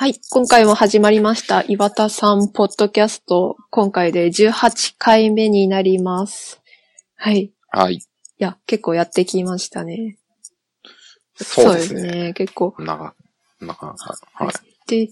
[0.00, 0.18] はい。
[0.30, 1.62] 今回も始まりました。
[1.68, 3.58] 岩田さんポッドキャスト。
[3.68, 6.62] 今回で18回目になります。
[7.16, 7.38] はい。
[7.38, 8.00] いはい。
[8.38, 10.16] や、結構やってきましたね。
[11.34, 12.32] そうですね。
[12.32, 12.74] 結構。
[12.78, 13.14] 長、
[13.60, 13.94] 長、
[14.32, 14.88] はい。
[14.88, 15.10] で、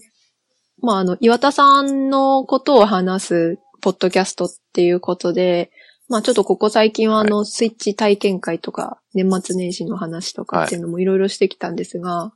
[0.81, 5.69] まあ、あの、岩田さんのことを話すポッドキャストっていうことで、
[6.07, 12.33] まあちょっとここ最近はあの、スイッチ体験会とか、年末年始の話とかっていうのもいろいろしてきたんですが、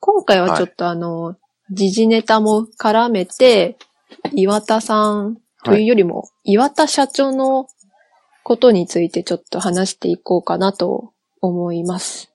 [0.00, 1.36] 今回はちょっとあの、
[1.70, 3.76] 時事ネタも絡めて、
[4.32, 7.68] 岩田さんというよりも、岩田社長の
[8.42, 12.32] ことについてちょっと話していこうかなと思います。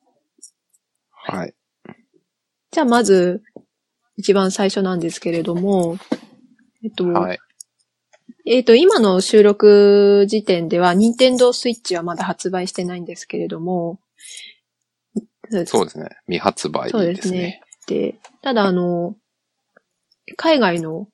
[1.12, 1.56] はい。
[2.72, 3.42] じゃあまず、
[4.18, 5.98] 一番最初なんですけれども、
[6.84, 7.40] えっと、はい。
[8.46, 14.00] えっ、と、今の収録時点では、任天堂スイッチはまだ発売してないんですけれども、
[15.66, 16.10] そうですね。
[16.26, 18.02] 未発売そうでですねすね。
[18.02, 19.16] で、ただあの、
[20.38, 21.08] 海外の、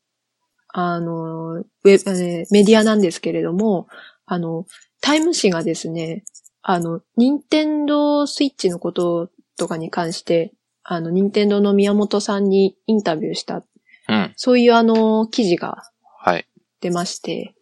[0.70, 3.88] あの、ウェブ、えーメディアなんですけれども、
[4.26, 4.65] あの、
[5.02, 6.24] タイム誌がですね、
[6.62, 13.63] あの、任天堂スイッチのこととかに関して、あの、任天堂の宮本さんにインタビューした、
[14.08, 14.34] うん。
[14.35, 15.84] そういうあの、記事が
[16.18, 16.48] はい。
[16.80, 17.54] 出まして、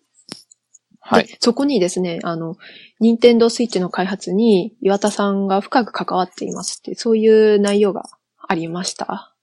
[1.00, 1.28] はい。
[1.28, 2.56] でそこにですね、あの、
[3.00, 8.10] 任天堂スイッチの開発に岩田さんが深く関わっていますって、そういう内容が
[8.48, 9.34] ありました？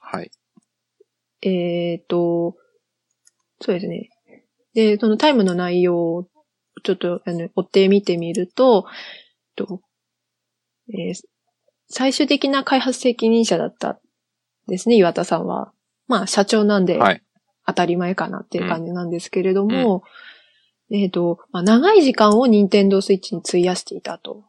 [0.00, 0.30] はい。
[1.42, 2.56] えっ、と、
[3.60, 4.10] そうですね。
[4.74, 6.28] で、そのタイムの内容を
[6.82, 8.86] ちょっとあの追って見てみると、
[9.56, 9.80] と
[10.92, 11.14] えー
[11.90, 13.98] 最終的な開発責任者だった
[14.66, 15.72] ですね、岩田さんは。
[16.06, 17.22] まあ、社長なんで、はい。
[17.66, 20.02] 当たり前かなっていう感じなんですけれども、
[20.90, 24.44] えっ、と、まあ、長い時間を任天堂スイッチに費やしていたと。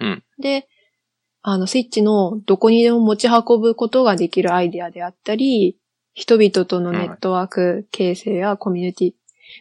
[0.00, 0.24] うん。
[0.38, 0.68] で、
[1.42, 5.78] あの、スイッチのどこにでも持ち運ぶことができるアイデアであったり、
[6.12, 9.12] 人々とのネットワーク形成やコミュニティ、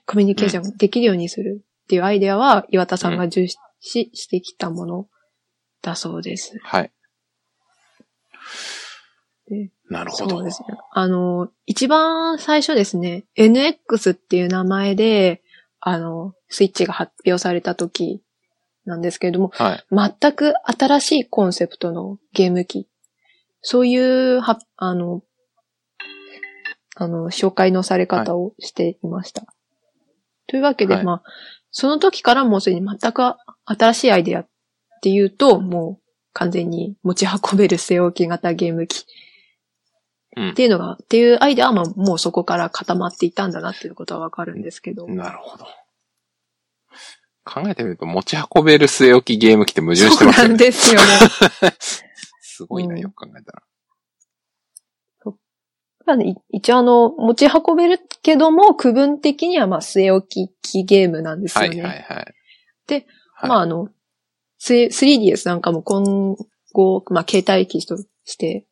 [0.05, 3.57] コミュニケーションができるようにするっていうアイデアは岩田さんが重視
[4.13, 5.07] してきたもの
[5.81, 6.59] だそうです。
[6.63, 6.91] はい
[9.49, 9.71] で。
[9.89, 10.51] なるほどそうで。
[10.51, 10.77] すね。
[10.91, 15.42] あの、一番最初ですね、NX っていう名前で、
[15.85, 18.23] あの、スイッチが発表された時
[18.85, 20.11] なんですけれども、はい。
[20.21, 22.87] 全く新しいコンセプトのゲーム機。
[23.61, 25.23] そういう、は、あの、
[26.95, 29.45] あの、紹介のされ方をしていました。
[30.47, 31.23] というわけで、はいまあ、
[31.69, 33.21] その時からもうすでに全く
[33.65, 34.47] 新しいアイデアっ
[35.01, 39.05] ていうと、もう完全に持ち運べる据え置き型ゲーム機
[40.35, 45.07] うんっていうのが、っていうアイデアはまあもうそこから固まっていたんだなっていうことはわかるんですけど。
[45.07, 45.65] なるほど。
[47.45, 50.65] 考えてみると、持ち運べる据え置きゲーム機って矛盾してますそうなんよね。
[50.65, 51.07] ですよね。
[52.41, 53.63] すごいな、うんよく考えたら。
[56.05, 61.81] まあねい一応あの、持ち運べるけども、区分的にはまあ据え置き機ゲームなんですはいよね。
[61.83, 62.33] はいはい。
[62.87, 63.05] で、
[63.35, 63.89] はい、まああの、
[64.61, 66.35] 3 3DS なんかも今
[66.73, 68.65] 後、まあ携帯機として、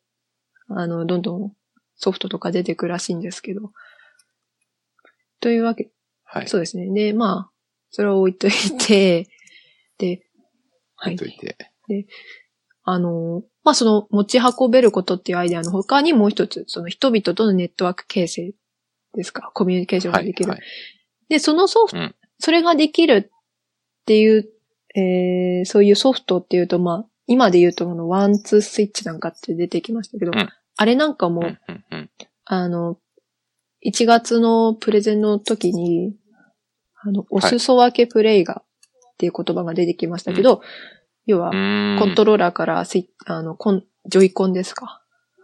[0.78, 1.52] あの、どんどん
[1.96, 3.72] ソフトとか出てくるらしいんですけど。
[5.40, 5.90] というわけ、
[6.24, 6.48] はい。
[6.48, 6.92] そうですね。
[6.92, 7.50] で、まあ、
[7.90, 9.28] それを置いといて、
[9.98, 10.22] で、
[10.96, 11.36] はい置い。
[11.36, 11.56] といて。
[12.84, 18.54] あの、まあ、その持ち運べることっていうアイデアの他にもう一つ、その人々とのネットワーク形成
[19.14, 20.24] ですか、コミュニケーションはい。
[20.24, 20.50] ができる。
[20.50, 20.60] はい。
[21.28, 24.48] で、そのソフト、うんそれができるっていう、
[24.96, 32.10] えー、そういうソフトっていうと、まあ、今で言うとこのワンツースイッチなんかって出てきましたけど、うんあれなんかも、うんうんうん。
[32.44, 32.98] あの、
[33.84, 36.14] 1月のプレゼンの時に、
[37.02, 38.62] あの、お裾分けプレイが、
[39.12, 40.62] っていう言葉が出てきましたけど、
[41.26, 45.02] 要はう、ーんコントローラーからスイあの、コン、ジョイコンですか？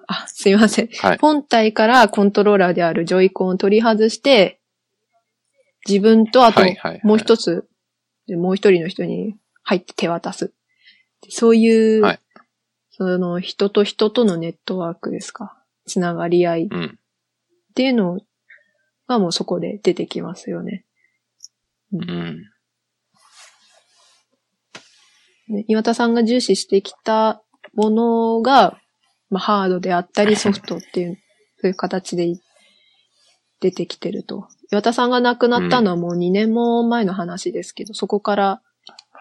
[0.09, 0.89] あ、すいません。
[0.89, 1.19] はい。
[1.19, 4.61] 本体からコントローラーであるジョイコンを取り外して、
[5.87, 7.69] 自分とあとはいはいはいもう一つ、
[8.27, 10.53] でもう一人の人に入って手渡す。
[11.29, 12.21] そういう、はい
[12.99, 15.57] その人と人とのネットワークですか？
[15.87, 16.99] つながり合いっうん。
[17.75, 18.19] ていうの
[19.07, 20.85] がもうそこで出てきますよね。
[21.93, 22.43] うん。
[25.49, 27.43] ね岩田さんが重視してきた
[27.73, 28.77] ものが、
[29.31, 31.19] まあ、ハードであったりソフトっていう、
[31.61, 32.35] そういう形で
[33.61, 34.49] 出てきてると。
[34.73, 38.63] 岩田さんが亡くなったのはもう2年も前の話ですけど、そこから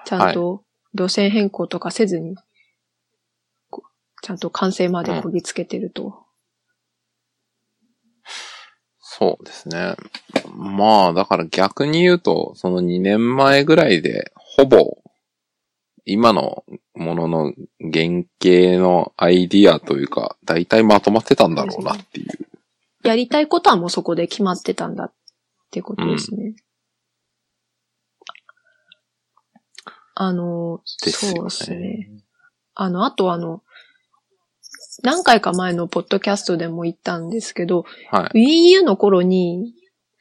[0.05, 0.63] ちゃんと
[0.93, 2.35] 路線変更とかせずに、
[4.27, 6.25] ちゃんと完成までこぎつけてると。
[8.99, 9.95] そうですね。
[10.53, 14.97] まあ、だから逆に言うと、その2年前ぐらいで、ほぼ、
[16.03, 22.27] 今のものの原型のアイディアというか、大体まとまってたんだろうなっていう。
[23.07, 25.13] やりたいことはもうそこで決まってたんだっ
[25.71, 26.53] てことですね。
[30.15, 31.37] あの、ですよね。
[31.37, 32.09] そうですね。
[32.75, 33.63] あの、あとあの、
[35.03, 38.69] 何回か前のポッドキャストでも言ったんですけど、はい。
[38.69, 39.73] Wii U の頃に、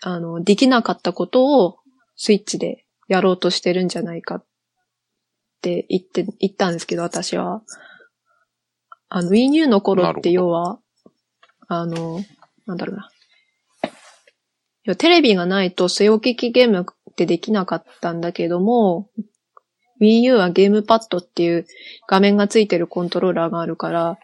[0.02, 1.78] あの、できなかったことを
[2.16, 4.44] スイッチでやろうとしてるんじゃないかっ
[5.62, 7.62] て言って、言ったんですけど、私は。
[9.08, 10.78] あの、Wii U の頃って要は、
[11.68, 12.20] あの、
[12.66, 13.08] なんだろうな。
[14.84, 19.10] 要はテレビがないと据え置きゲームってできなかったんだけども、
[20.00, 21.66] Wii U はゲームパッドっていう
[22.06, 24.18] 画面がついてるコントローラーがあるから、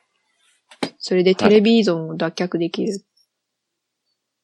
[0.98, 3.04] それでテレビ依存を脱却できるっ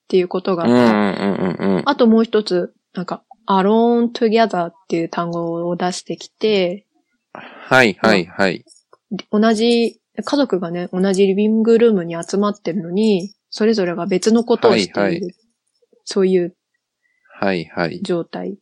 [0.08, 0.75] ていうことがあった。
[0.75, 1.82] うんうんうんうん。
[1.87, 6.87] あともう一つ、なんか、alone together っていう単語を出してきて、
[7.32, 8.64] はいはいはい。
[9.31, 15.00] 同じ、家族がね、同じリビングルームに集まってるのに、それぞれが別のことをしている。
[15.00, 15.29] はいは
[16.05, 16.56] そういう
[17.40, 18.00] はいはい。
[18.02, 18.58] 状態。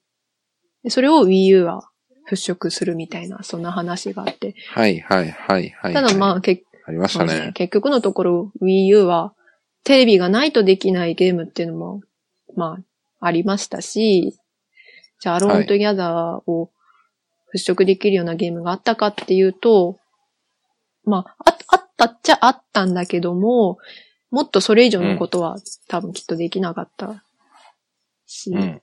[0.82, 1.88] でそれを Wii U は
[2.28, 4.54] 払拭するみたいな、そんな話があって。
[4.70, 5.94] はいはいはいはい。
[5.94, 7.52] ただまあ、結ありましたね。
[7.54, 9.34] 結局のところ Wii U は
[9.82, 12.00] テレビがないとできないゲームっていうのも、
[12.54, 12.78] ま
[13.20, 14.38] あ、ありましたし、
[15.20, 16.70] じゃあ、アローントギャザーを
[17.54, 19.98] 払拭できるようなゲームがあったかっていうと、
[21.04, 23.78] まあ、ああったっちゃあったんだけども、
[24.30, 25.56] もっとそれ以上のことは
[25.88, 27.24] 多分きっとできなかった
[28.26, 28.82] し、うん。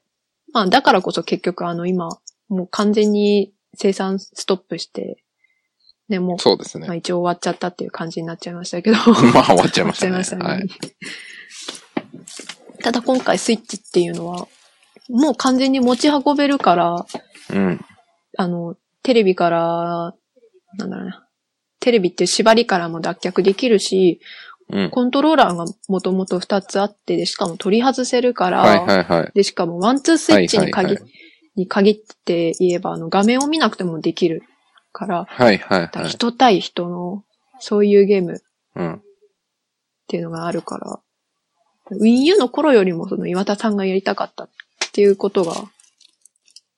[0.52, 2.10] まあ、だからこそ結局あの今、
[2.50, 5.23] もう完全に生産ストップして、
[6.10, 6.88] で、もうそうですね。
[6.88, 8.98] まあ一応終わっちゃったっていう感じになっちゃいましたけど。
[9.34, 10.12] まあ終わっちゃいましたね。
[10.12, 10.68] 終わっちゃいまはい。
[12.84, 14.48] ただ今回スイッチっていうのは、
[15.10, 17.06] もう完全に持ち運べるから、
[17.52, 17.80] うん。
[18.38, 20.14] あの、テレビから、
[20.78, 21.28] なんだろうな。
[21.80, 24.20] テレビって縛りからも脱却できるし、
[24.70, 24.90] うん。
[24.90, 29.32] コントローラーがもともと2つあって、で、しかも取り外せるから、はいはいはい。
[29.34, 30.98] で、しかもワンツースイッチに限,、
[31.56, 34.44] に限って言えば、あの、画面を見なくてもできる
[34.94, 36.10] から、はいはいはい。
[36.10, 37.24] 人対人の、
[37.60, 38.42] そういうゲーム
[38.76, 38.94] うん。
[38.94, 39.02] っ
[40.08, 41.00] ていうのがあるから、
[41.92, 44.50] Wii U の頃よりもその岩田さんがやりたかったっ
[44.94, 45.54] ていうことが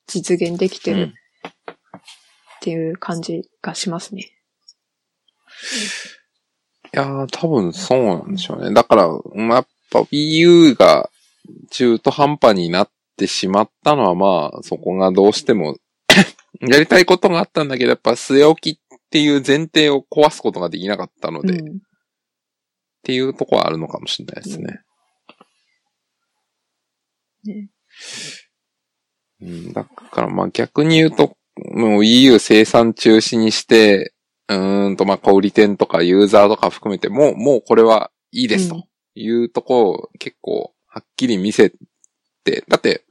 [0.06, 1.14] 実現できてるうん
[2.56, 4.32] っていう感じがしますね。
[6.92, 8.74] いやー、多分そうなんでしょうね。
[8.74, 11.10] だから、まあやっぱ Wii U が
[11.70, 15.76] 中途半端になってしまったのはまあ、そこがどうしても
[16.60, 21.80] やりたいことがあったんだけど、やっぱ据え置きっていう前提を壊すことができなかったので、っうん。
[23.02, 24.80] ていうとこはあるのかもしれないですね。
[27.44, 27.68] ね
[29.40, 31.36] うん、だからまあ逆に言うと、
[31.72, 34.12] もう Wii U 生産中止にして、
[34.48, 41.72] うーんとまあ小売店とかユーザーとか含めてもう、もうこれはいいですうんというとこを結構はっきり見せ
[42.44, 43.04] て、だって、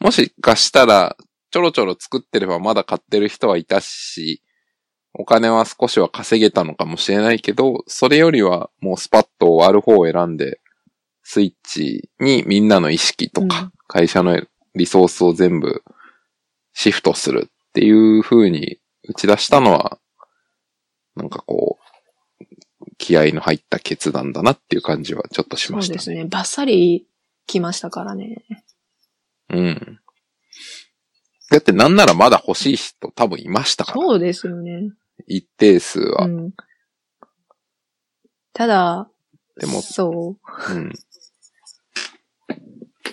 [0.00, 1.16] もしかしたら
[1.50, 4.42] ちょろちょろ作ってればまだ買ってる人はいたし、
[5.12, 10.60] お金は少しは稼げたのかもしれないけど、それよりはもうスパッと終わる方を選んで、
[11.22, 14.40] スイッチにみんなの意識とか、うん会社の
[14.76, 15.82] リソースを全部
[16.74, 19.98] シフトするっていう風に打ち出したのは、
[21.16, 22.44] なんかこう、
[22.96, 26.24] 気合の入った決断だなっていう感じはちょっとしそました、うですね。
[26.24, 27.04] バッサリ
[27.48, 28.44] 来ましたからね。
[29.48, 30.00] うん。
[31.50, 34.00] だってなんならまだ欲しい人多分いましたから。
[34.00, 34.92] そうですよね。
[35.26, 36.26] 一定数は。
[36.26, 36.52] うん。
[38.52, 39.10] ただ、
[39.58, 40.38] でも、そう。
[40.72, 40.90] うん。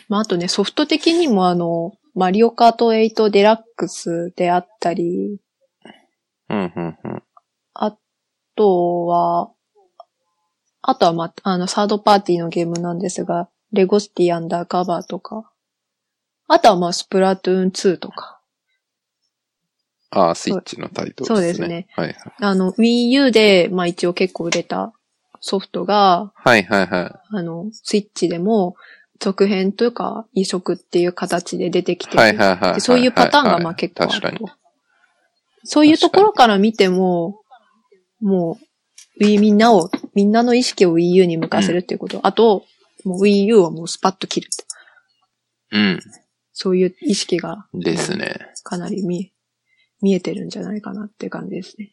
[0.08, 5.42] まあ、あとね、ソフト的にもあの、マリオカート8デラックスであったり、
[6.50, 7.24] うん、うん、うん。
[7.74, 7.98] あ
[8.56, 9.52] とは、
[10.82, 15.52] あとはま、あの、サードパーティーのゲームなんですが、レゴシティアンダーカバーとか、
[16.48, 18.38] あとはまあ、スプラトゥーン2とか、
[20.10, 21.36] ああ、スイッチのタイトルですね。
[21.36, 21.88] そうですね。
[21.96, 22.16] はいはい。
[22.40, 24.94] あの、Wii U で、まあ一応結構売れた
[25.42, 28.76] ソフトが、はいはいはあの、スイッチでも、
[29.20, 32.08] 続編というか、移植っていう形で出てきい。
[32.08, 34.38] てるはいはいはいそういうパターンがまあ結構ある確かに。
[34.38, 34.50] と。
[35.64, 37.42] そういうところから見ても、
[38.22, 38.58] も
[39.20, 42.20] う、Wii みんなを、みんなの意識を Wii U に向かせるっていうこと。
[42.24, 42.66] あと、
[43.04, 44.64] もう Wii U をもうスパッと切ると。
[45.72, 46.00] うん。
[46.60, 48.36] そういう意識がですね。
[48.64, 49.32] かなり見え、
[50.02, 51.92] 見えてるんじゃないかなって感じですね。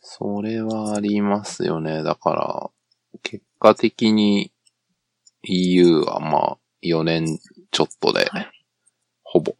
[0.00, 2.04] それはありますよね。
[2.04, 2.70] だから、
[3.24, 4.52] 結果的に
[5.42, 7.40] EU はまあ、4年
[7.72, 8.50] ちょっとではい、
[9.24, 9.56] ほぼ、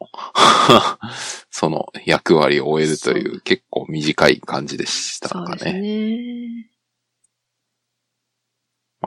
[1.51, 6.71] その役割を終えるという結構短い感じでしたそうですかね。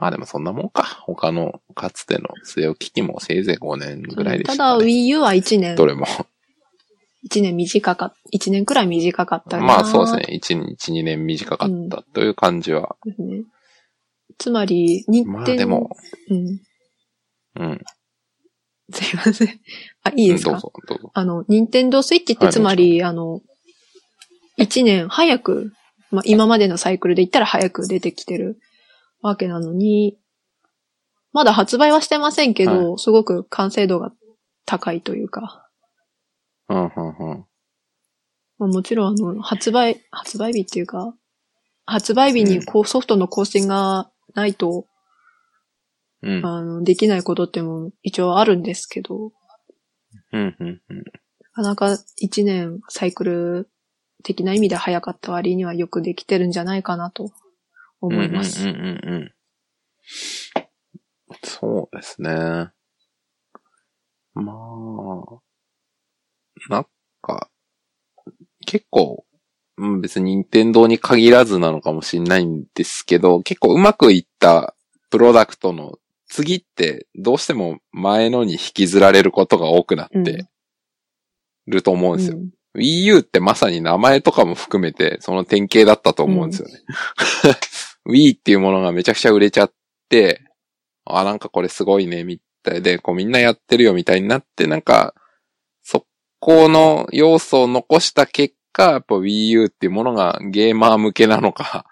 [0.02, 0.04] ね。
[0.04, 0.82] まあでもそんなもんか。
[0.82, 4.84] 他のかつての据え置き機もせいぜい5年ぐらいでただした、ね。
[4.84, 6.06] Wii U は1年ど、れも。
[7.30, 10.40] 1年短かっ、1年くらい短かったなまあそうですね。
[10.42, 12.96] 1、1、2年短かったという感じは。
[13.04, 13.44] ですね。
[14.38, 15.96] つまり、任まあ天でも、
[16.28, 16.60] うん。
[17.60, 17.80] うん。
[18.92, 19.60] すいません。
[20.02, 20.50] あ、いいですか？
[20.50, 21.10] どうぞ、どうぞ。
[21.14, 23.40] あの、任天堂スイッチってはいつまり、あの、
[24.58, 25.72] 1年早く、
[26.10, 28.58] まあ今までのサイクルで言ったら早く出てきてる
[29.22, 30.18] わけなのに、
[31.32, 34.12] まだ発売はしてませんけど、すごく完成度が
[34.66, 35.66] 高いというか、
[36.68, 37.46] うん、うん、うん。
[38.58, 41.14] まあ、もちろんあの、発売、発売日っていうか、
[41.86, 44.86] 発売日にこうソフトの更新がないと、
[46.22, 49.32] うん、あの、できないことっても一応あるんですけど、
[50.32, 51.04] うん、うん、うん。
[51.54, 53.70] なかなか一年サイクル
[54.22, 57.32] 的な意味で早かった割にはよくできてるんじゃないかなと
[58.02, 58.68] 思います。
[58.68, 59.32] うんうんうんうんうん。
[61.44, 62.30] そうですね。
[64.34, 65.40] まあ、
[66.68, 66.86] なん
[67.20, 67.50] か、
[68.66, 69.24] 結構、
[69.78, 74.74] うん別に任天堂に限らずなのかもしれないんですけど、結構うまくいった
[75.10, 80.46] プロダクトの次ってどうしても前のに引きずられることが多くなって
[81.66, 82.36] ると思うんですよ。
[82.36, 86.80] うん Wii U ってまさに名前とかも含めて、その典型だったと思うんですよね。
[88.08, 89.72] Wii っていうものがめちゃくちゃ売れちゃっ
[90.08, 90.42] て、
[91.04, 95.14] あ、なんかこれすごいね、みたいで、こうみんなやってるよみたいになって、なんか、
[95.82, 96.06] そ
[96.40, 101.86] この要素を残した結果、やっぱ Wii U っていうものがゲーマー向けなのか、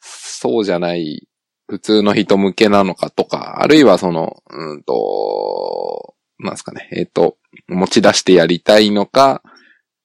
[0.00, 1.26] そうじゃない、
[1.66, 7.36] 普通の人向けなのかとか、あるいはその、うんと、なんですかね、えっ、と、
[7.68, 9.42] 持ち出してやりたいのか、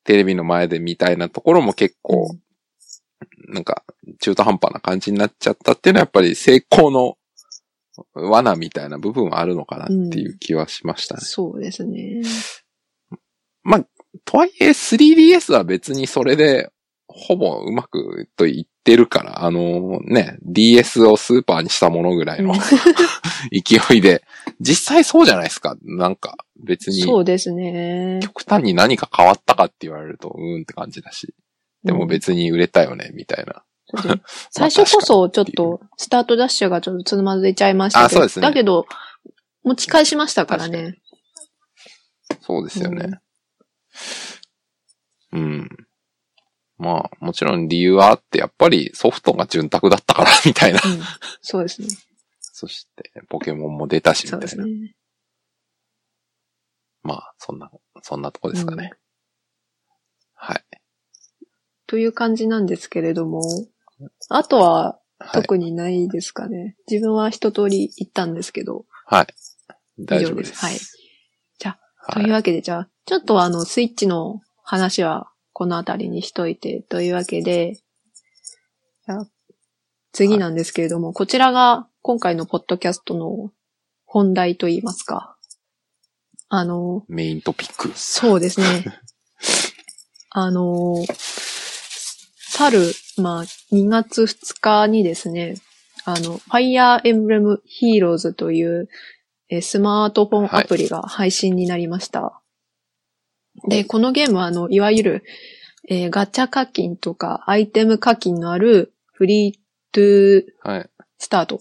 [0.04, 2.36] テレビの前でみたいなところも結構、
[3.50, 3.84] なんか、
[4.20, 7.18] 中途半端な感じになっちゃったっていうのはやっぱり成功の
[8.14, 11.22] 罠みたいな部分はあるのかなっていう気はしましたね。
[11.24, 12.22] そうですね。
[13.64, 13.86] まあ、
[14.26, 16.72] とはいえ 3DS は別にそれで
[17.08, 22.60] ほぼうまくと言ってるから、あのね、DS をスーパーにしたものぐらいのうん
[23.52, 24.24] 勢いで、
[24.60, 25.76] 実際そうじゃないですか。
[25.82, 28.20] なんか別にそうですね。
[28.22, 31.34] 極端に何か変わったかって言われると、うーんって感じだし。
[31.84, 33.64] でもうん別に売れたよね、みたいな。
[34.52, 38.86] 最初こそちょっと、スタートダッシュがちょっとつまずいちゃいましたけど、あそうですねだけど、
[39.64, 41.00] 持ち返しましたからね。
[42.42, 43.20] そうですよね。
[45.32, 45.70] うん。
[46.78, 50.80] まあ、もちろん理由はあって、やっぱりソフトが潤沢だったから、みたいな。
[50.84, 51.02] うん。
[51.42, 51.88] そうですね。
[52.40, 54.64] そして、ポケモンも出たし、みそうたいな。
[54.66, 54.96] ですね。
[57.04, 57.72] まあ、そんな、
[58.02, 58.94] そんなとこですかね。
[60.36, 60.64] はい。
[61.90, 63.42] という感じなんですけれども、
[64.30, 65.42] あとははい。
[65.42, 66.78] 特にないですかね。
[66.90, 69.28] 自分は一通り言ったんですけど、はい。
[70.00, 70.56] 大丈夫です。
[70.66, 70.78] はい。
[70.78, 79.28] じゃあ、はいというわけで、じゃあ、ちょっとあの、スイッチの話はこのあたりにしといて、というわけで、じゃあ、
[80.14, 83.52] 次なんですけれども、こちらが今回のポッドキャストの
[84.06, 85.36] 本題といいますか。
[86.48, 87.92] あの、メイントピック。
[87.94, 88.86] そうですね。
[90.32, 90.96] あの、
[92.60, 95.56] 去る、まあ、2月2日にですね、
[96.04, 98.90] あの、Fire Emblem Heroes という、
[99.50, 102.42] えースマートフォンアプリが配信になりました。
[103.70, 105.24] で、このゲームは、あの、いわゆる、
[105.88, 109.60] えーガチャ課金とかアイテム課金のあるフリー
[109.94, 110.90] トゥーはい。
[111.18, 111.60] スタート。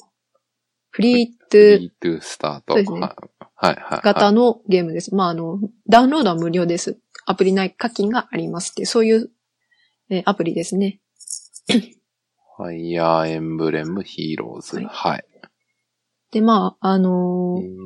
[0.90, 2.74] フリートフゥーリートゥースタート。
[2.74, 3.14] そうですねはい。
[3.54, 3.76] はい。
[3.78, 4.00] はい。
[4.02, 5.14] 型のゲームです。
[5.14, 6.98] まあ、あの、ダウンロードは無料です。
[7.24, 9.30] アプリ内課金がありますってそういう、
[10.10, 11.00] えーアプリですね。
[12.56, 14.76] ファイヤーエンブレムヒーローズ。
[14.76, 15.24] はいはい。
[16.32, 17.78] で、まあ、あのーえー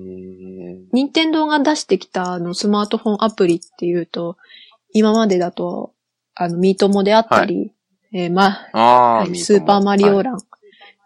[0.92, 4.36] 任天堂が出してきたあのスマートフォンアプリっていうと、
[4.92, 5.94] 今までだと、
[6.34, 7.72] あの、ミートモであったり、
[8.12, 10.38] えーまああ、はいミートモスーパーマリオラン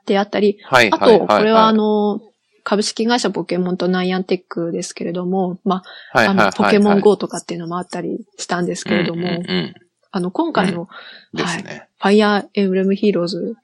[0.07, 0.91] であったり、はい。
[0.93, 1.19] あはい。
[1.19, 2.21] と、はいこれはあ、の、
[2.65, 5.83] 株式会社ポケモンとナイアンテックですけれども、ま
[6.13, 6.27] あ、はい。
[6.27, 6.53] あの、はい。
[6.53, 9.29] ポケモン GO とかっていうのもあったりしたんですけれども、
[10.17, 10.89] あの、今回の、
[11.35, 11.89] ですね。
[12.01, 13.55] ファイアーエムブレムヒーローズ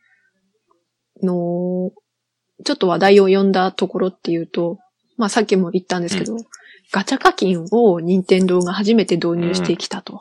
[1.23, 1.93] の、
[2.63, 4.79] ちょっと話題を呼んだところっていうと、
[5.17, 6.37] まあさっきも言ったんですけど、
[6.93, 10.21] ガチャ課金を任天堂が初めて導入してきたと。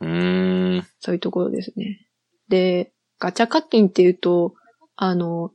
[0.00, 0.86] うーん。
[0.98, 2.08] そういうところですね。
[2.48, 4.54] で、ガチャ課金っていうと、
[4.96, 5.52] あの、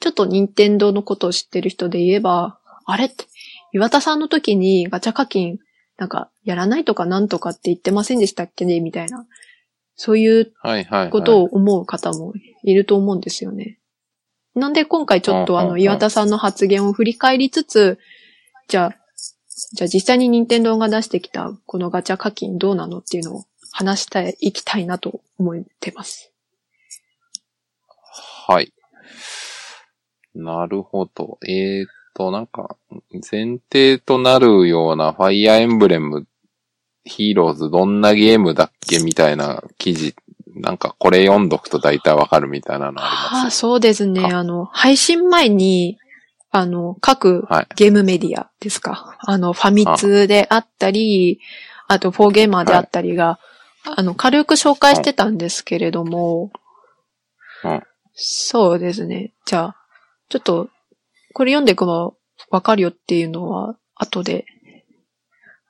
[0.00, 3.24] ちょっと任天堂のことを知ってる人で言えば、あれって、
[3.72, 5.58] 岩田さんの時にガチャ課金
[5.98, 8.80] なんか、やらないとかなんとかって言ってませんでしたっけね？
[8.80, 9.26] みたいな。
[9.96, 10.52] そういう。
[11.10, 13.78] ことを思う方もいると思うんですよね。
[14.54, 17.98] なんで今回ちょっとあの、岩田さんの発言を振り返りつつ、
[18.68, 18.96] じゃあ、
[19.74, 26.32] じゃあ実際に任天堂が出してきたこのガチャ課金どうなのっていうのを話したい、いきたいなと思ってます。
[28.46, 28.72] はい。
[30.34, 31.38] なるほど。
[31.44, 31.86] えー、っ
[32.18, 32.76] と、なんか、
[33.30, 36.26] 前提となるようなファイアーエンブレム、
[37.04, 40.14] ヒーローズどんなゲームだっけみたいな記事、
[40.56, 44.20] なんかこれ読んどくと大体わかるみたいなのありああ、ますそうですね。
[44.32, 45.96] ああの、配信前に、
[46.50, 47.66] あの、各はい。
[47.76, 49.16] ゲームメディアですか。
[49.20, 51.40] あの、ファミ通であったり、
[51.86, 53.38] あと、フォーゲーマーであったりが、
[53.84, 56.50] あの、軽く紹介してたんですけれども、
[57.64, 57.82] うん
[58.20, 59.32] そうですね。
[59.46, 59.76] じゃあ、
[60.28, 60.68] ちょっと、
[61.38, 62.12] これ読んでいくば
[62.50, 64.44] わかるよっていうのは、後で、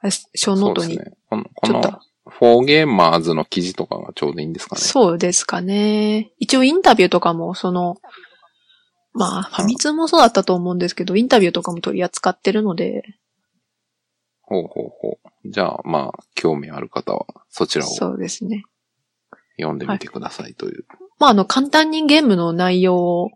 [0.00, 1.16] あショーノートに、そうですね。
[1.28, 1.82] この、この
[2.26, 4.80] フォーゲーマーズの記事とかがちょうどいいんですかね。
[4.80, 6.32] そうですかね。
[6.38, 7.96] 一応インタビューとかも、その、
[9.12, 13.02] まあ、ファミ通もそうだったと思うんですけど、インタビューとかも取り扱ってるので、
[14.40, 15.50] ほうほうほう。
[15.50, 18.62] じゃあ、まあ、興味ある方は、そちらをそうですね。
[19.58, 20.86] 読んでみてくださいという。
[21.18, 23.30] まあ、あの、簡単にゲームの内容を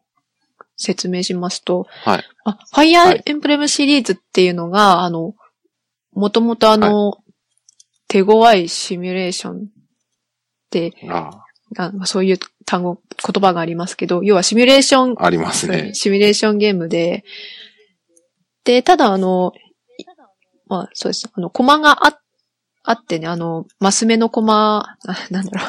[0.77, 2.25] 説明しますと、はい。
[2.45, 5.35] あ、ファイアーはいエンブレムシリーズっていうのが、あの、
[6.13, 7.19] もともとあの、
[8.09, 9.59] 手強いシミュレーションっ
[10.71, 11.31] て、あ
[11.77, 15.95] あそういう単語、言葉がありますけど、要はシミュレーションあ、ありますね。
[15.95, 17.25] シミュレーションゲームで、
[18.65, 19.53] で、ただあの、
[19.99, 20.05] い
[20.67, 21.29] まあそうです。
[21.33, 22.19] あの、コマがあ、
[22.85, 25.67] あってね、あの、マス目のコマ、あなんだろ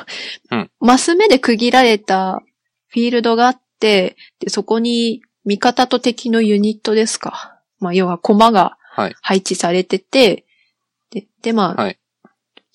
[0.51, 0.55] う。
[0.57, 2.41] うんマス目で区切られた
[2.87, 4.15] フィールドがあって、で、
[4.47, 7.59] そこに味方と敵のユニットですか。
[7.79, 9.15] まあ要はコマがはい。
[9.21, 10.45] 配置されてて、
[11.09, 11.99] で、で、まあ、はい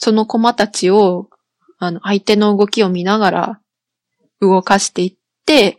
[0.00, 1.28] そのコマたちを、
[1.78, 3.60] あの、相手の動きを見ながら
[4.40, 5.76] 動かしていって、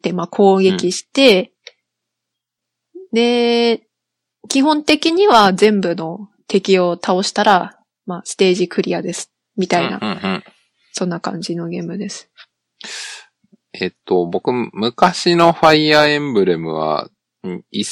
[0.00, 1.52] で、まあ、攻撃して、
[3.12, 3.82] で、
[4.48, 9.30] 基本的には全部の敵を倒したら、まあ、ステージクリアです。
[9.56, 10.44] みたいな、うんうんうん
[10.94, 12.30] そんな感じのゲームです。
[13.74, 17.08] えっと、僕、昔のファイアーエンブレムは、
[17.44, 17.84] うんいっ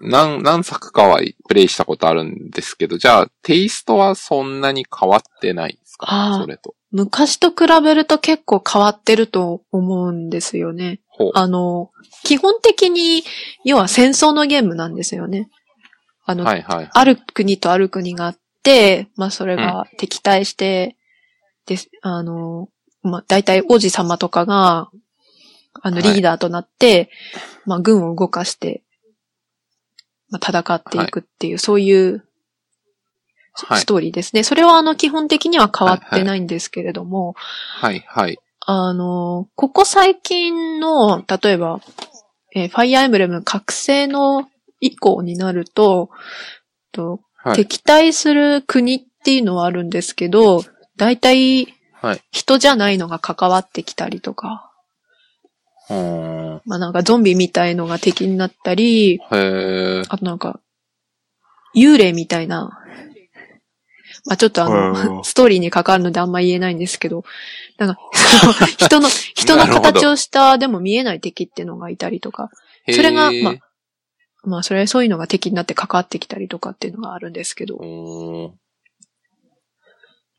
[0.00, 6.40] 何、何作かはプレイしたことあるんですけど、じゃあ、テイストはそんなに変わってないですか？
[6.40, 6.74] それと。
[6.92, 11.00] 昔と比べると結構変わってると思うんですよね。
[11.34, 11.90] あの、
[12.24, 13.22] 基本的に、
[13.64, 15.50] 要は戦争のゲームなんですよね。
[16.24, 16.90] あの、はいはい。
[16.90, 20.96] ある国とある国があって、まあそれが敵対して、
[21.66, 22.68] で、あの、
[23.02, 24.90] まあ大体王子様とかが、
[25.86, 27.10] あのはいリーダーとなって、
[27.64, 28.82] まあ軍を動かして、
[30.30, 32.24] まあ戦っていくっていう、そういう
[33.68, 33.84] はいス。
[33.86, 34.42] トーリーですね。
[34.42, 38.36] それはあの基本的には変わってないんですけれども、はいはい。
[38.60, 41.80] あの、ここ最近の、例えば、
[42.52, 44.48] えーファイアーエンブレム覚醒の
[44.80, 46.10] 以降になると、
[46.90, 47.56] とはい。
[47.56, 50.64] 敵対する国っていうのはあるんですけど、
[50.96, 52.20] 大体はい。
[52.32, 54.65] 人じゃないのが関わってきたりとか。
[55.88, 59.20] まあなんかゾンビみたいのが敵になったり。
[59.30, 60.60] あとなんか、
[61.76, 62.80] 幽霊みたいな、
[64.24, 65.24] まあちょっとあうの、ん。
[65.24, 67.24] ストーリーに関わるのであんま言えないんですけど、
[67.78, 68.00] なんか、
[68.78, 72.50] 人の、 人の形をした、でも見えない敵っていうのがいたりとか、
[72.90, 73.54] それがまあ
[74.46, 77.78] まあそれそういうのが敵になって関わってきたりとかっていうのがあるんですけど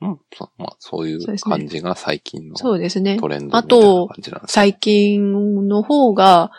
[0.01, 0.11] う、ーん。
[0.11, 0.19] うん。
[0.33, 3.17] そまあ、そういう感じが最近のそうですね。
[3.19, 4.53] トレンドあみたいなと感じなんですね。
[4.53, 6.51] 最近の方が、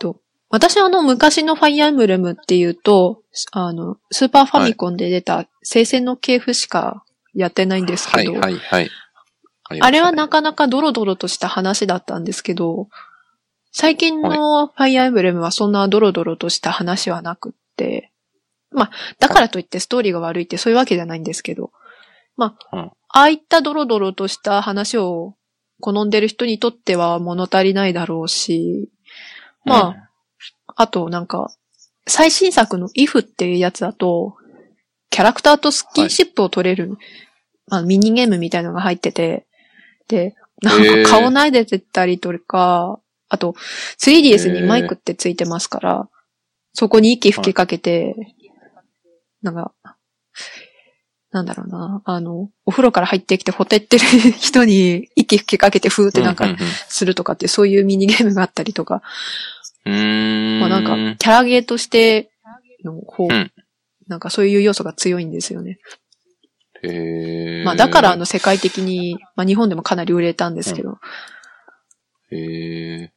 [0.00, 7.04] と私はあの昔のファイアーエンブレムっていうと、あの、スーパーファミコンで出た聖戦の系譜しか
[7.34, 8.90] やってないんですはいけど、はいはい。
[9.80, 12.88] あれはななかなかドロドロとした話だったんですけど、
[13.72, 18.12] 最近のファイアーエンブレムはそんなドロドロとした話はなくって、
[18.70, 21.72] まあ、だからといってストーリーが悪いってそういうわけじゃないんですけど、
[22.36, 22.84] まあ、うん。
[22.84, 25.34] ああいったドロドロとした話を
[25.80, 28.90] 好んでる人にとっては物足りないだろうし、
[29.64, 30.10] まあ、
[30.76, 31.50] あとなんか、
[32.06, 34.36] 最新作の if っていうやつだと、
[35.10, 36.98] キャラクターとスキンシップを取れる、
[37.68, 39.46] まあ、ミニゲームみたいのが入ってて、
[40.08, 43.54] で、なんか顔撫でてたりとか、あと、
[43.98, 46.08] 3DS にマイクってついてますから、
[46.74, 48.14] そこに息吹きかけて、
[49.42, 49.72] なんか、
[51.36, 56.56] なんだろうな、あの、お風呂から入ってきてほてってる人に息吹きかけてふーってなんかうう
[56.88, 59.02] するとかってそういうミニゲームがあったりとか、
[59.84, 60.60] うん。
[60.60, 62.30] まあなんか、キャラゲーとして
[62.84, 63.52] の方、うん
[64.08, 65.78] なんかそういう要素が強いんですよね。
[66.84, 67.64] へえ。
[67.64, 70.98] まあだからあの世界的に、まあ日本でもかなり売れたんですけど。
[72.30, 73.12] へえ。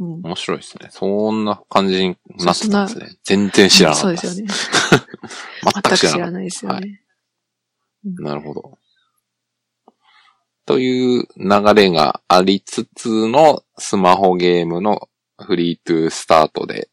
[0.00, 0.22] うん。
[0.22, 0.88] 面白いですね。
[0.90, 3.16] そんな感じになってたんですそね。
[3.22, 4.52] 全然知らなかそうったですよね。
[5.62, 7.02] 全全く知らないですよね。
[8.16, 8.22] た。
[8.22, 8.78] なるほど。
[10.64, 15.08] という流れがありつつのスマホゲームの
[15.38, 16.88] フリートゥースタートで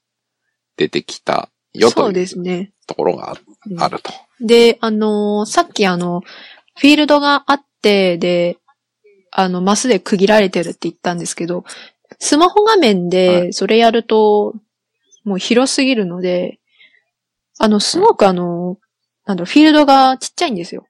[0.78, 2.72] 出てきたよそうというですね。
[2.88, 3.38] ところがあ
[3.70, 4.12] うんあると。
[4.42, 6.22] で、あのーさっきあの、
[6.76, 8.58] フィールドがあって、で、
[9.32, 11.64] あの、マスで区切られてるって言ったんですけど、
[12.20, 14.56] スマホ画面はでそれやると、
[15.24, 16.60] もう広すぎるので、
[17.60, 18.78] あの、すごくあの、
[19.26, 20.88] なんだろう、フィールドがちっちゃいんですよ。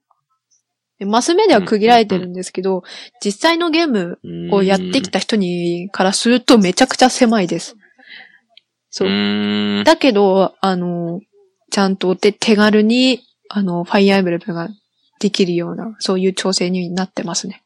[1.00, 2.84] でマス目では区切られてるんですけど、
[3.24, 4.20] 実際のゲーム
[4.52, 7.76] をやってきた人にからするとめちゃくちゃ狭いです。
[8.90, 9.84] そう。
[9.84, 11.22] だけど、あの、
[11.70, 14.70] ちゃんと手手軽に、あの、ファイアーエブレムが
[15.20, 17.62] できるような、そういう調整になってますね。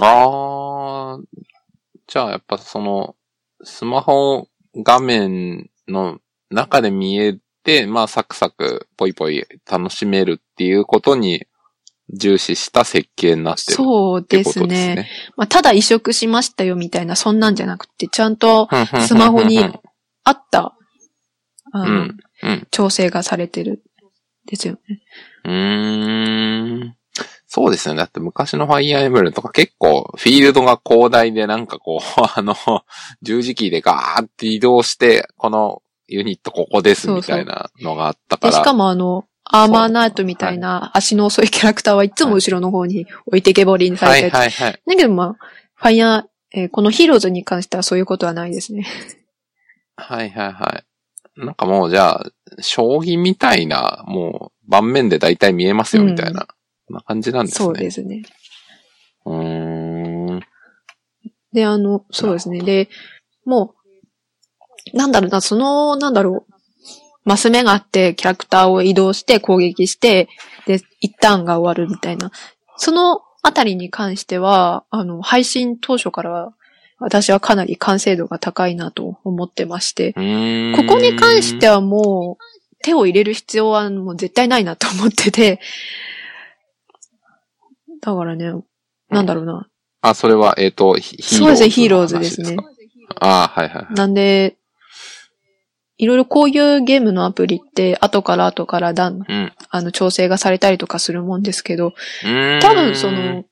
[0.00, 1.18] ああ、
[2.06, 3.16] じゃあやっぱその、
[3.62, 6.18] スマホ画面の
[6.50, 11.46] 中で見えて、まあサクサクポイポイ楽しめるっていうことに
[12.12, 14.94] 重視した設計になってるそうでってことですすね。
[14.96, 15.08] ね。
[15.36, 18.68] まあ、ただ移植しましたよみたいな、そんなんじゃなくて、ちゃんと
[19.06, 19.58] スマホに
[20.24, 20.76] 合った、
[21.74, 22.16] うん。
[22.42, 22.66] うん。
[22.70, 23.82] 調整がされてる。
[24.44, 25.00] ですよね。
[25.44, 26.96] うーん。
[27.54, 27.96] そうですね。
[27.96, 32.00] だって昔のファイアーエムブレムとか結構フィールドが広大でなんかこう、
[32.34, 32.56] あの、
[33.20, 38.62] 十字キーでガーって移動して、このユニットここですみたいなのがあったかで、ら。
[38.62, 44.80] しかもあの、アーマーナイトみたいな足の遅いキャラクターはいつも後ろの方に置いてけぼりにさはいれてはいはい。
[44.86, 48.86] だけどまあ、ファイヤー、えーこのヒーローズに関してはそういうことはないですね。
[49.96, 50.82] はいはいは
[51.36, 51.44] い。
[51.44, 52.26] なんかもうじゃあ、
[52.62, 56.46] 将棋みたいな、もう盤面で大体見えますよみたいな、そん
[56.92, 57.64] な感じなんですね。
[57.64, 58.22] そうですね。
[59.24, 60.40] うーん。
[61.52, 62.60] で、あの、そうですね。
[62.60, 62.88] で、
[63.44, 63.74] も
[64.92, 66.52] う、なんだろうな、その、なんだろう、
[67.24, 70.28] マス目があって、キャラクターを移動して攻撃して、
[70.66, 72.32] で、一旦が終わるみたいな。
[72.76, 76.52] そのあたりに関しては、あの、配信当初から
[76.98, 82.44] 私はかなり完成度が高いなと思ってまして、ここに関してはもう、
[82.84, 85.60] 手を入れる必要はもう絶対ないなと思ってて、
[88.02, 88.52] だからね、
[89.08, 89.68] なんだろうな。
[90.02, 92.56] あ、それは、えっ、と、ヒヒそうですね、のヒーロー話ズですね。
[92.56, 92.64] か
[93.20, 93.94] ああ、はいはいはい。
[93.94, 94.56] なんで、
[95.96, 99.52] いろいろこういうゲームのアプリって、後から後からだん、うん。
[99.70, 101.94] あの、調整がされたりとかするもんですけど、
[102.60, 103.44] 多分その、、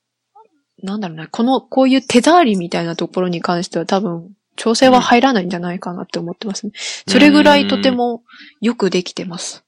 [0.83, 6.73] なんだろうな、この、こういう手触りみたいなところに関しては多分、調整は入らないんじゃないかなって思ってますね。
[7.07, 8.25] それぐらいとても
[8.61, 9.65] よくできてます。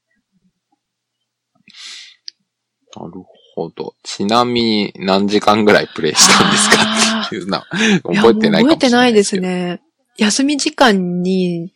[2.97, 3.13] なる
[3.55, 3.95] ほど。
[4.03, 6.77] ちなみに何時間ぐらいプレイしたんですか？
[6.79, 7.67] あっていうな。
[8.03, 9.39] 覚えてないかもしれない覚えてないです。
[9.39, 9.83] ね。
[10.17, 11.73] 休み時間に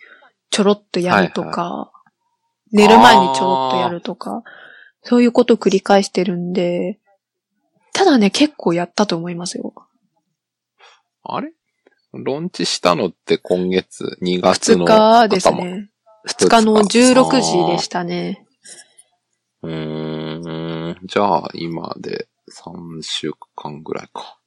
[0.50, 1.90] ちょろっとやるとか、
[2.72, 4.42] 寝る前にちょろっとやるとか、
[5.02, 6.98] そういうことを繰り返してるんで、
[7.92, 9.72] ただね、結構やったと思いますよ。
[11.24, 11.52] あれ？
[12.12, 15.64] ローンチしたのって今月2月の2日です頭。
[15.64, 15.90] ね。
[16.28, 18.46] 2日の16時でしたね。
[19.62, 20.65] うーん。
[21.06, 24.38] じゃあ、今で3週間ぐらいか。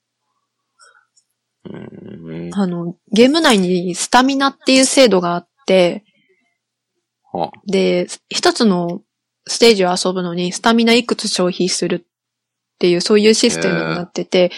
[1.65, 2.56] うーん。
[2.56, 6.04] あの、ゲーム内にスタミナっていう制度があって、
[7.32, 9.02] はで、一つの
[9.48, 14.52] ステージを遊ぶのにスタミナいくつ消費するっていう、そういうシステムになってて、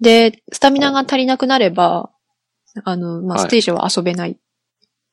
[0.00, 2.10] で、スタミナが足りなくなれば、
[2.84, 4.38] あの、まあ、はいステージは遊べない。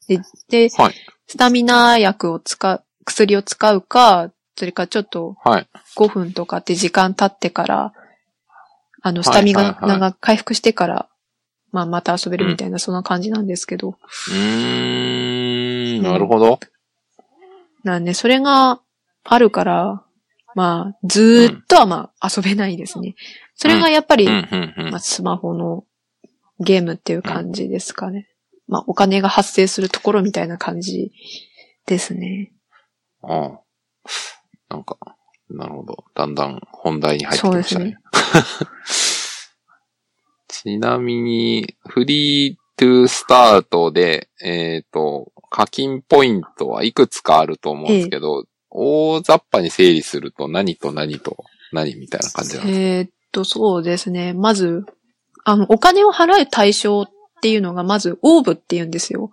[0.07, 0.19] で、
[0.49, 0.93] で、はい
[1.27, 5.67] スタミナ薬を使う、薬を使うか、それかちょっとはい。
[5.97, 7.93] 5分とかって時間経ってから、
[9.01, 11.09] あの、いスタミナが回復してから、
[11.71, 13.89] まあ、また遊べるみたいな、そんな感じなんですけど。
[13.89, 16.03] うーん。
[16.03, 16.59] なるほど。
[17.83, 18.79] なんで、それが
[19.25, 20.03] あるから、
[20.55, 23.15] まあ、ずーっとはまあ、遊べないですね。
[23.55, 24.27] それがやっぱり。
[24.99, 25.83] スマホの
[26.59, 28.29] ゲームっていう感じですかね。
[28.67, 31.11] まあ、お金が発生するところみたいな感じ
[31.85, 32.53] ですね。
[33.21, 33.64] ああ。
[34.69, 34.97] なんか、
[35.49, 36.05] なるほど。
[36.15, 37.97] だんだん本題に入ってきましたね。
[40.47, 51.37] ちなみに、フリートゥースタートで、えっ、と、課金ポイントはいくつかあると思うんですけど、大雑把に整理すると何と何と
[51.71, 54.33] 何みたいな感じなんですえーっと、そうですね。
[54.33, 54.85] まず、
[55.45, 57.07] あの、お金を払う対象っ
[57.41, 59.31] ていうのが、まず、オーブって言うんですよ。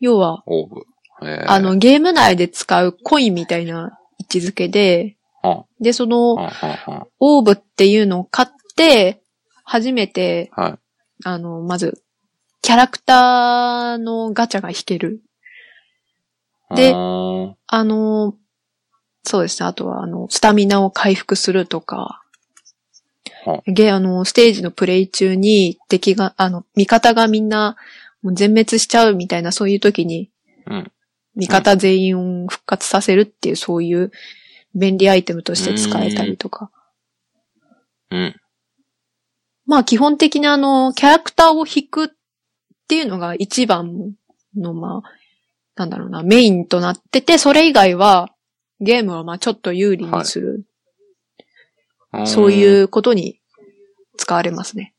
[0.00, 0.82] 要は、オーブ。
[1.22, 9.22] えーあの、、ゲーム内で使うコインみたいな位置づけで、はで、そあの、オーブっていうのを買って、
[9.64, 10.78] 初めて、あはい。
[11.24, 12.02] あの、まず、
[12.62, 15.22] キャラクターのガチャが引ける。
[16.74, 18.34] であの、
[19.22, 19.68] そうですね。
[19.68, 22.22] あとは、あの、スタミナを回復するとか
[23.44, 27.76] は、ゲ、あの、ステージのプレイ中に敵が、あの、味方がみんな、
[28.22, 30.30] もう全滅しちゃうみたいな、そういう時に、
[30.66, 30.92] うん。
[31.38, 34.10] 味方全員を復活させるっていう、そういう
[34.74, 36.70] 便利アイテムとして使えたりとか。
[38.10, 38.36] うん。
[39.64, 42.08] まあ基本的にあの、キャラクターを引くっ
[42.88, 44.14] ていうのが一番
[44.56, 45.10] の、まあ、
[45.76, 48.34] なんだろうな、メインとなってて、それ以外は、
[48.80, 50.64] ゲームはまあちょっと有利にする、
[52.26, 52.52] そうう。
[52.52, 53.40] いうことに
[54.16, 54.94] 使われますね。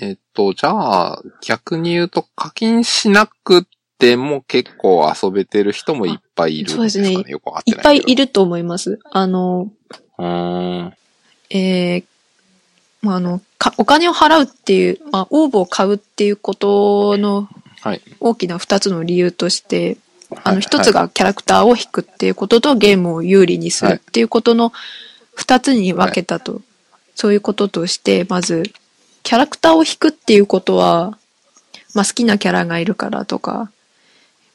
[0.00, 3.66] えっと、じゃあ、逆に言うと課金しなく
[3.98, 6.90] ても結構遊べてる人もいっぱいいるんですかね。
[6.90, 7.76] そうですねよくわかっていっ。
[7.78, 8.98] ぱいいると思います。
[9.10, 9.70] あの、
[10.18, 10.94] うーん。
[11.50, 12.04] えー
[13.02, 17.48] まあ、あの、かお金を払うっていう、まあ、応募を買うっていうことの
[17.80, 18.00] はい。
[18.20, 19.98] 大きな二つの理由として、
[20.44, 24.72] あの、はい一つがキャラクターを引くっていうこととゲームを有利にするっていうことの
[25.34, 26.62] 二つに分けたと、
[27.16, 28.62] そういうこととして、まず、
[29.22, 31.18] キャラクターを引くっていうことは、
[31.94, 33.70] まあ好きなキャラがいるからとか、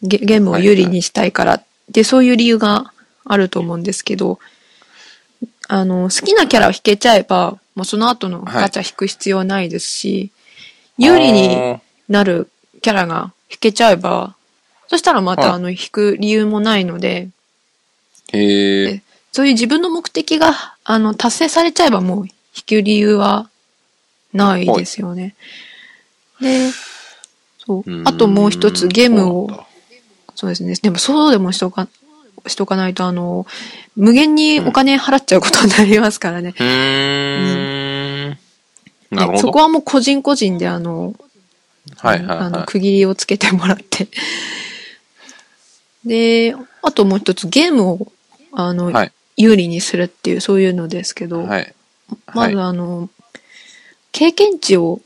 [0.01, 2.93] ゲゲームを有利にしたいからって、そういう理由が
[3.25, 4.39] あると思うんですけど、
[5.67, 10.31] あの、好きなキャラを引けちゃえば、もうその後のガチャ引く必要ないですし、
[10.97, 12.49] 有利にあなる
[12.81, 14.35] キャラが引けちゃえば、
[14.87, 18.37] そしたらまはいたあの引く理由もないので、ー。
[18.37, 19.01] へえ。
[19.31, 23.49] そういう自分の目的があの達成されちゃえばもう引く理由は
[24.37, 25.35] ないですよね。
[26.39, 26.71] で、
[27.65, 29.65] そうあともう一つゲームを
[30.37, 30.75] そうですね。
[30.75, 31.87] でもそうでもしとか、
[32.45, 33.47] しとかないとあの、
[33.95, 36.53] 無限にお金払っちゃうことになりますからね。
[36.57, 38.37] うーん。
[39.09, 39.31] なるほど。
[39.31, 41.15] でそこはもう個人個人であの、
[41.97, 42.65] はいはいあの、はい。
[42.67, 44.07] 区切りをつけてもらって。
[46.05, 48.11] で、あともう一つ、ゲームを、
[48.51, 49.11] あの、はい。
[49.37, 51.73] 有利にするっていう、そういうのですけど、はい。
[52.33, 53.09] まずあの、
[54.11, 55.01] 経験値を、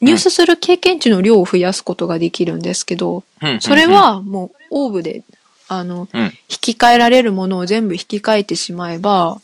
[0.00, 5.22] 入手する経験値の量を増やすことができるんですけど、うんそれ、はもう、オーブで、
[5.68, 6.24] あの、うん。
[6.24, 9.40] 引き換えられるものを全部引き換えてしまえば、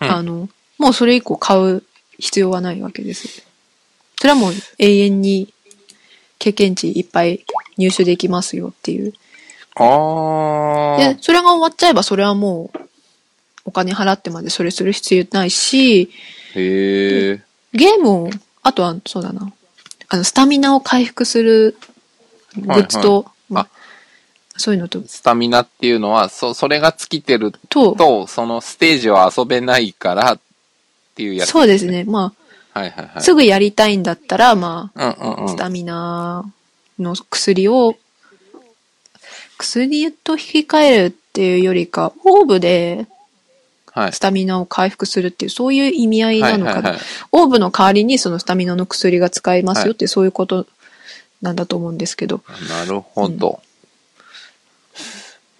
[0.00, 0.48] うんあの、
[0.78, 1.84] もうそれ以降買う
[2.18, 3.44] 必要はないわけです。
[4.18, 5.52] それはもう永遠に
[6.38, 7.44] 経験値いっぱい
[7.76, 9.12] 入手できますよっていう。
[9.76, 12.78] あで、それが終わっちゃえばそれはもう
[13.64, 16.60] お金払ってまでそれする必要ないし、ー。
[16.60, 17.42] へえ。
[17.72, 18.30] ゲームを、
[18.62, 19.52] あとはそうだな、
[20.08, 21.76] あの、スタミナを回復する
[22.56, 23.82] グッズと、まああ
[24.56, 30.40] そういうのと、スタミナっていうのは、そ、それが尽きてると、と、そのステージは遊べないからっ
[31.14, 31.50] ていうやつ。
[31.50, 31.86] そうです。
[31.86, 32.04] ね。
[32.04, 32.32] ま
[32.74, 33.22] あ、はいはいはい。
[33.22, 35.48] すぐやりたいんだったら、まあ、うんうんうん。
[35.48, 36.44] スタミナ
[36.98, 37.96] の薬を、
[39.58, 43.11] 薬と引き換えるっていうよりか、オーブではい
[44.12, 44.18] ス。
[44.18, 46.74] タミナを回復するっていう、そういう意味合いなのかな。
[46.74, 47.00] はいはいはい
[47.32, 50.66] オーブの代わりにそのスタミナの薬が使えますよっていう、そういうこと
[51.40, 53.60] なんだと思うんですけど、なるほど。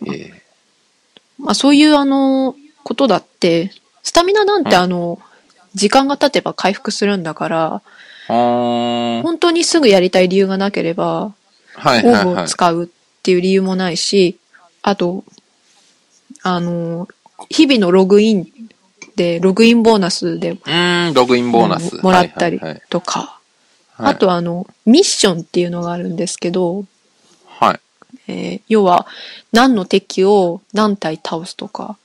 [0.07, 0.43] ええ
[1.39, 5.21] まあそういうあの、ことだって、スタミナなんてあの、
[5.75, 7.83] 時間が経てば回復するんだから、
[8.29, 11.35] 本当にすぐやりたい理由がなければ、
[11.75, 12.49] はいオーブをはいはい。
[12.49, 12.89] 使うっ
[13.23, 14.39] ていう理由もないし、
[14.83, 15.25] あと、
[16.43, 17.09] あの、
[17.49, 18.47] 日々のログイン
[19.17, 21.97] で、ログインボーナスでうーん、ログインボーナス。
[22.03, 23.39] もらったりとか、
[23.93, 24.13] はい。
[24.13, 26.85] あとあの、ミッションっていうのがあるんですけど、
[27.47, 27.81] はい。
[28.29, 29.07] えー要は
[29.53, 31.97] 何の敵を何体倒すとか、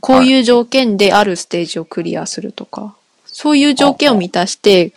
[0.00, 2.94] こういう条件であるステージをクリアするとか、
[3.26, 4.92] そういう条件を満たして、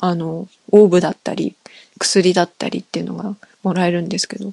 [0.00, 1.56] あの、オーブだったり、
[1.98, 4.52] 薬だったりっていうのがもらえるんですけど、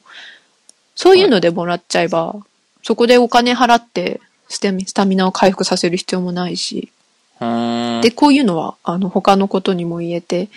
[0.95, 2.35] そういうのでもらっちゃえば、
[2.83, 6.91] そこでお金払ってステミスタミナを回復させる必要もないし。
[7.39, 10.49] で、こういうのは、あの、他のことにも言えて、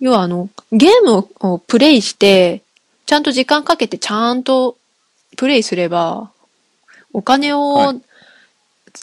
[0.00, 2.62] 要はあの、ゲームをプレイして、
[3.06, 4.76] ちゃんと時間かけてちゃんと
[5.36, 6.30] プレイすれば、
[7.12, 8.00] お金を、はい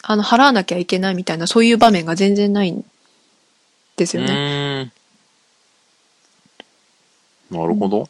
[0.02, 2.84] あの、払わなきゃいけないみたいな、そういう場面が全然ないん
[3.96, 4.90] ですよね。
[7.50, 8.08] なるほど。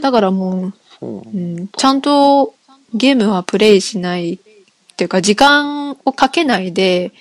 [0.00, 2.54] だからもううん、ちゃんと
[2.94, 4.38] ゲームはプレイしないっ
[4.96, 7.12] ていうか、時間をかけないで、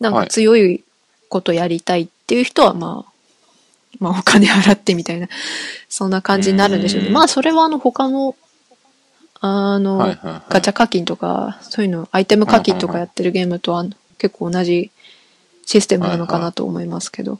[0.00, 0.84] なんかはい強い
[1.28, 3.12] ことやりたいっていう人は、まあ、
[3.98, 5.28] まあお金払ってみたいな、
[5.88, 7.08] そんな感じになるんでしょうね。
[7.08, 8.36] うんまあそれはあの他の、
[9.40, 13.84] あの、はいはいはいガチャ課金とか、そういうの、アイテム課金とかやってるゲームとは
[14.18, 14.90] 結構同じ
[15.66, 17.38] システムなのかなと思いますけど。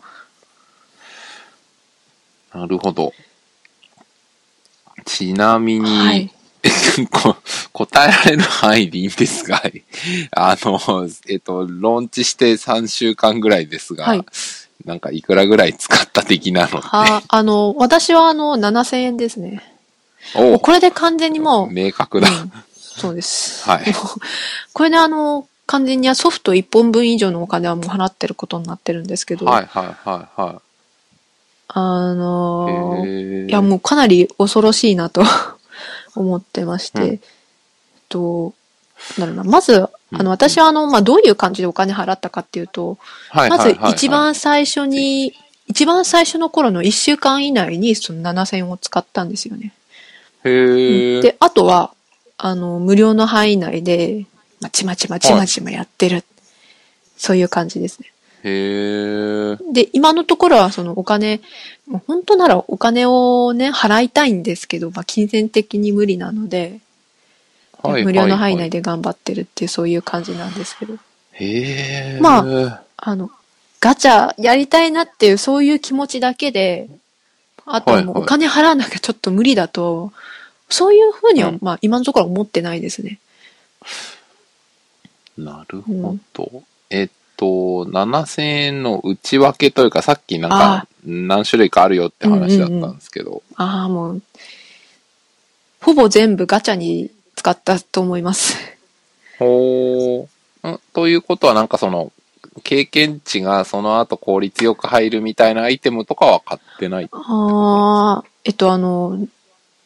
[2.53, 3.13] なるほど。
[5.05, 6.36] ちなみに、はい。
[7.11, 7.37] こ
[7.73, 9.63] 答えられる範囲でいいんですが、
[10.33, 14.25] あの、えっと、ローンチして3週間ぐらいですが、はい
[14.85, 16.87] なんかいくらぐらい使った的なのって。
[16.87, 19.61] は、あの、私はあの、7000円ですね。
[20.35, 22.29] おこれで完全にもう、明確だ。
[22.29, 22.53] うん
[22.97, 23.69] そうです。
[23.69, 23.85] はい
[24.73, 30.63] これであの、完全にソフト1本分以上のお金はもう払ってることになってるんですけど、はいはいはいは
[31.69, 32.17] あい。
[32.17, 35.23] のーへーいやもうかなり恐ろしいなと
[36.17, 37.19] 思ってまして、うんえっ
[38.09, 38.55] と、
[39.19, 42.99] なんだろうな、まず、あうんの、私はあの、まあ、どういう感じでお金払ったかっていうと、
[43.33, 45.35] まずはいはいはいはい一番最初に、
[45.69, 49.73] 一番最初の頃の1週間以内にその7000円を使ったんですよね。
[50.45, 51.21] へえ。
[51.21, 51.93] で、あとは、
[52.39, 54.27] あの、無料の範囲内で、
[54.61, 56.25] まちまちまちまちまやってる。
[57.17, 58.13] そういう感じですね。
[58.45, 59.57] へえ。
[59.73, 61.41] で、今のところはそのお金、
[61.87, 66.81] もう本当ならお金をね、払いたいんですけど、まあ、金銭的に無理なので、
[67.83, 68.79] はい無料の範囲内で。
[68.79, 70.95] で頑張ってるっていうそういう感じなんですけど。
[71.33, 72.19] へえ。
[72.21, 73.31] まあの、
[73.81, 76.89] ガチャやりたいなっていうそういう気持ちだけで、
[77.65, 80.13] あとはもうはいはいお金払わなきゃちょっと無理だと、
[80.69, 83.21] そういうふうには、うんまあ今のところは思ってないですね。
[85.39, 86.63] なるほど。
[86.91, 94.23] えっと、7000円の内訳というか、さっきなんあか何種類かあるよって話だったんですけど、ああ、もう、
[95.81, 98.57] ほぼ全部ガチャに使ったと思います。
[99.39, 102.13] ほーんということはなんかその、
[102.65, 107.09] 経験値がその後効率よく入るみたいなアイテムとかは買ってない？
[107.13, 109.19] ああ、えっとあの、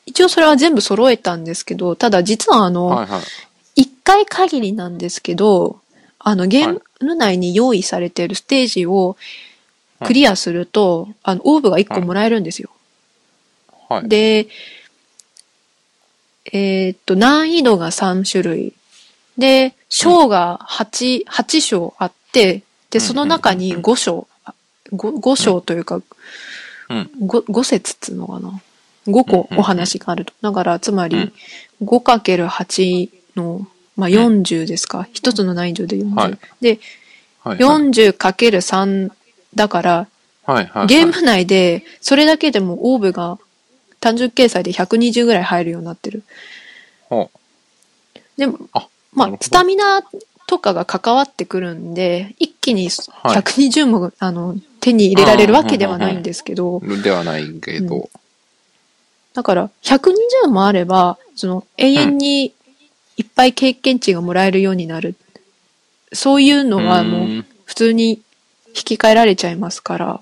[0.06, 3.20] 一応それは全部揃えたんですけど、ただ実はあの、はいはい。
[3.76, 5.80] 一回限りなんですけど、
[6.18, 9.16] あの、ゲーム内に用意されているステージを
[10.04, 12.70] クリアすると、あの、オーブが1個もらえるんですよ。
[13.88, 14.08] はい。
[14.08, 14.48] で、
[16.52, 18.72] えーっと、難易度が3種類。
[19.36, 24.26] で、章が8、8章あって、で、その中に5章、
[24.92, 26.00] 5, 5章というか、
[26.88, 27.10] うん。
[27.22, 28.60] 5, 5節っつうのかな。
[29.06, 30.32] 5個お話があると。
[30.40, 31.32] だから、つまり
[31.80, 35.08] うん、5×8 の、まあ、40ですか。
[35.12, 36.14] 一つの難易度で40。
[36.14, 36.80] はいで、
[37.42, 37.58] はい。
[37.58, 39.10] 40×3
[39.54, 40.08] だから、
[40.44, 40.86] はいはい。
[40.86, 43.38] ゲーム内で、それだけでもオーブが
[44.00, 46.22] 単純計算で120ぐらい入るようになってる。
[47.08, 47.30] ほ
[48.36, 50.02] でも、あまあ、スタミナ
[50.46, 58.08] とかが関わってくるんで、一気に120も、あの、手に入れられるわけではないんですけど、うではないけど、
[59.34, 62.52] だから、120もあれば、その、永遠に
[63.16, 65.14] いっぱい経験値がもらえるようになる。
[66.12, 67.46] そういうのはもう、ん。
[67.64, 68.20] 普通に
[68.74, 70.20] 引き換えられちゃいますから、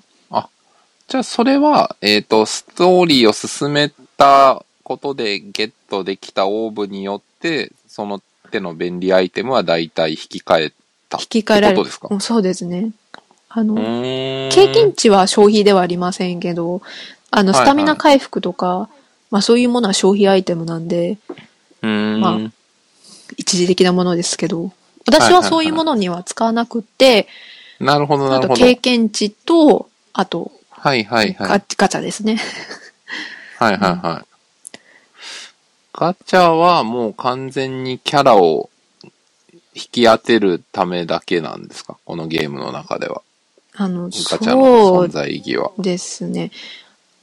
[1.09, 10.73] じゃあそれは、えっ、と、ストーリーを進めたことでゲットできたオーブによって、その手の便利アイテムは大体引き換え
[11.09, 11.19] た。
[11.19, 12.09] 引き換えられるってことですか。
[12.11, 12.91] うんそうですね。
[13.49, 16.83] あの、経験値は消費ではありませんけど、
[17.31, 18.91] あの、はいはいスタミナ回復とか、
[19.31, 21.17] まあそういうものは消費アイテムなんで、
[21.87, 22.21] ん。
[22.21, 22.39] まあ
[23.39, 24.73] 一時的なものですけど、
[25.07, 27.29] 私はいはいはいはそういうものには使わなくって、
[27.81, 28.61] なるほど、なあとるほど。
[28.61, 31.49] 経験値と、あと、はいはいはい。
[31.49, 32.39] ガガチャですね。
[33.59, 34.79] はいはいはい。
[35.93, 38.71] ガチャはもう完全にキャラを
[39.75, 41.97] 引き当てるためだけなんですか？
[42.05, 43.23] このゲームの中では。
[43.75, 45.73] あの、ガチャその存う在意義は。
[45.79, 46.51] ですね。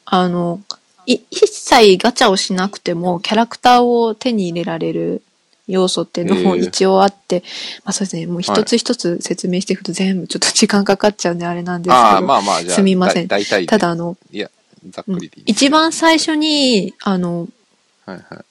[0.05, 0.61] あの、
[1.05, 5.21] い一切ガチャをしなくても、キャラクターを手に入れられる
[5.67, 7.43] 要素っていうのも一応あって、
[7.84, 13.38] まあそうですね、もう一つ一つ説明していくと全部ちょっと時間かかっちゃうんであれなんですけど、ああ、まあまあ、すみませんた
[13.78, 14.49] だあの、いや、
[14.89, 15.43] ざっくうんりでいい。
[15.47, 17.47] 一番最初に、あの、
[18.06, 18.43] はいは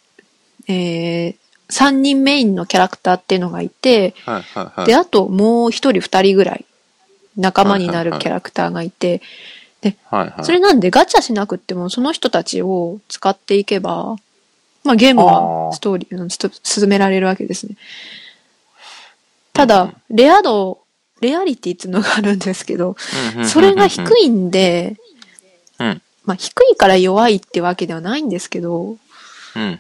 [0.69, 0.73] い。
[0.73, 1.37] えー、
[1.73, 4.87] 3人メインのキャラクターっていうのがいて、はいはいはい。
[4.87, 6.65] で、あともう一人二人ぐらい
[7.37, 9.23] 仲間になはいはいはいるキャラクターがいて、
[10.07, 10.45] はいはい。
[10.45, 14.17] それなんでガチャしなくってもその人たちを使っていけば、
[14.85, 17.77] まあゲームあはーストーリー、う進められるわけですね。
[19.53, 20.81] ただ、レア度、
[21.21, 22.97] レアリティっていうのがあるんですけど、
[23.45, 24.27] それが低い。
[24.27, 24.97] いんで、
[25.79, 26.03] うん。
[26.25, 28.97] まあ低いから弱いってわけではないんですけど、
[29.57, 29.79] うん。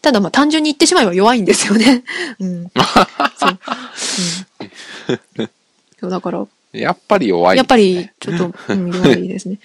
[0.00, 2.04] ただまあ単純に言ってしまえば弱いんですよね。
[2.40, 2.70] うん。
[3.36, 3.58] そう。
[5.38, 5.50] うん
[6.00, 9.58] そうだから、やっぱり弱い、やっぱり、ちょっと、うん、弱いですね。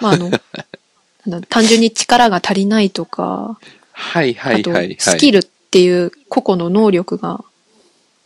[0.00, 0.30] まあ、あの、
[1.48, 3.58] 単純に力が足りないとか、
[3.92, 4.96] はいはいはいはい。
[4.98, 7.44] スキルっていう個々の能力が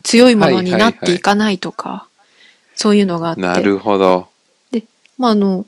[0.03, 2.07] 強いものになっていかないとか、
[2.75, 3.41] そういうのがあって。
[3.41, 4.27] なるほど。
[5.17, 5.65] まあ、あの、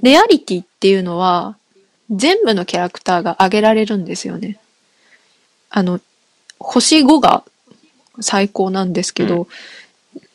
[0.00, 1.56] レアリティっていうのは、
[2.10, 4.58] 全部のキャラクターが上げられるんですよね。
[5.70, 6.00] あの、
[6.58, 7.44] 星5が
[8.20, 9.48] 最高なんですけど、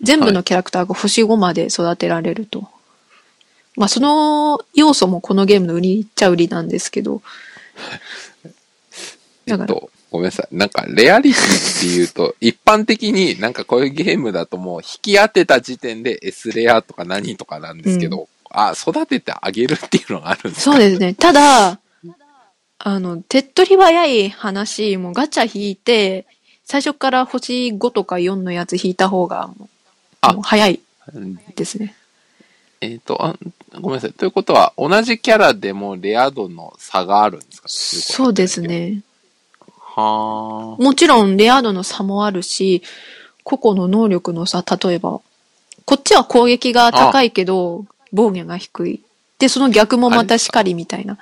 [0.01, 2.67] 全部のキャラクターが星5まで育てられると。
[3.75, 7.21] まあ、その要素もこのゲームの売りっちゃ売りなんですけど、
[9.47, 10.55] えっと、ごめんなさい。
[10.55, 20.71] なんか、レアリティっていうと、 一般的になんかこういうゲームだともう引き当てた時点で S レアとか何とかなんですけど、あ、育ててあげるっていうのがあるんですか？
[20.73, 21.13] そうですね。
[21.13, 21.79] ただ、
[22.79, 26.25] あの、手っ取り早い話、もうガチャ引いて、
[26.63, 29.69] 最初から星5とか4のやつ引いた方がもう、
[30.21, 30.79] あもう早い
[31.13, 31.95] うんですね。
[32.81, 33.35] えっ、とあ、
[33.81, 34.13] ごめんなさい。
[34.13, 37.67] ということは、同じキャラでもレア度の差があるんですか？
[37.69, 38.61] そうです。
[38.61, 39.01] ね。
[40.01, 42.83] はもちろんレア度の差もあるし、
[43.43, 45.21] 個々の能力の差、例えば、
[45.85, 49.01] こっちは攻撃が高いけど、防御が低い。
[49.39, 51.13] で、その逆もまたしかりみたいな。
[51.13, 51.17] あ。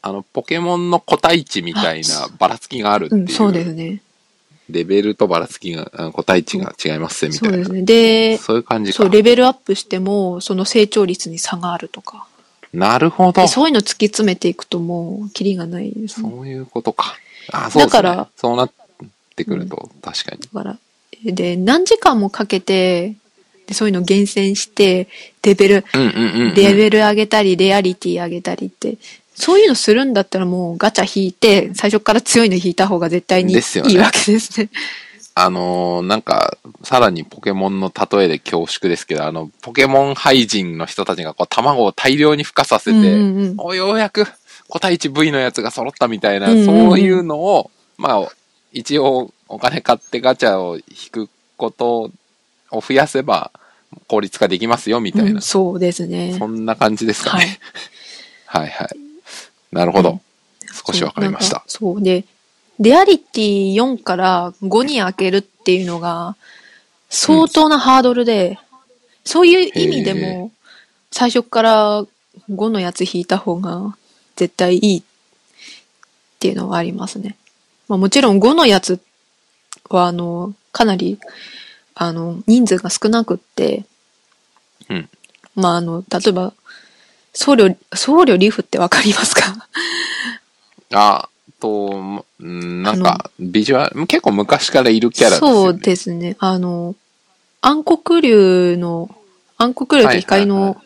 [0.00, 3.74] あの、ポケモンの個体値みたいなばらつきがあるっていうん、そうですう。
[3.74, 4.00] ね。
[4.70, 7.56] レベルとばらつきが、個体値が違いますね、みたいな。
[7.56, 7.82] そうですね。
[7.82, 8.98] で、そういう感じか。
[8.98, 12.26] そう、レベルアップしても、その成長率に差があるとか。
[12.72, 13.48] なるほど。
[13.48, 16.30] そういうの突き詰めていくともう、キリがないですね。
[16.30, 17.16] ういうことか。
[17.52, 18.02] あ、そうですね。
[18.02, 18.70] だからそうなっ
[19.36, 20.40] てくると、確かに。
[20.42, 20.78] だから、
[21.24, 23.14] で、何時間もかけて、
[23.66, 25.08] でそういうの厳選して、
[25.42, 26.54] レベル、うんうんうん、うん。
[26.54, 28.96] レベル上げたり、レアリティ上げたりって、
[29.34, 34.70] そういうのするんだったらもうガチャ引いて、最初から強いの引いた方が絶対にいいわけですね。
[35.40, 44.26] あのーなんか、さらにポケモンの例えで恐縮ですけど、あの、ポケモン廃人の人たちがこう卵を大量に孵化させて、うんうんうんおようやく
[44.68, 48.28] 個体値 V のやつが揃ったみたいな、うんうんうんそういうのを、まあ、
[48.72, 52.10] 一応お金買ってガチャを引くこと
[52.70, 53.50] を増やせば
[54.06, 56.36] 効率化できますよみたいな、うんそうですね。
[56.38, 57.58] そんな感じですかね。
[58.46, 58.96] はい、 はい、
[59.72, 60.20] なるほど。
[60.86, 61.64] 少しわかりました。
[61.66, 62.02] そう。
[62.02, 62.24] で、
[62.78, 66.36] レアリティ4から5に開けるっていうのが、
[67.08, 68.58] 相当なハードルで、
[69.24, 70.52] そういう意味でも、
[71.10, 72.06] 最初から
[72.50, 73.96] 5のやつ引いた方が
[74.38, 75.02] 絶対いいっ
[76.38, 77.36] ていうのはありますね。
[77.88, 79.00] まあもちろん5のやつ
[79.90, 81.18] は、あの、かなり、
[81.96, 83.84] あの、人数が少なくって、
[84.88, 85.08] うん
[85.56, 86.52] まああの、例えば、
[87.32, 89.68] 僧侶、僧侶リフってわかりますか？
[90.92, 91.28] あ
[91.58, 95.54] と、うんなんか、ビジュアル、結構昔からいるキャラですよね。
[95.54, 96.36] そうですね。
[96.38, 96.94] あの、
[97.60, 99.10] 暗黒竜の、
[99.56, 100.82] 暗黒竜と光はいはいの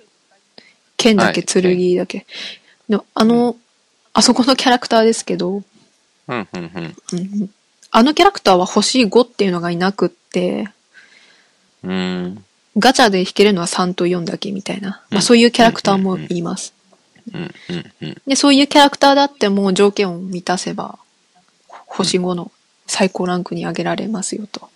[0.96, 2.26] 剣だけ、はい剣だけ？
[2.92, 3.56] であの、
[4.12, 5.64] あそこのキャラクターですけど、うん、
[6.28, 6.96] うん、うん。
[7.12, 7.50] うん
[7.94, 10.70] あのキャラクターは星5っていうのがいなくって、
[11.84, 12.42] うん、
[12.78, 15.02] ガチャで引けるのは3と4だけみたいな。
[15.10, 16.72] うんまあそういうキャラクターもいます。
[17.34, 18.22] うん、うん、うん。
[18.26, 20.98] で、そういうキャラクターだっても条件を満たせば、
[21.68, 22.50] 星5の
[22.86, 24.70] 最高ランクに上げられますよと。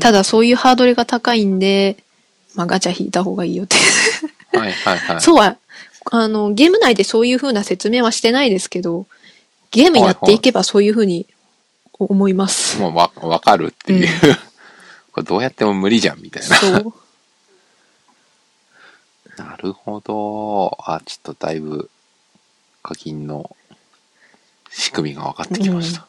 [0.00, 1.98] ただそういうハードルが高いんで、
[2.54, 3.76] まあガチャ引いた方がいいよって。
[4.56, 5.20] はい、はい、はい。
[5.22, 5.58] そうは、
[6.10, 9.06] あの、ゲーム内でそういう風な説明はしてないですけど、
[9.70, 11.26] ゲームやっていけばそういう風に
[11.92, 12.78] 思います。
[12.80, 14.08] もうわ、わかるっていう。
[15.12, 16.56] これどうやっても無理じゃん、みたいな。
[16.56, 16.94] そう。
[19.36, 20.76] なるほど。
[20.80, 21.90] あ、ちょっとだいぶ
[22.82, 23.56] 課金の
[24.70, 26.06] 仕組みが分かってきました。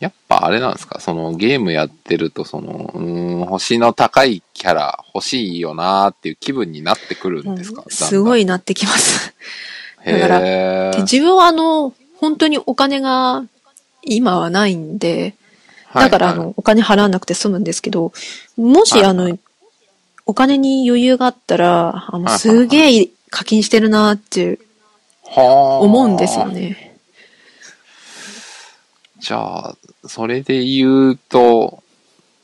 [0.00, 1.00] やっぱあれなんですか？
[1.00, 8.42] そのゲームやってると、その、うーん、星の高いキャラ欲しいよなーっていう気分になってくるんですか、うんすごい。
[8.42, 9.34] いなってきます。
[10.02, 13.44] へだから自分はあの、本当にお金が
[14.02, 15.34] 今はないんで、
[15.94, 16.46] だからあはいはい。
[16.48, 18.12] の、お金払わなくて済むんですけど、
[18.56, 19.10] もしはいはい。
[19.10, 19.38] あの、
[20.26, 24.58] お金に余裕があったら、あの、はいはいすげえ課金してるなって
[25.24, 25.84] はー。
[25.84, 26.93] 思うんですよね。
[29.24, 31.82] じゃあ、それで言うと、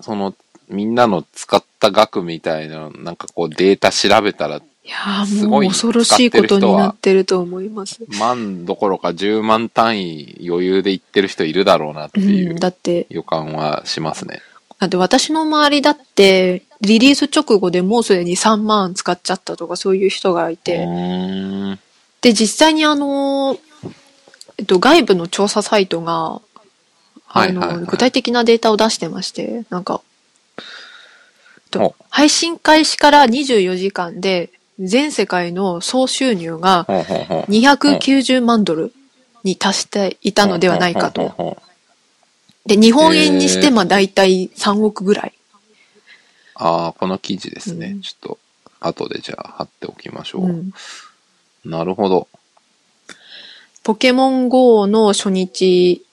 [0.01, 0.35] その、
[0.71, 8.01] みんなの使った額みたいな、なんかこうデータ調べたら、いやすごいーもう恐ろしいことになってると思います。
[8.19, 14.41] 万どころか10万単位余裕で言ってる人いるだろうなっていううん、だって、予感はしますね。
[14.79, 20.79] だって私の周りだって、リリース直後でもうすでに3万使っちゃったとかそういう人がいうて。
[22.23, 23.59] で、実際にあの、
[24.57, 26.41] えっと、外部の調査サイトが、
[27.33, 30.03] あの、はいはいはい具体的なデータを出してまして、なんか、
[31.71, 34.51] と配信開始から24時間で
[34.81, 38.93] 全世界の総収入がほうほうほう290万ドル
[39.45, 41.57] に達していたのではないかと。
[42.67, 45.33] で、日本円にしてまあ大体3億ぐらい。
[46.55, 47.87] ああ、この記事ですね。
[47.89, 48.39] うんちょっと、
[48.81, 50.47] 後でじゃあ貼っておきましょう。
[50.47, 50.73] うん
[51.65, 52.29] なるほど。
[53.83, 56.05] ポケモン GO の初日、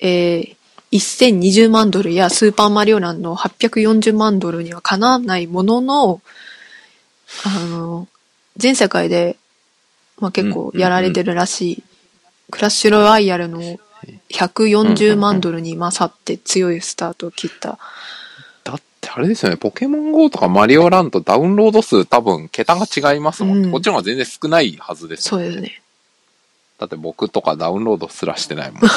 [0.00, 0.56] えー
[0.92, 6.20] 1020万ドルやスーパーマリオランドの840万ドルにはかなわないものの、
[7.44, 8.08] あの、
[8.56, 9.36] 全世界で、
[10.18, 11.84] まあ、結構やられてるらしい、
[12.50, 13.60] クラッシュロワイヤルの
[14.30, 17.78] 140万ドルに勝って強いスタートを切った。
[18.64, 23.72] だってあれですよね、ポケモン GO とかマリオランドダウンロード数多分桁が違いますもん、うん。
[23.72, 25.82] こっちの方が全然少ないはずですよそうですね。
[26.78, 28.80] だって僕とかダウンロードすらしてないもん。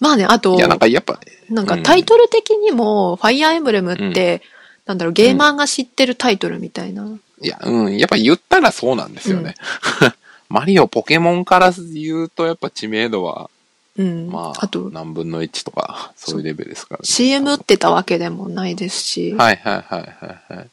[0.00, 4.40] まあね、あと、いや、なんかやっぱね、なんかうんタイトル的にも、ファイアーエンブレムって、
[4.86, 7.06] なんだろう、ゲーマーが知ってるタイトルみたいな。
[7.42, 9.54] いや、うん、やっぱ言ったらそうなんですよね。
[10.48, 13.50] マリオ、ポケモンから言うとやっぱ知名度は、
[13.96, 14.28] うん。
[14.28, 17.04] まあ、あと、何分の1とか、そういうレベルですからね。
[17.04, 19.32] CM 打ってたわけでもないですし。
[19.34, 20.70] はいはいはいはいはい。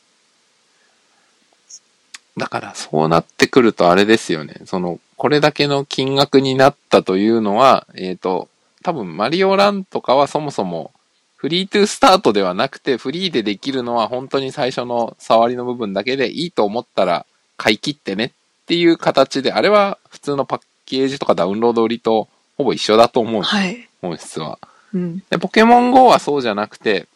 [2.37, 4.55] だからそうなってくるとあれですよね。
[4.65, 8.47] その、これだけの金額になったというのは、えっ、と、
[8.83, 10.91] 多分マリオランとかはそもそも
[11.35, 17.25] フリートゥースタートではなくてフリーでできるのは本当に最初の触りの部分だけでいいと思ったら
[17.57, 18.31] 買い切ってねっ
[18.65, 22.27] ていう形で、あれは普通のパッケージとかダウンロード売りと
[22.57, 23.89] ほぼ一緒だと思うんですよ、はい。
[24.01, 24.59] 本質は。
[24.93, 25.23] うん。
[25.29, 27.07] で、ポケモン GO はそうじゃなくて、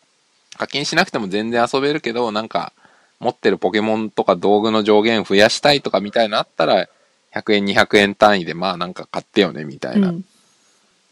[0.57, 2.73] 課金しなくても全然遊べるけど、なんか、
[3.21, 6.87] 持ってるポケモンとか道具の上限増やしたいとかみたいなのあったら、
[7.33, 10.23] 100円、200円単位で、まあなんか買ってよね、みたいうなん。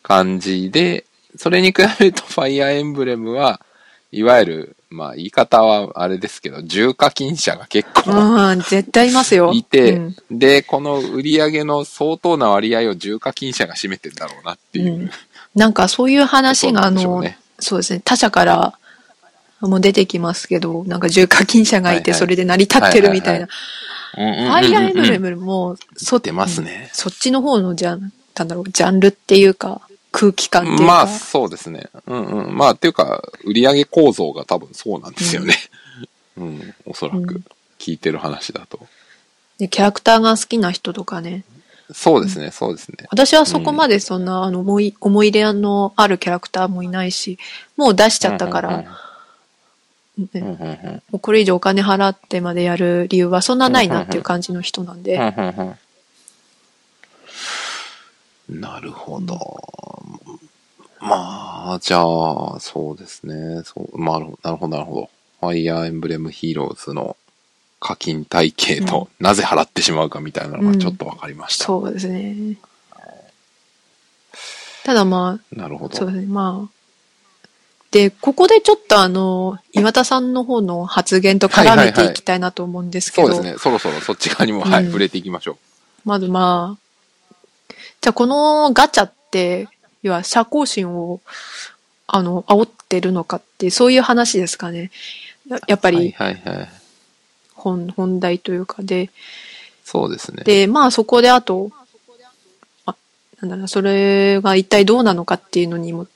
[0.02, 1.06] 感じで、
[1.38, 3.62] それに比べるとファイアーエンブレムは、
[4.12, 9.52] いわゆる、まあ言い方はあれですけど、重課金者が結構うん、絶対いますよ。
[9.54, 10.16] いて、うん。
[10.32, 14.94] で、この売り上げの相当な割合を重課金者が占めてんだろうなっていう。
[14.96, 15.12] うん。
[15.54, 17.24] なんかそういう話が、あの、
[17.60, 18.80] そうですね、他社から
[19.62, 23.42] も出てきますけど、なんか重課金者がいて、それで成り立ってるみたいな。
[23.42, 23.60] うんうんうんうん
[24.18, 29.82] ファイアーエンブレムも、そ出ますねそっちの方のじゃん、なんだろう、ジャンルっていうか、
[30.12, 30.84] 空気感っていうか。
[30.86, 31.90] まあ、そうですね。
[32.08, 32.58] うんうん。
[32.58, 35.54] まあ、っていうか、売上構造が多分そうなんですよね。
[36.38, 37.44] うん、おそらくうん、
[37.78, 38.80] 聞いてる話だと。
[39.58, 41.44] でキャラクターが好きな人とかね。
[41.92, 43.08] そうですね、そうですね。
[43.10, 47.38] 私はそこまでそんな、あの、思い、思い入れのあるキャラクターもいないし、
[47.78, 48.88] もう出しちゃったから、ね
[50.34, 50.54] うんうんうん。
[50.54, 55.76] うんうんうんもうこれ以上お金払ってまでやる理由はそんなないなっていう感じの人なんで、うんうんうん
[58.50, 59.38] なるほど。
[61.00, 63.62] まあ、じゃあ、そうですね。
[63.64, 65.10] そう、まあ、なるほど、なるほど。
[65.40, 67.16] ファイアーエンブレムヒーローズの
[67.80, 71.66] 課金体系と、なぜ払ってしまうかみたいなのがちょっとわかりました。
[71.66, 72.56] そうですね。
[74.84, 75.96] ただまあ、なるほど。
[75.96, 76.79] そうですね、まあ。
[77.92, 83.60] で、ここでちょっとあの、岩田さんの方の発言と絡めていきたいなと思うんですけど、そうですね。
[83.60, 85.58] そろそろそっち側にも、はい、うん触れていきましょう。
[86.06, 89.68] まずまあ、じゃあこのガチャって、
[90.04, 91.20] 要は社交心を、
[92.08, 94.92] あの、煽ってるのかって、そういう話ですかね。
[95.48, 96.70] ややっぱはいりはいはい。
[97.56, 99.10] 本、本題というかで、
[99.84, 100.44] そうですね。
[100.44, 101.72] で、まあそこであと、
[102.86, 102.96] あ、
[103.42, 106.08] なんだろうな、それが一体どうなのかっていうのにも、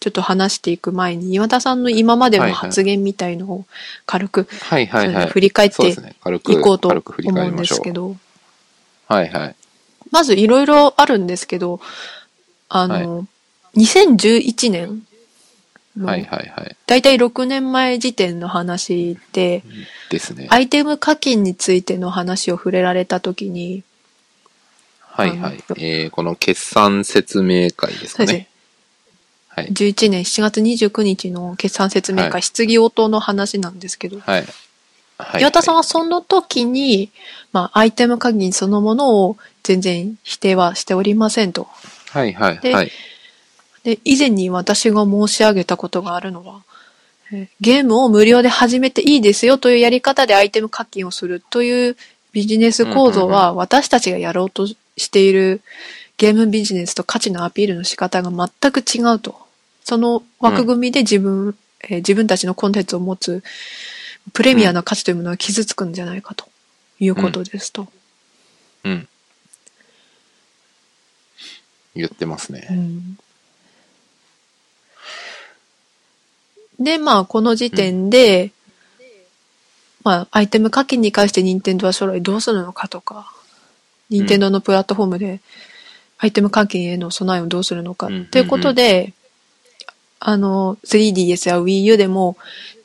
[0.00, 3.64] ちょっと話していく前に、岩田さんの今までの発言みたいのを
[4.04, 5.26] 軽く、はいはいはい。
[5.28, 5.94] 振り返ってい
[6.60, 7.64] こうと思うんで。
[7.64, 8.16] すけど、
[9.08, 9.56] はいはい。
[10.10, 11.80] まずいろいろあるんですけど、
[12.68, 13.26] あの、
[13.76, 15.02] 2011年
[15.96, 16.76] の、はいはいはい。
[16.86, 19.62] だいたい6年前時点の話で、
[20.10, 20.46] ですね。
[20.50, 23.82] アイテム課金についての話を触れられたときに、
[25.00, 25.64] はいはい。
[25.78, 28.48] えー、この決算説明会ですかね。
[29.56, 29.68] はい。
[29.68, 34.44] 11年7月29日の決算説明会、はい質疑応答の話なんですけど、はい。
[35.18, 35.40] はい。
[35.40, 37.10] 岩田さんはその時に、
[37.52, 41.68] まあ、アイテム課金そのものを全然否定はしておりませんと。
[42.10, 42.92] はいはいではい。
[43.82, 46.62] で、以前に私が申し上げたことがあるのは、
[47.32, 51.96] えーゲームを無料で始めていいですよというやり方でアイテム課金をするという
[52.32, 55.60] ビジネス構造は私たちがやろうとしている
[56.18, 59.45] ゲームビジネスと価値のアピールの仕方が全く違うと。
[59.86, 63.44] その枠組みで自分、えー自分たちのコンテンツを持つ
[64.32, 66.48] プレミアな価値というものが傷つくんじゃないかと
[66.98, 67.86] いうことですと。
[68.82, 69.08] うん。
[71.94, 72.66] 言ってますうね。
[72.68, 73.16] ん
[76.80, 78.50] で、まあ、この時点で、
[80.02, 83.32] まあ、アイテム課金に関して任天堂は将来どうするのかとか、
[84.10, 85.40] 任天堂のプラットフォームで
[86.18, 89.12] アイテム課金への備えをどうするのかうんっていうことで、
[90.20, 92.36] あの、3DS や Wii U でも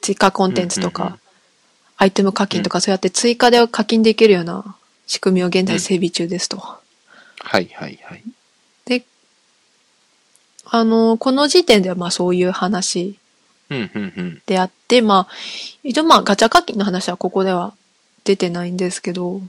[0.02, 1.18] 追加コンテンツとか、
[1.98, 4.76] アイテム課金とかそうやって追加で課金できるような
[5.08, 6.58] 仕組みを現在整備中ですと。
[6.58, 6.80] は
[7.60, 8.24] いはいはい。
[8.86, 9.04] で、
[10.66, 13.18] あの、この時点ではまあそういう話。
[14.46, 15.34] であって、まあ、
[15.84, 17.74] 一応まあガチャ課金の話はここでは
[18.26, 19.42] 出てないんですけど、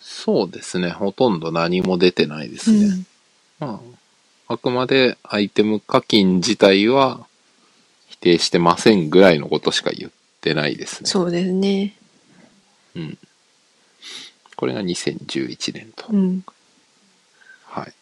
[0.00, 0.90] そうですね。
[0.90, 2.86] ほとんど何も出てないですね。
[2.86, 3.06] うん
[3.58, 3.95] まあ、
[4.48, 7.26] あくまでアイテム課金自体は
[8.08, 11.08] 否定してませんぐらいのことしか言ってないですね。
[11.08, 11.96] そうですね。
[12.94, 13.18] うん。
[14.56, 16.06] これが2011年と。
[16.10, 16.44] うん。
[17.64, 17.92] はい。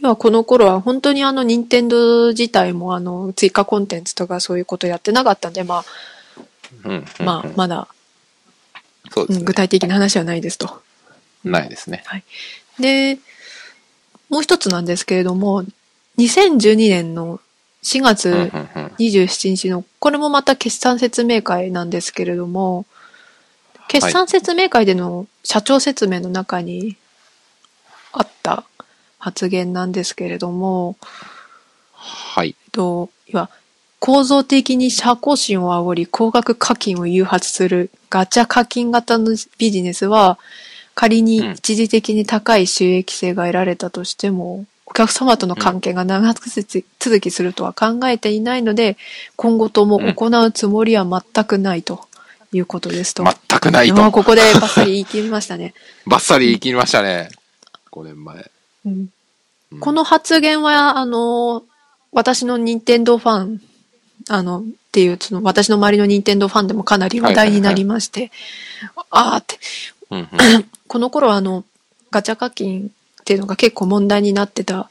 [0.00, 5.84] 要はこの頃は本当にあの任天堂自体もあの追加コンテンツとかそういうことやってなかったんで、ま
[6.84, 7.88] うんうんうんあ、まあ、まだ、
[9.10, 9.40] そうですね。
[9.40, 10.82] うん具体的な話はないですと。
[11.44, 12.02] ないですね。
[12.80, 13.18] で、
[14.34, 15.62] もう一つなんですけれども、
[16.18, 17.38] 2012年の
[17.84, 18.86] 4うんうん月うん。
[18.98, 22.84] 27日の、これもまた決算説明会なんですけれども、
[23.86, 26.96] 決算説明会での社長説明の中に
[28.10, 28.64] あった
[29.20, 30.96] 発言なんですけれども、
[31.92, 32.56] はい。
[32.72, 33.50] と、いわ、
[34.00, 40.40] 構造的に社交心を煽り、高額課金を誘発するガチャ課金型のビジネスは、
[40.94, 48.96] 仮に一時的に高い収益性が得られたとしても、お客様との関係が長く続きするとは考えていないので、
[49.36, 52.06] 今後とも行うつもりは全くないと
[52.52, 53.24] いうことですと。
[53.48, 54.12] 全くないと。
[54.12, 55.74] ここでバッサリ言い切りましたね。
[56.06, 57.30] バッサリ言い切りましたね。
[57.90, 58.50] 5年前。
[58.86, 61.64] うんうんこの発言は、あの、
[62.12, 63.60] 私の任天堂ファン、
[64.28, 68.30] あの、っていう、その、私の周りの任天堂ファンでもかなり話題になりまして、
[69.10, 69.58] あーって、
[70.10, 70.28] うんうん
[70.86, 71.64] この頃あの、
[72.10, 72.88] ガチャ課金
[73.20, 74.90] っていうのが結構問題になってた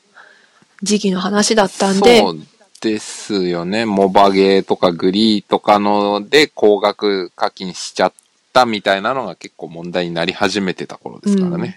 [0.81, 2.39] 時期の話だったんで、そう
[2.81, 3.85] ですよね。
[3.85, 8.13] モバゲーとかグリーとかので高額課金しちゃっ
[8.51, 11.75] たみたいなのが結構問題になり始めてた頃ですからね。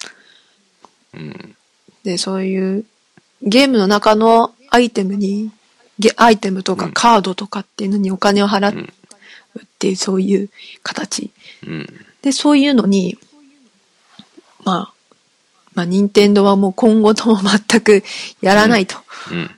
[1.14, 1.57] うん。
[2.03, 2.84] で、そういう
[3.43, 5.53] ゲームの中のアイテムに、
[5.99, 8.76] ゲアイテムとかうんカードとかっていうのにお金を払う。
[8.76, 8.93] うん
[9.59, 10.51] っていう、そういう
[10.82, 11.30] 形。
[11.66, 12.05] うん。
[12.27, 13.16] で、そういうのに、
[14.64, 14.93] まあ、
[15.74, 18.03] まあ、任天堂はもう今後とも全く
[18.41, 18.97] やらないと。
[19.31, 19.43] うん。
[19.43, 19.49] も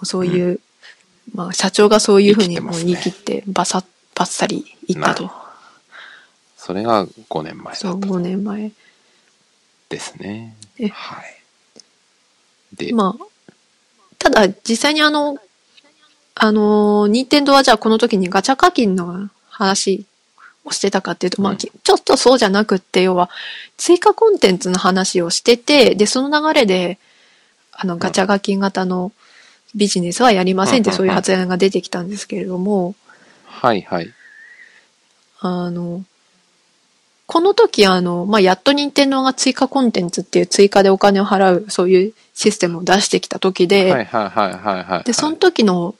[0.00, 0.58] うそういう、
[1.34, 3.84] まあ、社長がそういうふうにもう言い切ってバサッ、
[4.14, 5.30] バッサリ言ったと。
[6.56, 8.72] それが5年前そう、だった5年前。
[9.90, 10.88] ですねえ。
[10.88, 11.24] はい。
[12.74, 13.54] で、まあ、
[14.18, 15.36] ただ、実際にあの、
[16.34, 20.06] あの、任天堂はじゃあこの時にガチャ課金の話
[20.64, 23.30] をしてたかっていうと、まあ、ちょっとそうじゃなくって、要は、
[23.76, 26.98] 追加コンテンツの話をしてて、で、その流れで、
[27.72, 29.12] あの、ガチャ課金型の
[29.74, 32.94] ビジネスはやりませんってうんそういう発言が出てきたんですけれども、
[33.44, 34.12] はいはい。
[35.40, 36.04] あの、
[37.26, 45.04] この時あの、まあ、やっと任天堂が追加コンテンツっていう追加でお金を払う、そういうシステムを出してきた時で、はいはいはいはいはい。
[45.04, 45.94] で、その時の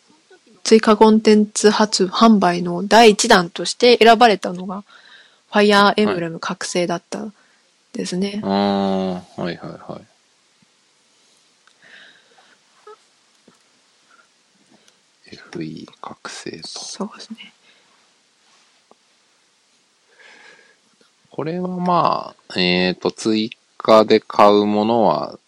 [0.63, 4.85] 追加コンテンツ発販売の第一弾として選ばれたのが、
[5.51, 7.35] ファイアーエンブレム覚醒だったん
[7.93, 8.41] ですね。
[8.45, 8.49] あ
[9.37, 10.11] あ、はいはいはい。
[15.37, 16.69] FE 覚醒と。
[16.69, 17.53] そうですね。
[21.31, 25.39] これはまあ、えっ、と、追加で買うものは、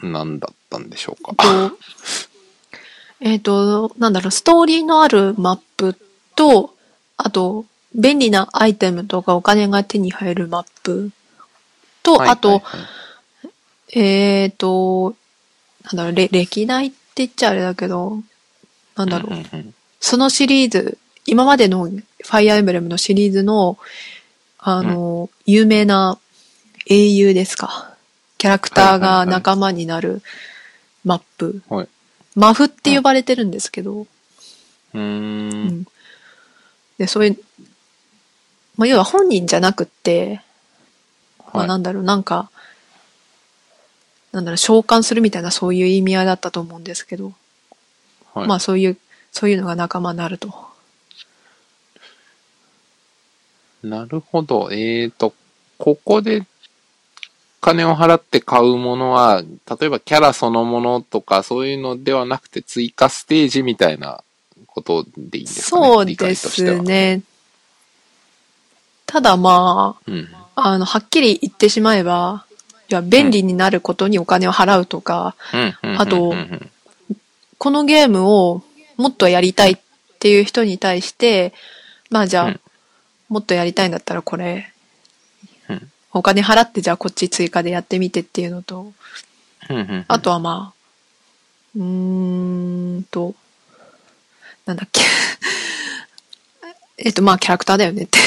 [0.00, 1.34] 何だったんでしょうか？
[3.20, 5.96] とえっ、と、なんだろう、ストーリーのあるマップ
[6.36, 6.74] と、
[7.16, 7.64] あと、
[7.94, 11.10] 便利なアイテムとかお金が手に入るマップ
[12.02, 15.16] と、はいあと、はいはいえっ、と、
[15.84, 18.22] なんだろう、れ歴代って言っちゃあれだけど、
[18.96, 20.96] なんだろう、うんうんうんそのシリーズ、
[21.26, 23.78] 今までのファイアーエンブレムのシリーズの、
[24.58, 26.18] あの、有名な
[26.86, 27.96] 英雄ですか。
[28.38, 30.22] キャラクターがはいはいはい仲間になる
[31.04, 31.62] マップ。
[31.68, 31.88] はい。
[32.38, 34.06] マフって呼ばれてるんですけど、
[34.94, 35.48] うん。
[35.48, 35.86] ん。
[36.96, 37.38] で、そういう、
[38.76, 40.40] まあ、要は本人じゃなくって、
[41.38, 41.68] まあ、はい。
[41.68, 42.48] なんだろう、なんか、
[44.30, 47.32] なんだろう、召喚するみたいなそういう意味合いだったと思うんですけど、
[48.34, 48.46] はい。
[48.46, 48.96] まあそういう、
[49.32, 50.54] そういうのが仲間になると。
[53.82, 54.68] なるほど。
[54.70, 55.34] えーと、
[55.76, 56.46] ここで
[57.60, 59.42] 金を払って買うものは、
[59.80, 64.22] 例えばキャラそのものとかそういうのではなくて追加ステージみたいな
[64.66, 65.86] ことでいいんですかね。
[65.86, 66.82] そうです。
[66.82, 67.22] ね。
[69.06, 70.28] ただまうん。
[70.54, 72.44] あ、あの、はっきり言ってしまえば、
[72.90, 75.90] いや、便利になることにお金を払うとか、うん。
[75.90, 76.70] うんあとうんうん
[77.58, 78.62] このゲームを
[78.96, 79.78] もっとやりたいっ
[80.20, 81.52] ていう人に対して、
[82.08, 82.60] まあじゃあ、うん
[83.28, 84.77] もっとやりたいんだったらこれ、うん
[86.12, 88.92] お金払ってじゃあこっち追加でやってみてっていうのと、
[90.08, 90.78] あとはまあ、
[91.76, 93.34] うーんと、
[94.64, 95.02] なんだっけ。
[96.98, 98.18] えっと、まあ、キャラクターだよねって。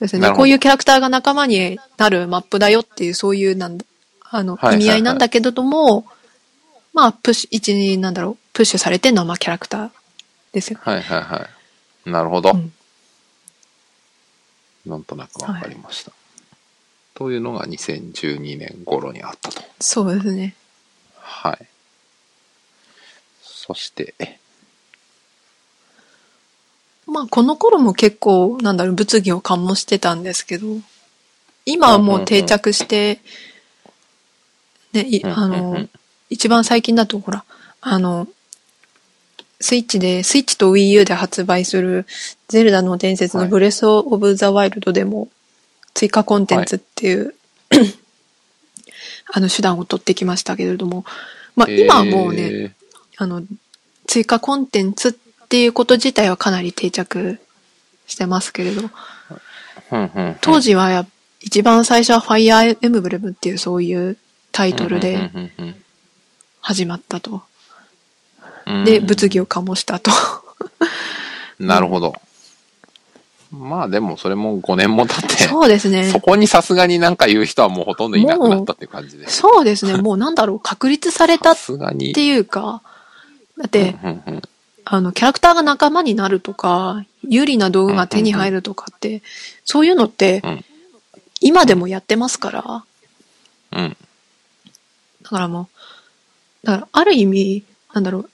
[0.00, 0.30] ですね。
[0.32, 3.84] こういうキャラクターが仲間になるマップだよっていう、そういう、なんだ、
[4.30, 6.06] あの、意味合いなんだけれども、
[6.94, 9.90] まあ、プッシュ、一に、なんだろう、プッシュされてるのは、まあ、キャラクター
[10.52, 10.78] ですよ。
[10.82, 11.48] はいはいは
[12.06, 12.10] い。
[12.10, 12.52] なるほど。
[12.52, 12.72] うん
[14.88, 16.12] なんとなくわかりました。
[17.14, 19.62] というのが2012年頃にあったと。
[19.80, 20.54] そうですね。
[21.16, 21.66] はい。
[23.42, 24.14] そして、
[27.06, 30.66] まあ、この頃も結構、なんだろう、物議を醸してたんですけど、
[31.64, 33.20] 今はもう定着して、
[34.92, 35.90] ね、いあのん、
[36.30, 37.44] 一番最近だと、ほら、
[37.80, 38.28] あの、
[39.60, 42.06] スイッチで、スイッチと Wii U で発売する、
[42.48, 43.46] ゼルダの伝説はい。
[43.46, 45.28] のブレスオブザワイルドでも、
[45.94, 47.34] 追加コンテンツっていう、
[49.32, 51.04] あの手段を取ってきましたけれども、
[51.56, 52.72] まあ今はもうね、えー
[53.18, 53.42] あの、
[54.06, 55.12] 追加コンテンツっ
[55.48, 57.38] ていうこと自体はかなり定着
[58.06, 58.90] してますけれど、
[60.40, 61.06] 当時はや
[61.40, 64.16] 一番最初はファイアーエムブレムっていうそういう
[64.52, 65.30] タイトルで
[66.60, 67.42] 始まったと。
[68.84, 70.10] で、物議を醸したと。
[71.58, 72.14] なるほど。
[73.50, 76.20] まあでもそれも5年も経って、そうですねそ。
[76.20, 79.38] こにさすがになんか言う人はもうほとんどいなくなったっていう感じです。
[79.38, 79.96] そうですね。
[80.02, 82.12] もうなんだろう、確立されたさっすがに。
[82.12, 82.82] ていうか、
[83.56, 84.42] だって、うんうんうん
[84.90, 89.22] あの、キャラクターが仲間になるとか、有利な道具が手に入るとかって、
[89.62, 90.64] そういうのってうん、
[91.42, 92.84] 今でもやってますから、
[93.72, 93.96] うん。
[95.22, 95.68] だからも
[96.64, 98.30] う、だからある意味、なんだろう、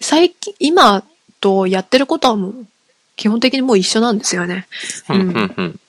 [0.00, 1.02] 最近、今
[1.40, 2.66] とやってることはもう、
[3.16, 4.66] 基本的にもう一緒なんですよね。
[5.08, 5.80] ううんんうんうん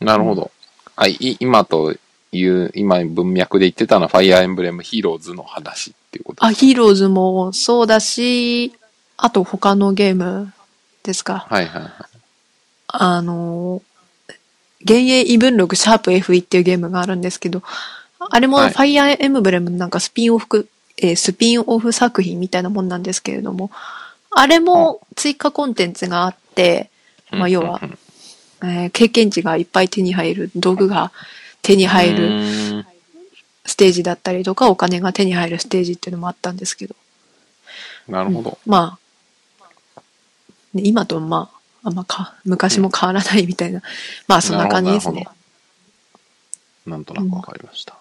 [0.00, 0.50] なるほど。
[0.96, 1.94] あ、い今と
[2.32, 8.74] いう、今文脈で言ってたのはファイアーエンブレムヒーローズの話っていうことあ、ですヒーローズもそうだし、
[9.16, 10.52] あと他のゲーム
[11.02, 11.46] ですか。
[11.48, 11.92] はいはいはい。
[12.88, 13.82] あの、
[14.80, 17.62] 幻影異文録シャープ FE っていうゲームがあるんですけど、
[18.18, 20.68] あれもはいファイアーエムブレムなんかスピンオフ、
[20.98, 23.70] えースピンオフ作品みたいなもんなんですけれども、
[24.30, 26.90] あれも追加コンテンツがあって、
[27.30, 27.88] まあ要はうん。
[27.90, 27.98] うん。
[28.70, 31.12] えー経験値がいっぱい手に入る、道具が
[31.62, 32.84] 手に入うる
[33.66, 36.94] ステージだったりとか、お金が手に入るステージっていうのもあったんですけど、
[38.08, 38.58] なるほど。
[38.66, 38.98] ま
[39.96, 40.00] あ、
[40.74, 41.50] ね今とま
[41.82, 43.82] あ、あんまか、昔も変わらないみたいな、
[44.28, 45.14] まあそんな感じですね。
[45.14, 45.26] なる
[46.86, 46.90] ほ。
[46.90, 47.98] なんとなくわかりました。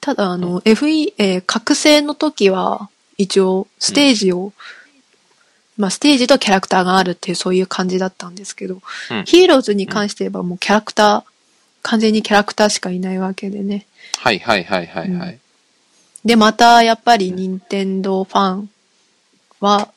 [0.00, 2.88] ただ、あの、FE、えー覚醒の時は、
[3.18, 4.52] 一応、ステージを、
[5.76, 8.80] まあ、ステージとキャラクターがあるっていう、そういう感じだったんですけど、
[9.10, 9.24] うん。
[9.24, 11.24] ヒーローズに関して言えばもうキャラクター、
[11.82, 13.86] 完全にキャラクターしかいないわけでね。
[14.18, 15.38] はいはいはいはいはい。
[16.24, 18.70] で、また、やっぱり、任天堂ファン
[19.60, 19.92] は、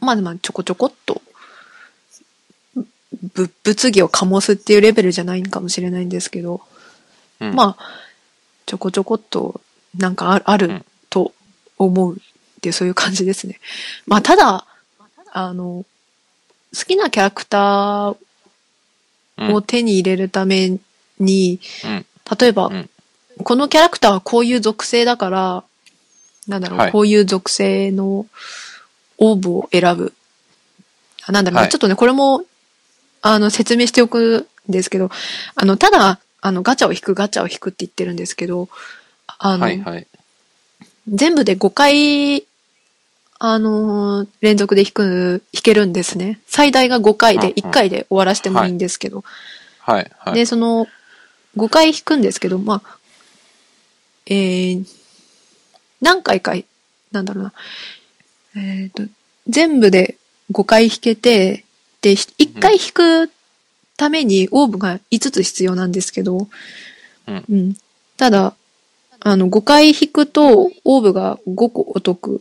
[0.00, 1.22] まあ、まあ、ちょこちょこっと、
[3.34, 6.60] ぶ、物議を醸すっていうレベルじゃないかもしれないんですけど、
[7.40, 7.54] うん。
[7.54, 7.90] まあ、
[8.66, 9.60] ちょこちょこっと、
[9.96, 10.84] なんかああるうん。
[11.10, 11.32] と
[11.78, 12.18] 思うっ
[12.60, 13.60] ていう、そういう感じですね。
[14.06, 14.66] まあ、ただ、
[15.32, 15.84] あの、
[16.76, 18.16] 好きなキャラクター
[19.52, 20.78] を手に入れるため
[21.18, 22.06] に、うん。
[22.38, 22.90] 例えば、うん。
[23.44, 25.64] このキャラクターはこういう属性だから、
[26.46, 26.92] なんだろう、はい。
[26.92, 28.26] こういう属性の
[29.18, 30.12] オーブを選ぶ。
[31.24, 31.70] あなんだろうな、はい。
[31.70, 32.44] ちょっとね、これも、
[33.22, 35.10] あの、説明しておくんですけど、
[35.54, 38.68] あの、ただ、あの、ガチャを引く、ガチャを引くって言ってるんですけど、
[39.38, 40.06] あの、はいはい。
[41.08, 42.46] 全部で5回、
[43.40, 46.40] あのー連続で弾く、弾けるんですね。
[46.46, 49.24] 最大が5回で、うんうん1回で終わらせてもいいんですけど。
[49.80, 50.34] はいはい。
[50.34, 50.86] で、その、
[51.56, 52.98] 5回弾くんですけど、まあ、
[54.26, 54.84] えー、
[56.00, 56.54] 何回か、
[57.10, 57.52] なんだろうな。
[58.56, 59.02] えっ、と、
[59.48, 60.18] 全部で
[60.52, 61.64] 5回弾けて、
[62.00, 63.32] で、1回弾く
[63.98, 66.48] ためにオーブが5つ必要なんですけど、
[67.26, 67.76] うん。
[68.16, 68.54] ただ、
[69.20, 72.40] あの、5回引くと、オーブが5個お得。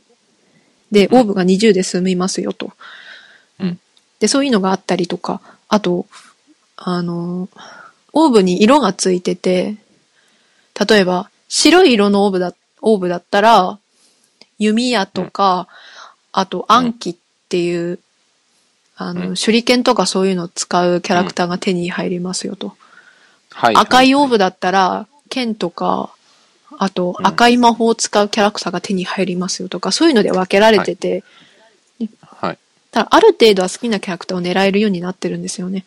[0.91, 2.72] で、オーブが20で済みますよと。
[3.60, 3.80] うん。
[4.20, 6.05] で、そういうのがあったりとか、あと、
[6.78, 7.49] あの、
[8.14, 9.78] オーブに色がついてて、
[10.89, 13.80] 例えば、白い色のオーブだ、オーブだったら、
[14.60, 15.68] 弓矢とか、
[16.32, 17.16] あと暗記っ
[17.49, 17.99] ていう、
[18.98, 22.76] あの、うん手裏剣とかそういうのを使うキャラクターが手に入りますよと。
[23.52, 23.76] はい。
[23.76, 24.32] 赤いオーブ。
[24.32, 26.12] ブだったら、剣とか、
[26.80, 31.24] あとうん赤い魔法を使うキャラクターが手に入りますよとか、そういうので分けられてて、
[32.22, 32.58] はい。
[32.91, 35.86] ただある程度は好きなキャラクターを狙えるようになってるんですよね。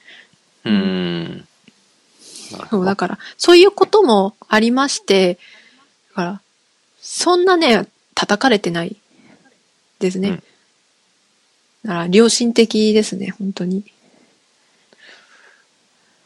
[0.65, 1.47] うーん。
[2.71, 5.39] そう、だから、そういうこともありまして、
[6.11, 6.41] だから、
[7.01, 8.97] そんなね、叩かれてない
[10.01, 10.43] ですね。
[11.85, 13.85] うんだから、良心的ですね、本当に。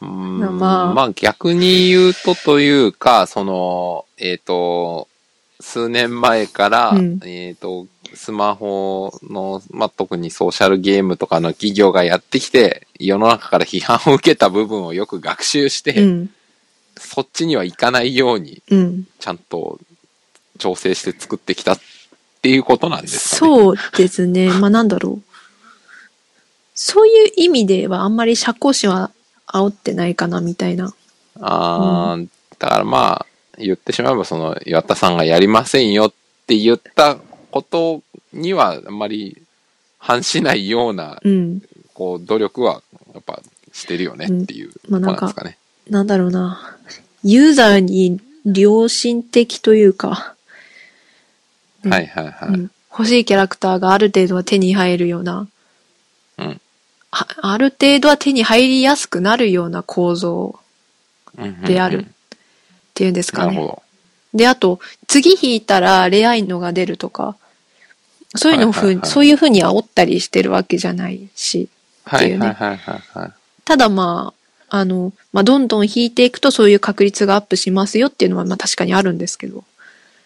[0.01, 5.07] うーんまあまあ逆に言うとというか、その、えっ、と、
[5.59, 16.29] 数年前から、うんえっ、と、スマホの、まあ、特にソーシャルゲームとかの企業がやってきて、世の中から批判を受けた部分をよく学習して、うん。
[16.97, 19.07] そっちには行かないように、うん。
[19.19, 19.79] ちゃんと
[20.57, 21.79] 調整して作ってきたっ
[22.41, 23.51] ていうことなんですかね。
[23.53, 24.49] そうですね。
[24.49, 25.34] まあなんだろう。
[26.75, 29.11] そういう意味ではあんまり社交心は
[29.47, 30.93] 煽ってないかな、みたいな。
[31.39, 32.27] あー
[32.59, 33.25] だからまあ、
[33.57, 36.13] 言ってしまえば、その、岩田さんがやりませんよっ
[36.45, 37.17] て言った
[37.51, 38.01] こと
[38.33, 39.41] には、あんまり
[39.97, 41.61] 反しないような、うん。
[41.93, 42.81] こう、努力は、
[43.13, 45.57] やっぱ、してるよねっていう、まあなんかね。
[45.89, 46.77] なんだろうな。
[47.23, 50.35] ユーザーに良心的というか、
[51.83, 52.49] うんはいはいはい。
[52.49, 55.49] うん欲しいキャラクターがある程度は手に入るような、
[56.37, 56.61] うん
[57.17, 60.59] あある程度は手に入りやすくなるような構造
[61.37, 62.07] うんうんうんであるっ
[62.93, 63.55] ていうんですかね。
[63.55, 63.83] なるほど。
[64.37, 67.37] で、あと、次引いたらレアいのが出るとか、
[68.35, 71.69] そういうのをふう、はいはいはいそういうふうに煽ったりしてるわけじゃないし、
[72.03, 73.33] はいいうねはいはいはいはい。
[73.63, 74.33] ただま
[74.69, 79.63] あ、あの、まあ、どんどん引いていくとそういう確率がアップしますよっていうのはまあ確かにあるんですけど。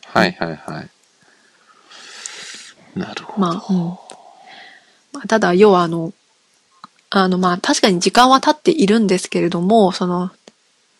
[0.05, 0.89] はいはいはい。
[2.99, 3.39] なるほど。
[3.39, 3.85] まあ、うん。
[5.13, 6.13] まあ、ただ、要はあの、
[7.09, 10.31] あの、まあ、確かに時間は経っているんですけれども、その、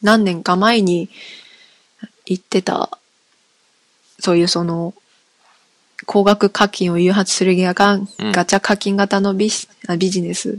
[0.02, 1.10] 何年か前に
[2.26, 2.90] 言ってた、
[4.20, 4.94] そういうその、
[6.06, 10.56] 高額課金を誘発するギアが、うんガチャ課金型のビジあビジネスっ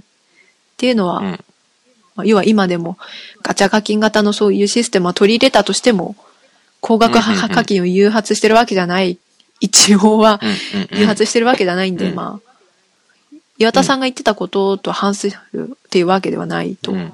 [0.76, 1.24] ていうのは、うん。
[2.14, 2.98] まあ要は今でも
[3.42, 6.14] ガチャ課金型のそういうシステムを取り入れたとしても、
[6.80, 9.18] 高額課金を誘発してるわけじゃない。
[9.60, 10.40] 一応は
[10.90, 12.49] 誘発してるわけじゃないんで、うんまあ、
[13.60, 16.92] 岩田さんが言ってたことと反するっていうわけではないと。
[16.92, 17.12] うん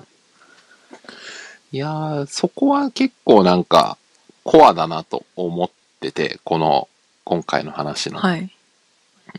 [1.73, 3.99] いやー、そこは結構なんか、
[4.45, 5.71] コアだなと思っ
[6.01, 6.89] てて、この、
[7.25, 8.19] 今回の話の。
[8.19, 8.51] はい。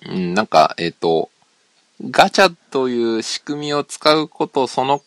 [0.05, 1.30] うん、なんか、えっ、と、
[2.12, 5.01] ガチャという仕組みを使うこと、その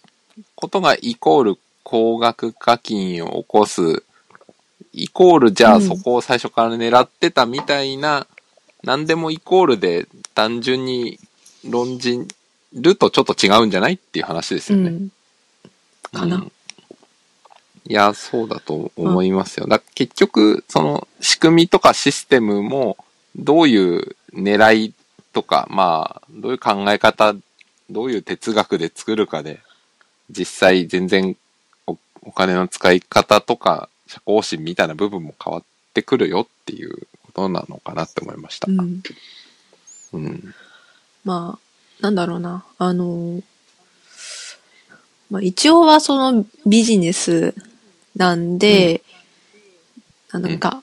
[0.55, 4.03] ことがイコール高額課金を起こす、
[4.93, 8.27] イコールじゃうんあそこを最初から狙ってたみたいな、
[8.83, 11.21] 何でもイコールで単純に
[11.69, 12.27] 論じ
[12.73, 14.91] るとちょっと違うんじゃないっていう話ですよね。
[14.91, 15.11] うん。
[16.13, 16.53] かなうん
[17.91, 19.67] いや、そうだと思いますよ。
[19.67, 22.97] だ結局、その仕組みとかシステムも、
[23.35, 24.95] どういう狙い
[25.33, 27.35] とか、まあ、どういう考え方、
[27.91, 29.59] どういう哲学で作るかで、
[30.31, 31.37] 実際全然
[31.89, 38.71] おお金の使い方とか、社交心みたいな部分も変わってくるよっていうことなのかなって思いました。
[38.71, 39.03] うん。
[40.13, 40.55] うん。
[41.25, 42.65] まあ、なんだろうな。
[42.79, 43.43] あの、
[45.31, 47.55] まあ一応はそのビジネス
[48.17, 49.03] なんで、
[50.33, 50.83] なんか、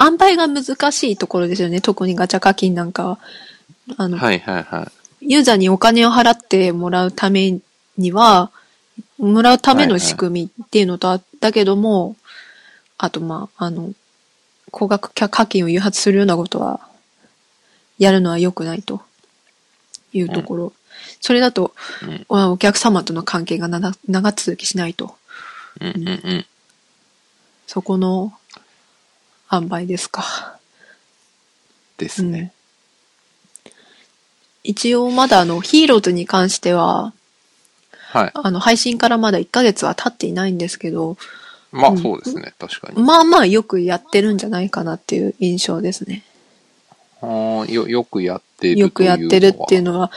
[0.00, 1.80] 塩梅が難しいところですよね。
[1.80, 3.18] 特にガチャ課金なんかは。
[3.96, 5.32] あの、はいはいはい。
[5.32, 7.58] ユーザーにお金を払ってもらうため
[7.96, 8.50] には、
[9.18, 12.16] もらうための仕組みっていうのとあだけども、
[12.96, 13.92] あとまあ、あの、
[14.70, 16.80] 高額課金を誘発するようなことは、
[17.98, 19.02] やるのは良くないと
[20.18, 20.72] いうところ。
[21.20, 21.74] それだと、
[22.28, 25.16] お客様との関係が長長続きしないと。
[25.80, 26.46] うんうんうん。
[27.66, 28.32] そこの
[29.52, 30.58] 塩梅ですか。
[31.98, 32.52] ですね。
[34.62, 37.12] 一応まだあの、ヒーローズに関しては、
[38.10, 38.30] はい。
[38.34, 41.16] あの、配信からまだ1ヶ月は経っていないんですけど、
[41.70, 43.02] まあうんそうですね、確かに。
[43.02, 46.24] まあまあよくやってるんじゃないかなっていう印象ですね。
[47.20, 50.10] あーよ、よくやってるよくやってるっていうのは、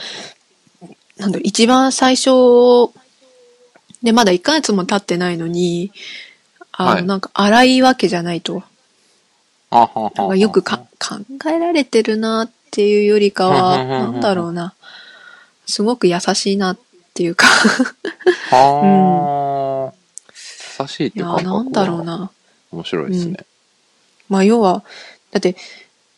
[1.16, 2.30] なんだろう、一番最初、
[4.02, 5.92] で、まだ1ヶ月も経ってないのに、
[6.72, 8.62] あの、はいなんか荒いわけじゃないと。
[9.70, 11.16] あははよくか考
[11.48, 14.74] えられてるなっていうよりかは、うんうんうんうんなんだろうな。
[15.66, 16.78] すごく優しいなっ
[17.14, 17.46] ていうか、
[18.50, 20.32] はあ、
[20.82, 21.42] 優しいっていや、いうか。
[21.42, 22.04] なんだろう。
[22.04, 22.30] な。
[22.72, 23.38] 面白いですね。
[24.28, 24.82] まあ要は、
[25.30, 25.56] だって、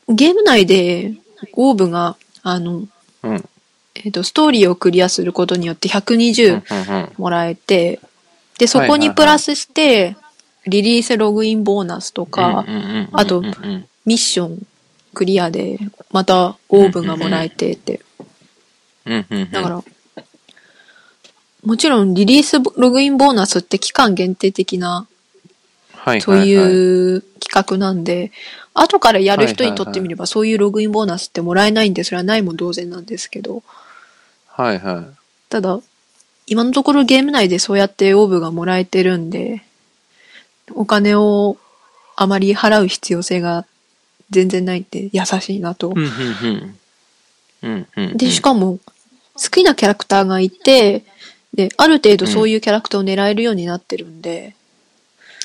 [0.08, 1.14] ゲーム内で
[1.54, 2.86] オーブが、あの、
[3.22, 3.48] うん。
[3.94, 7.12] えっ、と、ストーリーをクリアすることによってうん120うんうん。
[7.16, 8.00] もらえて、
[8.58, 10.16] で、そこにプラスして、
[10.66, 12.64] リリースログインボーナスとか、
[13.12, 13.42] あと
[14.06, 14.66] ミッション
[15.12, 15.78] クリアで、
[16.10, 18.00] またオーブがもらえてって。
[19.04, 19.84] だから、
[21.64, 25.06] もちろんリリースログインボーナスって期間限定的な、
[26.04, 26.50] はいそうはい。
[26.50, 28.30] う企画なんで、
[28.74, 33.62] 後からやる人にとってみればそういうログインボーナスってもらえないんで、それはないも同然なんですけど、
[34.48, 35.18] はいはい。
[35.48, 35.80] ただ、
[36.46, 39.62] 今のところゲーム内でそうやってオーブがもらえてるんで、
[40.74, 41.56] お金を
[42.16, 43.64] あまり払う必要性が
[44.28, 45.88] 全然ないって優しいなと。
[45.88, 46.78] うんうんうん。
[47.62, 48.16] うんうんうん。
[48.18, 48.78] で、しかも、
[49.36, 51.04] 好きなキャラクターがいて、
[51.54, 54.54] で、ある程度そういうキャラクターを狙えるようになってるんで、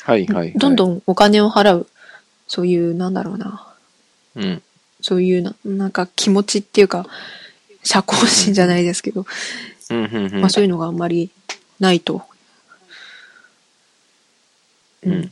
[0.10, 0.54] はいはいはい。
[0.54, 1.88] どんどんお金を払う、
[2.48, 3.68] そういう、なんだろうな、
[4.36, 4.64] うん。
[5.02, 7.06] そういうな、なんか気持ちっていうか、
[7.84, 9.26] 社交心じゃないですけど、
[9.92, 11.32] うんうんうんまあそういうのがあんまり
[11.80, 12.24] ないと。
[15.04, 15.32] うん。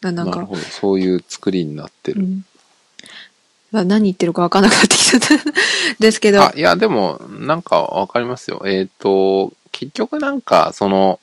[0.00, 0.46] ななんか。
[0.70, 2.20] そういう作りになってる。
[2.20, 2.44] うん。
[3.70, 5.28] まあ何言ってるか分からなくなってきちゃった。
[5.98, 8.62] ですけど、あ、いや、でも、なんかわかりますよ。
[8.66, 11.18] えっ、と、結局なんか、その、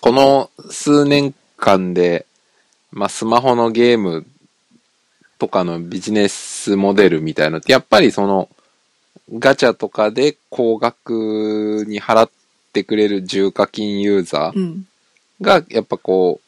[0.00, 2.26] この数年間で、
[2.92, 4.26] まあ、スマホのゲーム
[5.38, 8.48] とかのビジネスモデルみたいのって、やっぱりその、
[9.32, 12.30] ガチャとかで高額に払っ
[12.72, 14.86] てくれる重課金ユーザーうん。
[15.40, 16.40] が、やっぱこ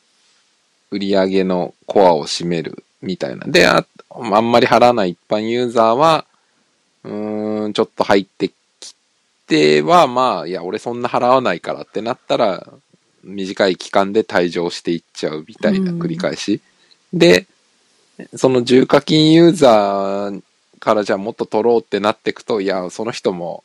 [0.91, 3.47] う、売り上げのコアを占めるみたいな。
[3.47, 6.27] で、ああんまり払わない一般ユーザーは、
[7.05, 8.49] うーん、ちょっと入って
[8.81, 8.95] き
[9.47, 12.67] ては、まあ、いや、俺そんな払わないからってなったら、
[13.27, 15.99] 短い期間で退場していっちゃうみたいなうん。
[15.99, 16.61] 繰り返し。
[17.13, 17.47] で、
[18.35, 20.43] その重課金ユーザー
[20.79, 23.65] からじゃあもっと取ろうってなっていくと、いや、その人も、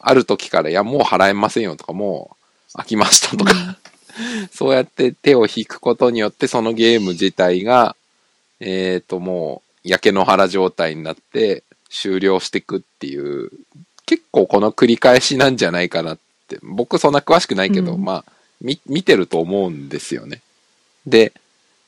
[0.00, 2.36] ある時から、いや、もう払えませんよとか、も
[2.74, 3.78] う飽きましたとか、
[4.52, 7.96] そうやって手を引くことによって、そのゲーム自体が、
[8.60, 13.50] えっ、と、もう、焼け野原状態になって、終了していくっていう、
[14.06, 18.04] 結構この繰り返しなんじゃないかなって、僕そんな詳しくないけど、うん。
[18.04, 20.40] まあ、み、見てると思うんですよね。
[21.06, 21.32] で、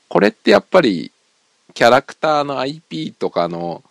[0.07, 1.11] これってやっぱり、
[1.73, 3.83] キャラクターの IP とかの、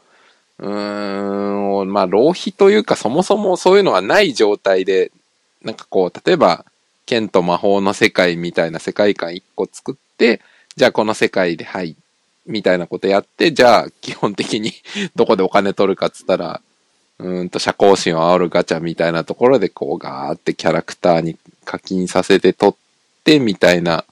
[0.58, 5.10] うーん、まあ、浪費というか、そもそもそういうのがない状態で、
[5.62, 6.64] なんかこう、例えば、
[7.06, 10.40] 剣と魔法の世界みたいな世界観一個作って、
[10.76, 11.96] じゃあこの世界で、はい、
[12.46, 14.72] みたいなことやって、じゃあ基本的に
[15.16, 16.60] どこでお金取るかっつったら、
[17.20, 22.74] うーんと社交心を煽るガチャみたいなところでこうガーってキャラクターに課金させて取っ
[23.24, 24.04] てみたいな、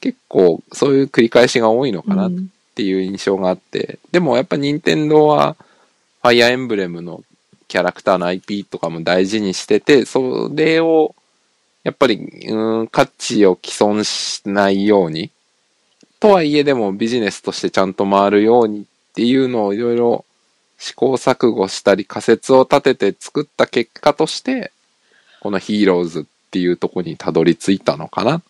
[0.00, 2.48] 結構そういう繰り返しが多いのかなっうん。
[2.74, 5.56] ていう印象があって、でもやっぱ任天堂は、
[6.22, 7.22] ファイアーエンブレムの
[7.68, 11.14] キャラクターの IP とかも大事にしてて、それを、
[11.84, 12.16] やっぱり、
[12.48, 15.30] うん、価値を毀損しないように、
[16.20, 18.84] とはいえでもビジネスとしてちゃんと回るようにっ
[19.14, 20.24] ていうのをいろいろ
[20.82, 24.72] 試行錯誤したり仮説を立てて作った結果として、
[25.40, 28.42] このヒーローズっていうとこにたどり着いたのかなっ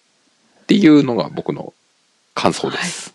[0.66, 1.74] ていうのが僕の
[2.32, 3.12] 感想です。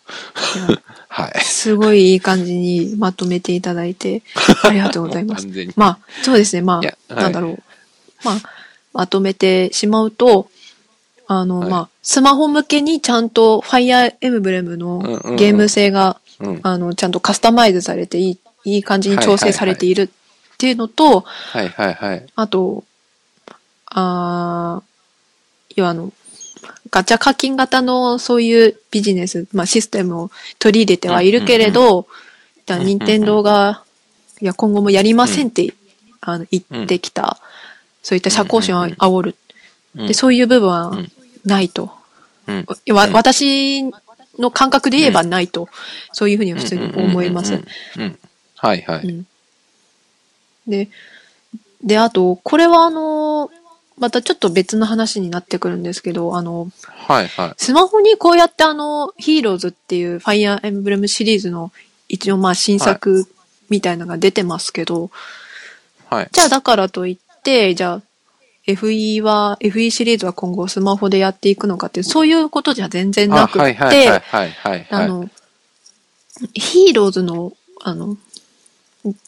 [0.70, 1.40] いやはい。
[1.40, 4.22] すごいいい感じにまとめていただいて、
[4.64, 5.46] ありがとうございます。
[5.46, 5.74] 完全に。
[5.76, 6.62] まあ、そうですね。
[6.62, 7.64] まあ、はいなんだろう。
[8.24, 8.36] まあ、
[8.94, 10.48] まとめてしまうと、
[11.26, 15.00] あの、はいまあ、スマホ向けにちゃんと Fire Emblem うんの
[15.36, 16.60] ゲーム性が、うん。
[16.62, 20.10] あの、ちゃんとカスタマイズされていい、いい感じに調整されているっ
[20.58, 22.26] ていうのと、はいはいはい。
[22.36, 22.84] あと、
[23.86, 26.12] あー要はあの、
[26.92, 32.08] ガチャ課金型のそういうビジネス、まあシステムを取り入れてはいるけれど、
[32.66, 33.84] じゃ任天堂が、
[34.42, 35.74] いや、今後もやりませんって、
[36.20, 37.40] あの言ってきた、
[38.04, 39.36] そういった社交心を煽る。
[39.96, 41.12] うんで、そういう部分はうん
[41.46, 41.92] ないと。
[42.48, 43.84] うんわうん私
[44.38, 45.70] の感覚で言えばないと。
[46.12, 47.64] そういうふうには普通に思います。
[48.58, 49.08] はいはい。
[49.08, 49.28] うん
[50.68, 50.90] で、
[51.82, 53.50] で、あと、これはあの、
[53.98, 57.54] またちょっと別の話になってくるんですけど、あの、はいはい。
[57.58, 61.72] スマホにこうやってあの、ヒーローズっていうファイアーエンブレムシリーズの
[62.08, 63.28] 一応まあ新作
[63.70, 65.10] みたいなのが出てますけど、
[66.10, 66.30] はい。
[66.32, 68.02] じゃあだからといって、じゃあ
[68.68, 74.88] FE は、FE シリーズは今後スマホでやっていくのかっていう、そういうことじゃ全然なくて、はいはいはい。
[74.90, 75.28] あの、
[76.54, 78.18] ヒーローズの、あの、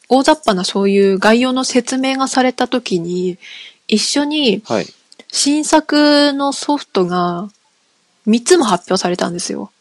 [0.07, 3.37] 大雑把なそういう概要の説明がされたときに、
[3.87, 4.85] 一緒にはい。
[5.31, 7.49] 新作のソフトが
[8.27, 9.71] 3つも発表されたんですよ。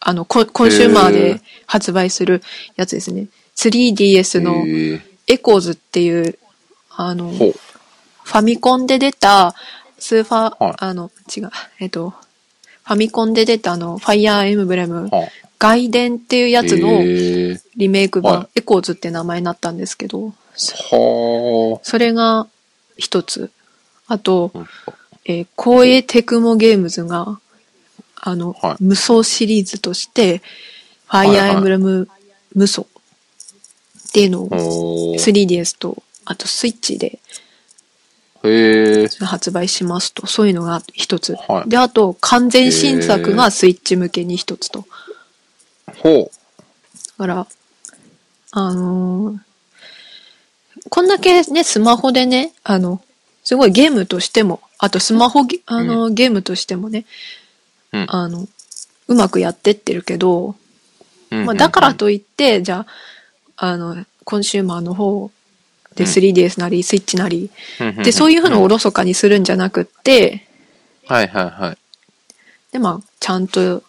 [0.00, 2.42] あの、ココンシューマーで発売する
[2.76, 3.28] やつですね。
[3.56, 4.64] 3DS の
[5.26, 6.38] エコーズっていう、
[6.90, 7.32] あの。
[8.28, 9.54] ファミコンで出た、
[9.98, 15.28] スーファー、はいあの、違う、えっと、ファミコンで出たあの、ファイヤーエムブレム、は
[15.58, 17.02] 外伝っていうやつの
[17.76, 22.46] リメイク版、はいエコーズって名前になったんですけど、はそれが
[22.96, 23.50] 一つ。
[24.06, 24.66] あと、あ。
[25.24, 27.40] えー光栄テクモゲームズが、
[28.16, 30.38] あの、はい無双シリーズとして、
[31.06, 32.08] ファイヤーエンブレム
[32.54, 32.86] 無双っ
[34.12, 37.18] ていうのをおー 3DS と、あとスイッチで。
[39.20, 41.34] 発売しますと、そういうのが一つ。
[41.48, 44.86] はいで、あと、完全新作がスイッチ向けに一つと。
[46.02, 46.30] ほう。
[47.18, 47.46] だから、
[48.52, 49.38] あのー
[50.90, 53.00] こんだけね、スマホでね、あの、
[53.44, 57.04] すごいゲームとしても、あとスマホゲ、あの、ゲームとしてもね、
[57.92, 58.06] うん。
[58.08, 58.46] あの、
[59.08, 60.54] うまくやってってるけど、
[61.30, 62.86] うんまあ、だからといって、じゃ
[63.56, 65.30] あ、あの、コンシューマーの方
[65.94, 67.50] で 3DS なり、スイッチなり、
[68.04, 70.46] で、そういうふうのをおろそかにするんじゃなくって、
[71.06, 71.78] はいはいはい。
[72.72, 73.82] で、まあ、ちゃんと、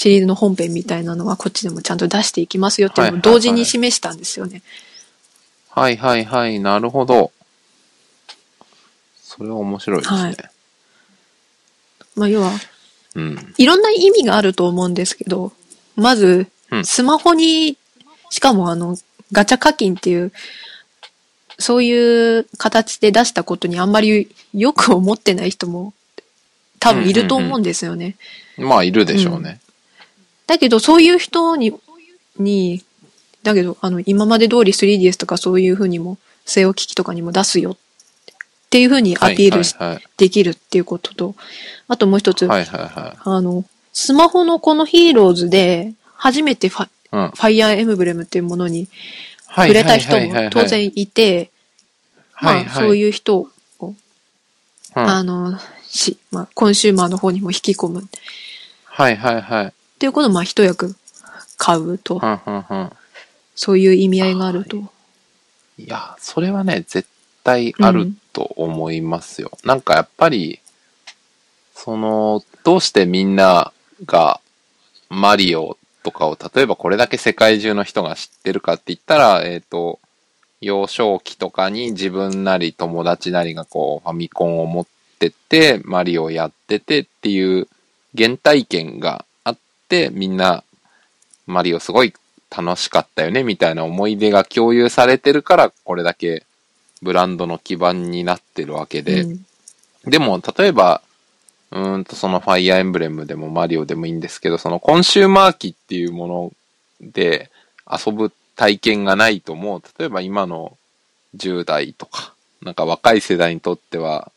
[0.00, 4.62] シリーズの本編みたいなのはこっちでもちゃんと出していきますよっていうのを同時に示したんですよね。
[5.68, 6.58] はいはいはい。
[6.58, 7.32] なるほど。
[9.22, 10.20] それは面白いですね。
[10.22, 10.36] はい
[12.16, 12.50] まあ、要は、
[13.14, 13.54] うん。
[13.58, 15.52] いろんな意味があると思うんですけど、
[15.96, 17.76] まずう、んスマホに、
[18.30, 18.96] しかもあの、
[19.32, 20.32] ガチャ課金っていう、
[21.58, 25.92] そういう形で出したことにあんまりよく思ってない人も
[26.78, 28.16] 多分いると思うんですよね。
[28.56, 29.60] まあ、いるでしょうね。
[30.50, 31.72] だけど、そういう人に、
[32.36, 32.82] に、
[33.44, 37.76] だけど、あの、今まで通り 3DS とかそういうふうにも、据え置き機とかにも出すよっ
[38.68, 41.36] ていうふうにアピールしはいできるっていうことと、
[41.86, 43.18] あともう一つ、はいはいはい。
[43.22, 47.28] あの、スマホのこのヒーローズで、初めてファうん。
[47.28, 48.88] ファイヤーエムブレムっていうものに
[49.46, 51.52] はい触れた人はいはいはいも当然いて、
[52.32, 53.38] はいまあ、そうういう人
[53.78, 53.96] を、ん。
[54.94, 58.04] あの、し、まあ、コンシューマーの方にも引き込むっ
[58.84, 59.72] はいはいはい。
[60.00, 60.96] ていうことを、まあ、一役
[61.58, 62.90] 買うとう、んうんうん。
[63.54, 64.78] そういう意味合いがあると。
[65.78, 67.06] いや、それはね、絶
[67.44, 69.52] 対あると思いますよ。
[69.62, 70.60] なんかやっぱり、
[71.74, 73.72] その、どうしてみんな
[74.06, 74.40] が
[75.10, 80.00] マリオとかを、例えばこれだけ世界中の人が知ってるかって言ったら、えっ、と、
[80.62, 84.86] 幼少期とかに自分なり友達なりがこう、ファミコンを持っ
[85.18, 87.68] てて、マリオやっててっていう
[88.16, 89.24] 原体験があ
[89.90, 90.62] って、みんな、
[91.46, 92.14] マリオすごい
[92.56, 96.44] 楽しかったよねみたいな思い出が共有されてるから、これだけ
[97.02, 99.46] ブランドの基盤になってるわけで、うん。
[100.04, 101.02] でも、例えば、
[101.72, 106.52] うーんと、そのファイアーエンブレムでもマリオでもいいんですけど、そのコンシューマー機っていうもの
[107.00, 107.50] で
[107.90, 110.76] 遊ぶ体験がないともう、例えば今の
[111.36, 112.32] 10代とか、
[112.62, 114.30] なんか若い世代にとっては、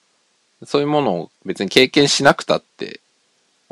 [0.66, 3.02] そういうものを別に経験しなくたって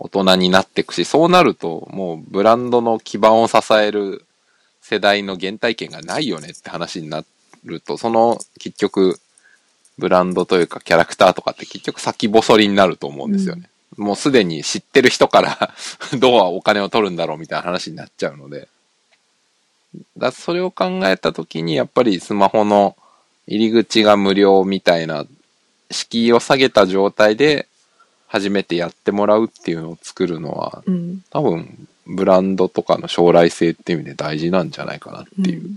[0.04, 4.26] 大人になっていくし、そうなるともうブランドの基盤を支える
[4.82, 7.24] 世代の原体験がないよねって話にな
[7.64, 9.20] ると、その結局
[10.00, 13.70] ブランドというかキャラクターとかって結局先細りになると思うんですよね。
[13.96, 15.76] もうすでに知ってる人から
[16.18, 18.68] どうお金を取るんだろうみたいな話になっちゃうので。
[20.18, 22.96] だそれを考えたときにやっぱりスマホの
[23.46, 25.26] 入り口が無料みたいな
[25.90, 27.68] 敷居を下げた状態で
[28.32, 31.22] 初めてやってもらうっていうのを作るのはうん。
[31.32, 35.70] 多分ブランドとかの将来性っていう意味で大事なんじゃないかなっていう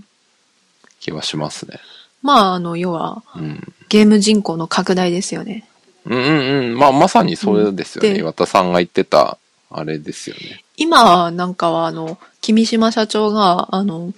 [1.01, 1.79] 気はしますね。
[2.23, 3.73] まあ、あの、要は、うん。
[3.89, 5.67] ゲーム人口の拡大ですよね。
[6.05, 6.77] うんうんうん。
[6.77, 8.13] まあまさにそれですよね。
[8.13, 9.37] で岩田さんが言ってた
[9.69, 10.63] あれですよね。
[10.77, 14.13] 今なんかは、あの、君島社長が、あの、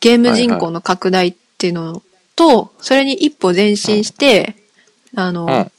[0.00, 2.02] ゲーム人口の拡大っていうの
[2.36, 4.54] と、それに一歩前進して、
[5.16, 5.72] あの、うん。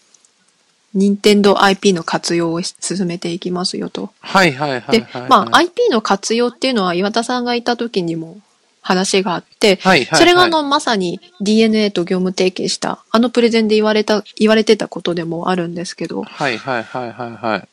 [0.94, 4.12] 任天堂 IP の活用を進めていきますよと。
[4.20, 8.40] はいはいはいはい、ではい。、まあ IP の活用っていうのは岩田さんがいた時にも
[8.82, 17.68] 話があって、はいはいはいそれがあのまさに DNA と業務提携した、あのプレゼンで言われた、言われてたことでもあるんですけど、はいはいはいはいはい。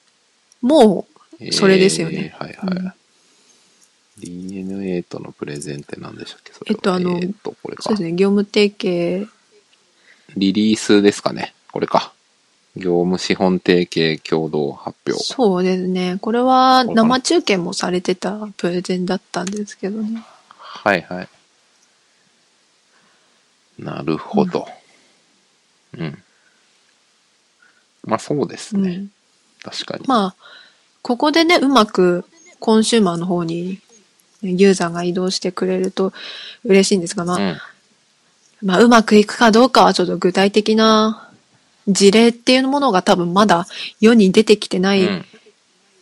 [0.61, 1.07] も
[1.41, 2.77] うそれですよねえーはいはい。
[2.77, 2.93] うん
[4.21, 6.53] DNA とのプレゼンって何でしたっけ？
[6.53, 8.03] それはえっとあのえっと、これかそうです。
[8.03, 9.29] ね、業務提携、
[10.37, 11.55] リリースですかね。
[11.71, 12.13] これか。
[12.79, 15.23] 業務資本提携共同発表。
[15.23, 20.23] そうですね、これは生中継もされてたプレゼンだったんですけどね。
[20.59, 21.29] はいはい。
[23.79, 24.67] なるほど。
[25.97, 26.19] うん。
[28.05, 28.91] まあそうですね。
[28.91, 29.11] うん。
[29.63, 30.05] 確かに。
[30.07, 30.35] まあ、
[31.03, 32.25] ここでね、うまく
[32.61, 33.81] コンシューマーの方に
[34.43, 36.13] ユーザーが移動してくれると
[36.65, 37.57] 嬉しいんですが、まあ、うん。
[38.61, 41.28] まあ、うまくいくかどうかはちょっと具体的な
[41.89, 43.67] 事例っていうものが多分まだ
[44.01, 45.25] 世に出てきてないうん。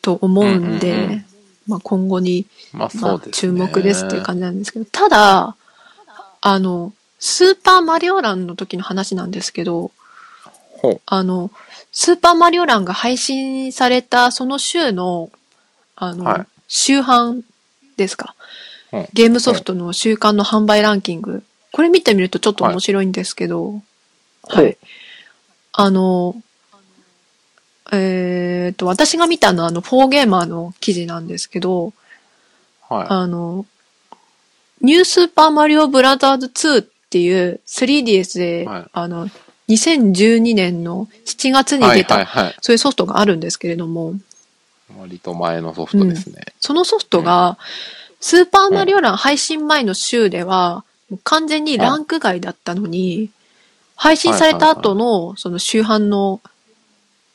[0.03, 1.25] と思うんうんうんうんで、
[1.67, 3.21] まあ今後に、まあ。
[3.33, 5.57] 注目ですっていう感じなんですけど、ただ、
[6.41, 9.91] あの、スーパーマリオランの時の話なんですけど。
[11.07, 11.51] あの、
[11.91, 15.31] スーパーマリオランが配信されたその週の、
[15.97, 17.43] あの、はい週販
[17.97, 18.35] ですか？
[18.93, 19.09] うん。
[19.13, 21.45] ゲームソフトの週間の販売ランキング。
[21.73, 23.83] これ見てみるとちょっと面白いんですけど、
[24.43, 24.79] はいはい。
[25.79, 26.35] あの、
[27.93, 31.93] えっ、と、私が見たのはあの、フォーゲーマーの記事なんですけど、
[32.89, 33.67] はあの、
[34.81, 39.29] ニュースーパーマリオブラザーズ2っていう 3DS で、はいあの、
[39.69, 41.79] 2012年の7月い。
[41.79, 42.57] に出た、はいはいはい。
[42.63, 44.15] そういうソフトがあるんですけれども、
[44.99, 46.41] 割と前のソフトですね。
[46.59, 47.59] そのソフトが、
[48.21, 50.85] スーパーマリオラン配信前の週では、
[51.23, 53.31] 完全にランク外だったのに、
[53.97, 56.41] 配信された後の、その週販の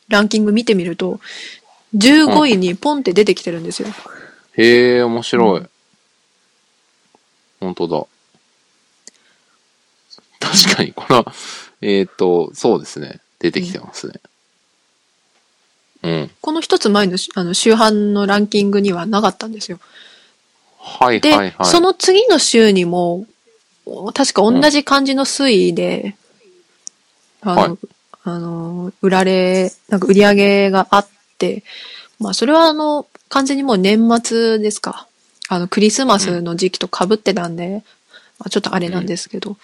[0.08, 1.20] ランキング見てみると、
[1.96, 3.90] 15位にポンって出てきてるんですよ。
[4.54, 5.62] へえ、面白い。
[5.62, 5.70] う
[7.60, 8.06] 本当だ。
[10.40, 11.26] 確かに、この、
[11.82, 13.20] えっ、と、そうですね。
[13.40, 14.20] 出てきてますね。
[16.04, 16.32] うん。
[16.42, 19.80] この一つ前のあの週販のランキングにはなかったんですよ。
[20.78, 21.66] はいで、はいはい。
[21.66, 23.26] その次の週にも、
[24.14, 26.16] 確か同じ感じの推移で、
[27.41, 27.77] あの、はい
[28.23, 31.07] あの、売られ、なんか売り上げがあっ
[31.38, 31.63] て、
[32.19, 35.07] まあそれはあの、完全にもう年末ですか。
[35.49, 37.84] あの、クリスマスの時期と被ってたんで、
[38.38, 39.57] まあちょっとあれなんですけど、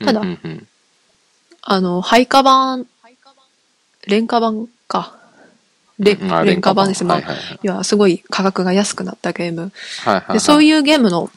[0.00, 0.68] ただうんうんうん
[1.68, 2.86] あの、廃価版、
[4.06, 5.16] 廉価版か。
[5.98, 7.02] 廉価版です。
[7.02, 9.72] まあはい、はいはい要はすごい価格が安くなったゲーム。
[10.04, 10.32] はいはいはい。
[10.34, 11.28] で、そういうゲームの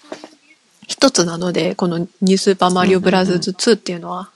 [0.88, 4.30] 一つなので、このニュースーパーマリオブラザーズ2っていうのは。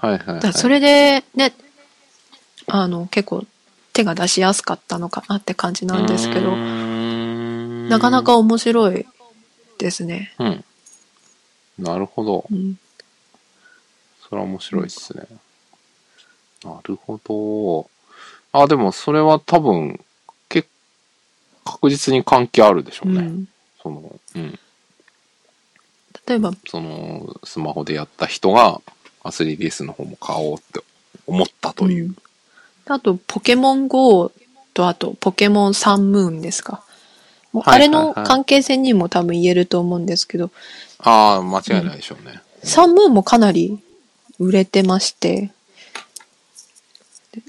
[0.00, 0.52] はいはい、はい。
[0.52, 1.52] それでね、
[2.66, 3.44] あの、結構
[3.92, 8.36] 手が出しやすかったのかなって感じなんですけど、なかなか。
[8.36, 9.06] 面白い
[9.78, 10.34] ですね。
[10.38, 10.64] うん。
[11.78, 12.46] なるほど。
[12.50, 12.78] うん。
[14.28, 15.24] それは面白いっすね。
[16.64, 17.90] なるほど。
[18.52, 20.00] あ、でもそれは多分、
[20.48, 20.68] 結
[21.64, 23.20] 確実に関係あるでしょうね。
[23.20, 23.48] うん、
[23.82, 24.58] その、うん。
[26.26, 28.92] 例えば、その、スマホでやった人が、あ
[29.24, 30.80] 3DS の方も買おうって
[31.26, 32.06] 思ったという。
[32.06, 32.16] うん
[32.92, 34.32] あと、ポケモン GO
[34.74, 36.82] とあと、ポケモンサンムーンですか。
[37.52, 40.50] もうあれの関係性にも多分言えると思うんですけど、
[40.98, 42.40] ああ、間違いないでしょうね。
[42.62, 43.80] サンムーンもかなり
[44.38, 45.50] 売れてまして、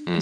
[0.06, 0.14] うん。
[0.14, 0.18] う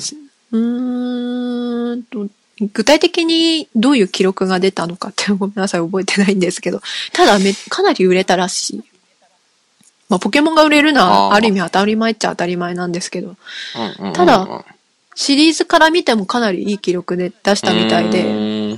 [0.56, 2.26] ーんと、
[2.72, 6.80] 具体的にどういう記録が出たのかってごめんなさい、覚えてないんですけど、
[7.12, 8.89] ただめ、かなり売れたらしい。
[10.10, 14.64] まあ、ポケモンが売れるのは、ある意味当たり前っちゃ当たり前なんですけど、うんうんうんうんただ、
[15.14, 18.74] シリーズから見てもかなりいい記録で出したみたいうで、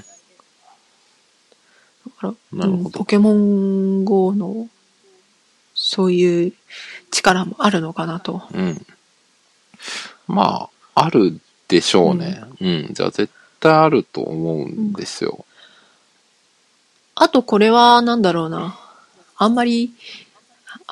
[2.23, 4.69] だからポケモン GO の、
[5.75, 6.53] そういう
[7.11, 8.43] 力もあるのかなと。
[8.53, 8.87] うん。
[10.27, 12.43] まあ、あるでしょうね。
[12.61, 12.89] うん。
[12.93, 15.45] じゃあ絶対あると思うんですよ。
[17.15, 18.79] あとこれはなんだろうな。
[19.37, 19.93] あんまり、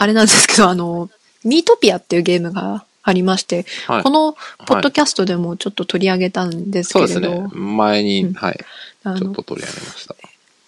[0.00, 1.10] あれなんですけど、あの、
[1.44, 4.08] ミートピアっていうゲームがありまして、はいこ。
[4.08, 4.32] の
[4.64, 7.48] ポッドキャストでもちょっと取り上げたんですそうけれど、ですね。
[7.60, 8.58] 前に、うんはい。
[8.58, 10.14] ちょっと取り上げました。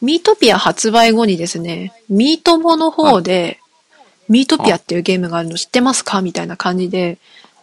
[0.02, 3.58] ミートピア発売後にですね、ミートモの方で、
[4.28, 7.16] ミートピアっていうゲームがあるの知ってますかみたいな感じで、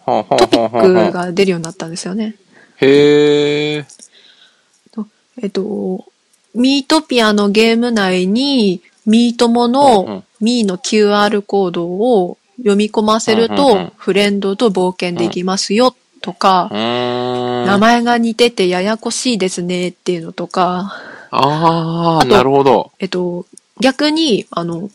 [0.08, 2.34] トトピックが出るようになったんですよね。
[2.78, 3.86] へえ。
[5.44, 6.04] えっと、
[6.56, 17.66] ミートピアのゲーム内に、ミートモのミーの QR コードを読み込ませるうんうんうんと、フレンドと冒険できますよとかう、ーん。
[17.66, 20.94] 名前が似ててややこしいですねっていうのとか、
[21.32, 22.92] ああ、なるほど。
[23.00, 23.46] えっと、
[23.80, 24.90] 逆に、あの、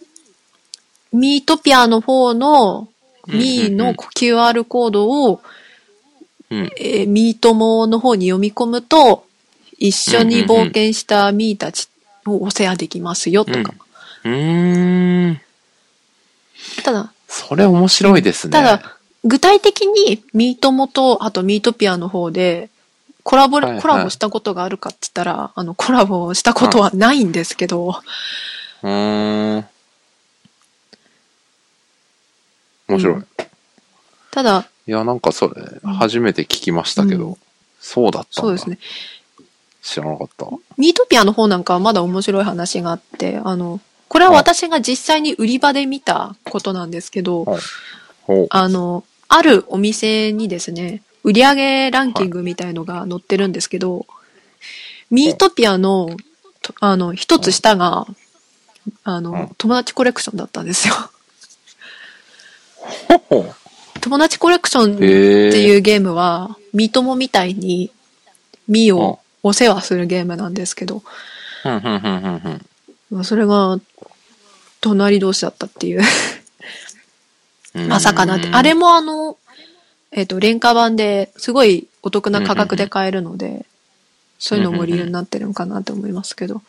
[1.12, 2.88] ミートピアの方の
[3.28, 5.40] ミーの QR コードを、
[6.50, 6.70] うん。
[6.76, 9.24] えーミートモの方に読み込むと、
[9.78, 11.88] 一緒に冒険したミーたち
[12.26, 13.58] をお世話できますよとか。
[13.58, 13.83] うーん。
[16.82, 18.52] ただ、それ面白いですね。
[18.52, 22.70] ただ、具体的にミートモと、あとミートピアの方で、
[23.22, 28.00] コラボ、はいはいコラボしたことがあるかって言ったら、あの、コラボしたことはないんですけど、
[28.82, 29.66] うーん。
[32.88, 33.14] 面白い。
[33.14, 33.26] うん
[34.30, 37.36] ただ、いや、なんかそれ、初めて聞きましたけど、うん
[37.84, 38.48] そうだったんだ。
[38.48, 38.78] そうですね。
[39.82, 40.46] 知らなかった。
[40.78, 43.78] ミートピアの方なんかはまだ面白い話があって、あの、
[44.14, 48.46] これは私が実際に売り場で見たことなんですけど、はい。
[48.48, 54.06] あの、あるお店にですね、売上ランキングみたいのが載ってるんですけど、
[55.10, 56.16] ミートピアの、
[56.62, 58.06] とあの、一つ下が、
[59.02, 60.94] あうんの、友達コレクションだったんですよ。
[64.00, 65.06] 友達コレクションって。
[65.06, 67.90] いうゲームは、ミートモみたいに、
[68.68, 71.02] ミーをお世話するゲームなんですけど、
[73.14, 73.78] まあそれが、
[74.80, 76.02] 隣同士だったっていう。
[77.88, 78.48] まさかなって。
[78.52, 79.38] あれもあの、
[80.10, 83.66] えっ、と、廉価版ですごいお得な価格で買えるので、
[84.38, 86.60] そういうのも理由になってるのかなと思いますけど。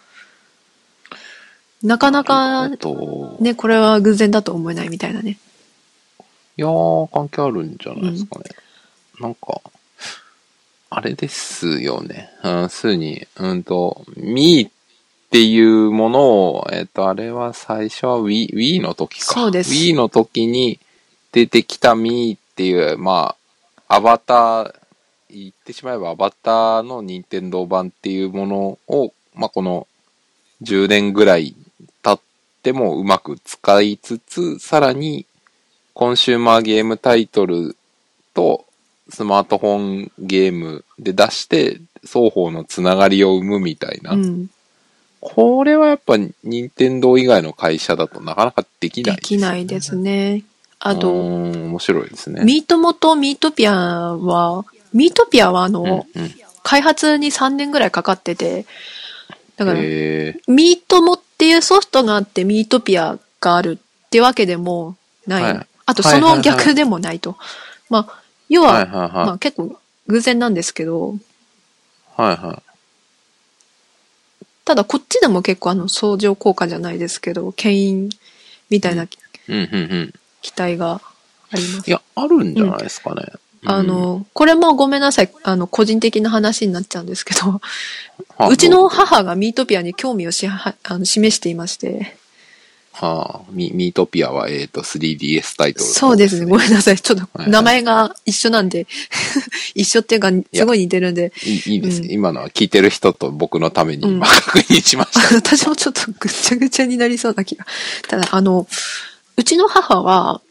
[1.81, 5.39] なかなかえっ、と、ね、これは偶然だと思えないみたいなね。
[6.57, 8.45] いやー、関係あるんじゃないですかね。
[9.19, 9.61] なんか、
[10.91, 12.29] あれですよね。
[12.43, 14.74] うん、すぐに、うんと、ミー
[15.25, 19.33] っていうものを、えっ、と、あれは最初は Wii, Wii の時か。
[19.33, 20.79] そうです Wii の時に
[21.31, 23.35] 出てきたミーっていう、ま
[23.87, 24.75] あ、アバター、
[25.29, 29.87] 言ってしまえばアバターの任天堂版っていうものを、まあ、この
[30.61, 31.55] 10年ぐらい
[32.01, 32.19] 経っ
[32.63, 35.25] てもうまく使いつつ、さらに
[35.93, 37.75] コンシューマーゲームタイトル
[38.33, 38.65] と
[39.09, 44.11] スマートフォンゲームで出して双方のつながりを生むみたいな。
[44.11, 44.49] うん。
[45.27, 50.43] これはやっぱ任天堂以外の会社だとなかなかできないできないですね。
[50.79, 52.43] あうと、面白いですね。
[52.43, 56.31] ミートモとミートピアは、ミートピアはあの、うんうん
[56.67, 58.65] 開発に3年ぐらいかかってて、
[59.55, 64.95] だから、へミートモっていうソフトがあってミートピアがあるってわけでも
[65.27, 65.43] ない。
[65.43, 67.37] はいあとその逆でもないと。
[67.91, 69.11] まあ、要ーは、はいはいはい。
[69.11, 71.11] まあ結構偶然なんですけど、
[72.15, 72.63] はいは
[74.65, 78.09] ただこっちでも結構あの相乗効果じゃないですけど、牽引
[78.69, 79.19] みたいな期い。
[79.47, 80.13] うんうんうん。
[80.57, 81.01] 待が
[81.51, 81.87] あります。
[81.87, 83.23] いや、あるんじゃないですかね。
[83.67, 85.31] あの、これもごめんなさい。
[85.43, 87.61] あの、個人的な話になっちゃうんですけど、
[88.39, 92.17] うん、うちのは母がミートピアに興味をしはあの示していまして、
[93.01, 96.45] あ、ミミートピアは、えっ、と、3DS タイトル、そうですね。
[96.45, 96.97] ごめんなさい。
[96.97, 97.49] ちょっとはい。
[97.49, 98.87] 名前が一緒なんで、
[99.75, 102.11] 一緒っていうか、すごい似てるんで、いいいいです、うん。
[102.11, 104.15] 今のは聞いてる人と僕のためにうん。
[104.15, 105.35] 今確認しました。
[105.35, 107.65] 私もちょっとぐっちゃぐちゃになりそうな気が。
[108.07, 108.67] ただ、あの、
[109.35, 110.41] うちの母は、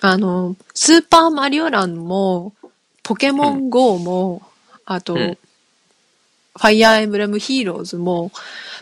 [0.00, 2.54] あの、スーパーマリオランも、
[3.02, 4.42] ポケモン GO も、
[4.86, 5.38] あと、うん
[6.60, 8.32] ファイアーエムブレムヒーローズも、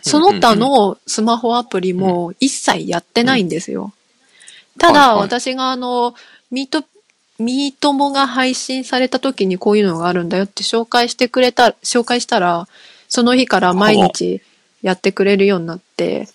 [0.01, 3.93] その他のスマホアプリも一切やってないんですよ。
[4.77, 6.13] ただ、私があの、
[6.51, 6.83] ミート、
[7.37, 12.67] ミートモが配信された時にこういうのがあるんだよって紹介してくれた、紹介したら、
[13.07, 14.41] その日から毎日
[14.81, 16.27] やってくれるようになって。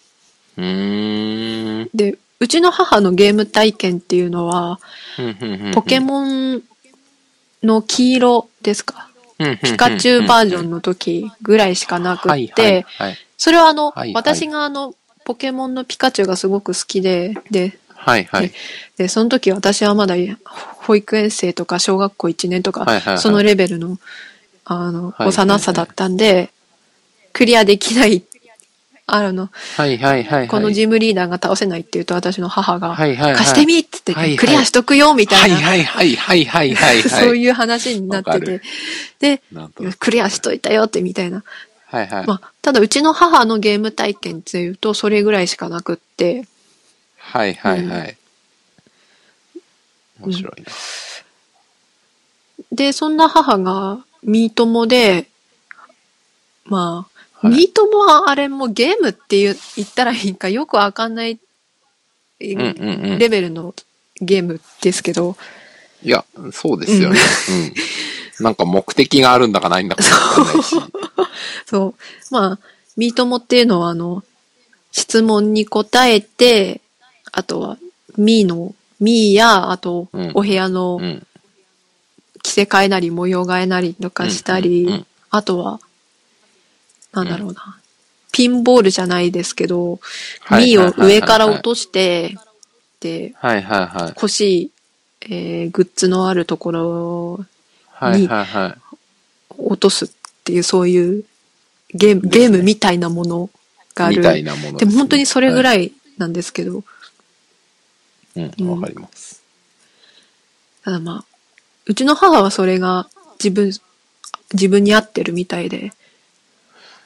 [1.95, 4.81] で、うちの母のゲーム体験っていうのは、
[5.75, 6.63] ポケン、モン
[7.63, 9.11] の黄色ですか？
[9.63, 13.17] ピカチュウバージョンの時ぐらいしかなくって、はい。
[13.37, 14.95] それはあの、はいはい私があの、
[15.25, 18.53] ポケモンのピカチュウがすごく好きで、で、はいはい。
[18.97, 20.15] で、その時私はまだ
[20.45, 23.99] 保育園生とか小学校1年とかそのレベルの、
[24.65, 26.51] あの、はい幼さだったんで、
[27.33, 28.23] クリアできない、
[29.07, 30.49] あの、はいはいはいはい。
[30.49, 37.03] このジムリーダーが倒せないって言うと私の母が、はいはいはい貸してみって言って、はいはいクリアしとくよみたはいいな、はいはいはいはいはい。
[37.03, 38.63] そういう話になってて
[39.21, 39.43] で、
[39.99, 41.45] クリアしといたよってみたいな。
[41.87, 42.27] はいはい。
[42.27, 46.47] まあ、ただうちの母のゲーム体験っていうとそれぐらいしかなくって、
[47.19, 48.17] はいはいはい。
[50.21, 50.67] 面白いな。
[52.73, 55.29] で、そんな母がミートモで、
[56.65, 57.14] まあ、
[57.45, 61.39] はいミートモはあれもゲームって言う言ったらいいかよくわかんない。
[62.41, 63.75] レベルの
[64.21, 65.37] ゲームですけど、
[66.03, 67.19] いや、そうですよね。
[67.51, 67.75] うん。
[68.45, 70.77] なんか目的があるんだかないんだかわかんないし。
[71.67, 71.95] そう。
[72.31, 72.59] まあ、
[72.97, 74.23] ミートモっていうのは、あの、
[74.93, 76.81] 質問に答えて、
[77.33, 77.79] あとは、
[78.17, 81.27] ミーの、ミーや、あとうん、お部屋のうん。
[82.43, 85.81] 着せ替えなり模様替えなりとかしたり、あとは、
[87.15, 87.79] なんだろうな、
[88.33, 90.01] ピンボールじゃないですけど、
[90.41, 92.37] はいミーを上から落として、
[93.01, 94.09] で、はいはいはい。
[94.09, 94.71] 欲しい、
[95.23, 97.45] えーグッズのあるところを
[97.89, 98.97] はいはいはい。
[99.57, 100.09] 落とすっ
[100.45, 101.25] ていう、そういう
[101.95, 103.51] ゲーム、ゲームみたいなもの
[103.95, 104.17] がある。
[104.19, 105.63] みたいなものでも本当にそれぐい。
[105.63, 106.83] らいなんですけど、
[108.37, 109.43] うん、わかります。
[110.85, 111.25] ただまあ、
[111.87, 113.09] うちの母はそれが
[113.39, 113.73] 自分、
[114.53, 115.93] 自分に合ってるみたいで、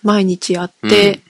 [0.03, 1.21] 毎日やって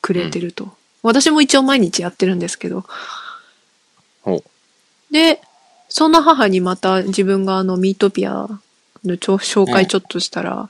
[0.00, 0.72] くれてると。
[1.02, 2.84] 私も一応毎日やってるんですけど。
[5.10, 5.40] で、
[5.88, 8.46] そんな母にまた自分があのミートピア
[9.04, 10.68] の紹介ちょっとしたら、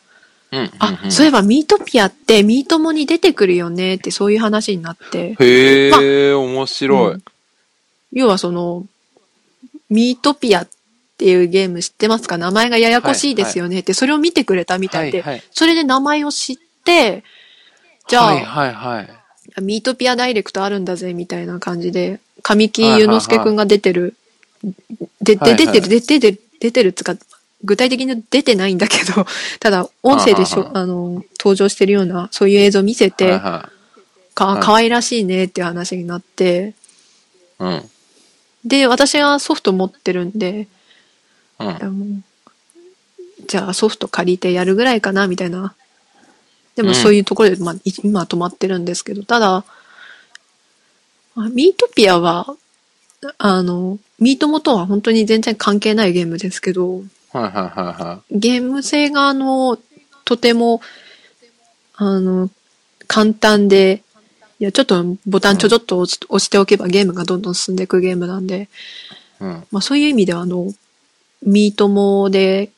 [0.53, 0.71] うん。
[0.79, 1.11] あ、うん。
[1.11, 7.15] そういえばミートピアってミートモに出てくるよねってそういう話になって、へえ、面白い。
[7.15, 7.23] うん。
[8.13, 8.87] 要はその、
[9.91, 10.69] ミートピアっ
[11.19, 12.39] ていうゲーム知ってますか？
[12.39, 15.45] 名前がややこしいですよねって、それを見てくれたみたいで、はいはい。
[15.51, 16.63] それで名前を知って、
[18.09, 19.63] じゃあ、はいはいはい。
[19.63, 24.15] ミートピアダイレクトあるんだぜみたいな感じで、神木隆之介くんが出てる、
[25.21, 27.15] で、で、出てる、出てる、出てるっつうか、
[27.65, 29.27] 具体的に出てないんだけど、
[29.61, 33.81] ただ、音声でしょは、はあの、登場してるような、そういう映像見せて、か、はい
[34.35, 36.75] 可愛らしいねっていう話になって、
[37.61, 37.65] い。
[37.65, 37.91] うん。
[38.65, 40.67] で、私がソフト持ってるんで、
[41.59, 42.25] うん
[43.47, 45.75] じゃあソフト借りてやるぐらいかな、みたいな。
[46.77, 49.65] でもうんそういうところで、まあ、い今は止まってるんですけど、ただ、
[51.35, 52.57] まあミートピアは、
[53.39, 57.03] あの、ミートモとは本当に全然関係ないゲームですけど、
[57.33, 57.61] はいはいは
[57.99, 59.79] いはゲーム性があの、
[60.25, 60.81] とても、
[61.95, 62.51] あの、
[63.07, 64.03] 簡単で、
[64.59, 68.69] いや、ちょっとボタンちょちょっと押しておけばゲームがどんどん進んでいくゲームなんで、
[69.41, 69.45] い。
[69.45, 69.65] うん。
[69.71, 70.73] まあそういう意味ではあの、
[71.43, 72.71] ミートモで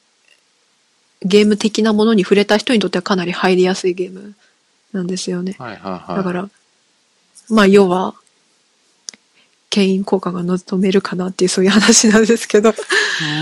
[1.25, 4.35] ゲーム的なものに触れた人にとってはかなり入りやすいゲーム
[4.93, 5.57] なんですよね。
[5.59, 6.17] はいはいはい。
[6.17, 6.49] だから、
[7.49, 8.15] まあ要は、
[9.71, 12.75] 牽引効果が望めるかなっていうそういう話なんですけど。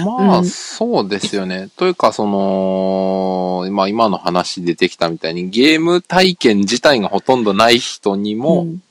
[0.04, 1.70] まあ、うんそうですよね。
[1.76, 8.82] というか、その、まあ今の話出てきたみたいに、ゲーム体験自体がほとんどない人にも、うん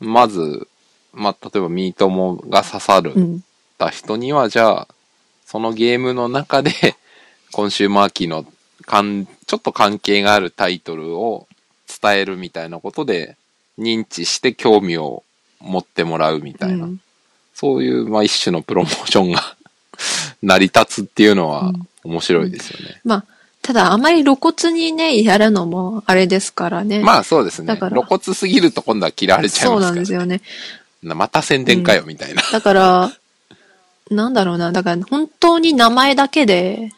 [0.00, 0.68] まず、
[1.12, 3.44] まあ、例えばミートモが刺さるうん。
[3.76, 4.88] た人には、じゃあ、
[5.46, 6.70] そのゲームの中で、
[7.54, 8.44] コンシューマー機の
[8.84, 11.46] かん、ちょっと関係があるタイトルを
[12.02, 13.36] 伝えるみたいなことで、
[13.78, 15.22] 認知して興味を
[15.60, 17.00] 持ってもらうみたいな、うん
[17.54, 19.56] そういう、まあ、一種のプロモーションが
[20.42, 23.00] 成り立つっていうのはうん面白いですよね。
[23.04, 23.24] まあ、
[23.62, 26.98] ただあまり露骨にね、やるのもあれですからね。
[26.98, 27.68] まあそうですね。
[27.68, 29.94] だから露骨すぎると今度は嫌われちゃいそうますから、ね。
[29.94, 31.14] なんですよね。
[31.14, 32.42] また宣伝かよ、みたいな。
[32.50, 33.12] だから、
[34.10, 34.72] なんだろうな。
[34.72, 36.90] だから本当に名前だけで、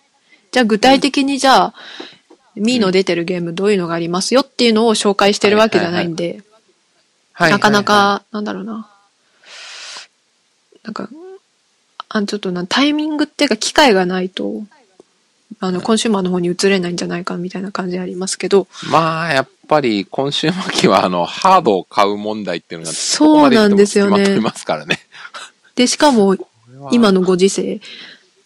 [0.57, 1.75] じゃあ具体的にじゃあ、
[2.55, 6.41] ミーの出てるゲームどういうのがありますよっていうのを紹介してるわけじゃないんで、
[7.35, 8.89] はいなかな、か、なんだろうな。
[10.83, 11.11] なんか、
[12.09, 14.63] あちょっとな、タイミングっていうか機会がないと、
[15.61, 24.37] あの、コンシューマーの方に移れないんじゃないかみたいな感じありますけど、まあ、やっぱり、今週末は、あの、ハードを買う問題っていうのが、そうなんですよね。
[24.37, 25.01] まますからね。
[25.75, 26.35] で、しかも、
[26.93, 27.83] 今の、のご時世、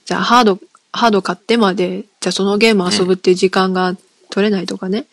[0.05, 0.59] じゃあハード、
[0.93, 3.97] ハード買ってまで、じゃあそのゲーム遊ぶっていう時間が
[4.31, 5.07] 取れないとかね。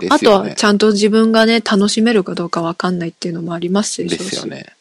[0.00, 0.30] ですあと。
[0.32, 4.76] はちゃんと自分がね、楽しめるかどうかわかんないっていうのもありますでしょうしですよね。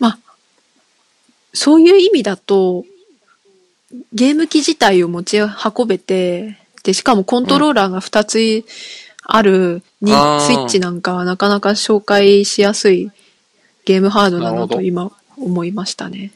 [0.00, 0.18] まあ、
[1.52, 2.84] そういう意味だと、
[4.12, 8.64] ゲーム機自体を持ち運べて、で、しかもコントローラーが2つ
[9.22, 13.10] あるに、あースイッチなんかはなかなか紹介しやすい
[13.84, 16.32] ゲームハードだなと今思いましたね。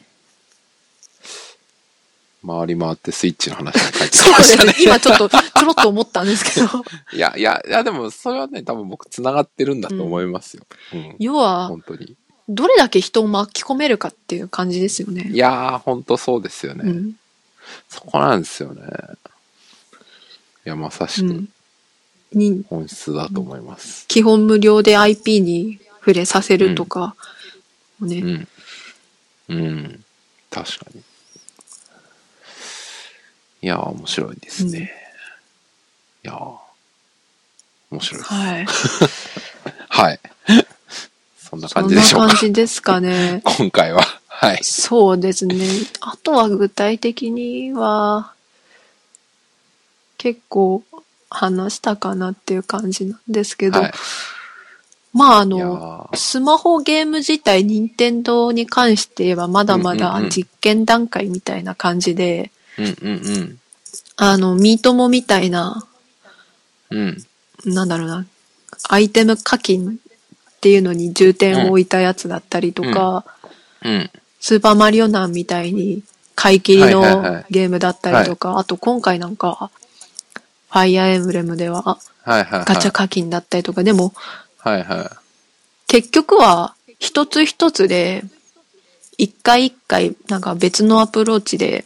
[2.45, 4.71] 回り回ってスイッチの話が返ってきそうましたね。。
[4.71, 6.67] ですね今ちょっとちょろっと思ったんですけど。
[7.13, 10.63] いや、いや、いや、でも、それはね、多分僕繋がってるんだと思いますよ。
[10.93, 11.15] うん。
[11.19, 12.15] 要は、本当に。
[12.49, 15.37] どれだけ人を巻き込めるかっていう感じですよねい。
[15.37, 16.83] やー、本当そうですよね。
[16.83, 17.15] うん。
[17.89, 18.81] そこなんですよね。
[20.65, 21.49] いや、まさしくうん。
[22.33, 24.07] に、本質だと思います。
[24.07, 27.15] 基本無料で IP に触れさせるとか、
[27.99, 28.47] ね、
[29.51, 29.57] うん。
[29.57, 30.05] うん。
[30.49, 31.01] 確かに。
[33.63, 34.91] いやー、面白いですね。
[36.23, 36.57] いやー、
[37.91, 38.33] 面白いです。
[38.33, 38.65] はい。
[39.89, 40.19] はい。
[41.37, 42.35] そんなそ感んな感じでしょうか。
[42.37, 43.41] じですかね。
[43.45, 44.01] 今回は。
[44.27, 44.63] はい。
[44.63, 45.55] そうですね。
[45.99, 48.33] あとは具体的には、
[50.17, 50.83] 結構
[51.29, 53.93] 話したかなっていう感じなんですけど、はい。
[55.13, 63.59] まああの、ースマホゲーム自体、任天堂に関して言えばまだまだうんうんうん実験段階みたいな感じで、うんうん
[64.17, 65.87] あの、ミートモみたいな、
[66.89, 66.99] うん。
[67.65, 67.73] うん。
[67.73, 68.25] なんだろうな、
[68.89, 73.25] アイテム課金っていうのに重点を置いたやつだったりとか、
[73.83, 74.09] うん。
[74.39, 76.03] スーパーマリオナンみたいに
[76.35, 79.71] 買い切りはいはいはいのゲームだったりとか、あと今回なんか、
[80.69, 82.65] ファイアーエンブレムでははいはいはい。
[82.65, 84.13] ガチャ課金だったりとか、でも
[84.63, 85.17] はいは
[85.87, 88.23] 結局は一つ一つで、
[89.17, 91.85] 一回一回なんか別のアプローチで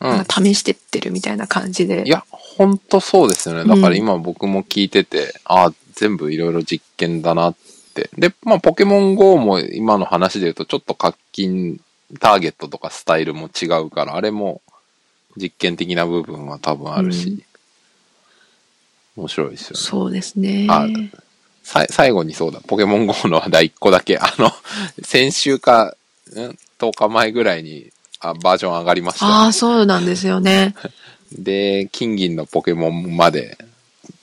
[0.00, 0.06] い。
[0.06, 0.24] うん。
[0.24, 2.04] 試してってるみたいな感じで。
[2.06, 3.64] いや、ほんとそうですよね。
[3.64, 7.56] だから今僕も聞いてて、ああ、全部いろいろ実験だなっ
[7.94, 8.10] て。
[8.16, 11.80] で、まあ、ポケモン GO も今の話で言うと、ちょっと課金、
[12.20, 14.60] ターゲットとかスタイルも違うから、あれも
[15.36, 17.44] 実験的な部分は多分あるし、
[19.16, 19.76] 面白いですよね。
[19.76, 20.66] そうですね。
[20.68, 20.86] あ
[21.64, 24.52] さ最後にそうだ、ポケモン GO の話題1個だけ、あの、
[25.02, 25.96] 先週か、
[26.36, 26.38] ん
[26.78, 30.74] 10日前ぐらいにあバージョン上がりましたよね、ああ、そうなんですよね。
[31.32, 33.58] で、金銀のポケモンまで、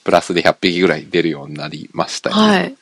[0.04, 2.42] プラスで100匹ぐらい出るようになりましたよね。
[2.42, 2.74] っはい。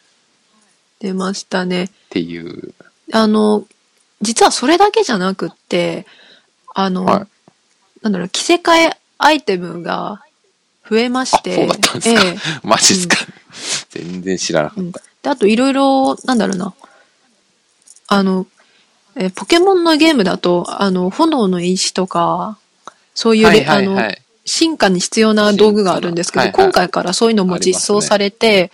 [1.00, 1.90] 出ましたね。
[2.10, 2.74] ていう。
[3.12, 3.66] あの、
[4.22, 6.06] 実はそれだけじゃなくって、
[6.74, 7.26] あの、はい
[8.02, 10.22] なんだろう、着せ替えアイテムが
[10.88, 11.52] 増えまして。
[11.52, 13.16] あそうだったんですかええ マジっすか、
[13.90, 15.00] 全然知らなかうんった。
[15.22, 16.74] で、あといろいろ、なんだろうな。
[18.08, 18.46] あの、
[19.16, 22.58] えーポケモンのゲームだと、あの、炎の石とか、
[23.14, 24.18] そういうレ、はいはいはあの、い。
[24.46, 28.70] 進化に必要な道具があるんですけど、はいはい今回からそういうのも実装されて、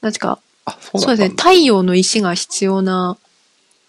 [0.00, 1.34] なんか、あ、そうそうですね。
[1.36, 3.16] 太陽の石が必要な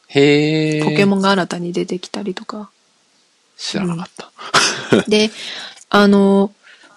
[0.07, 0.83] へえ。
[0.83, 2.69] ポケモンが新たに出てきたりとか。
[3.57, 5.01] 知らなかった。
[5.09, 5.29] で、
[5.89, 6.51] あの、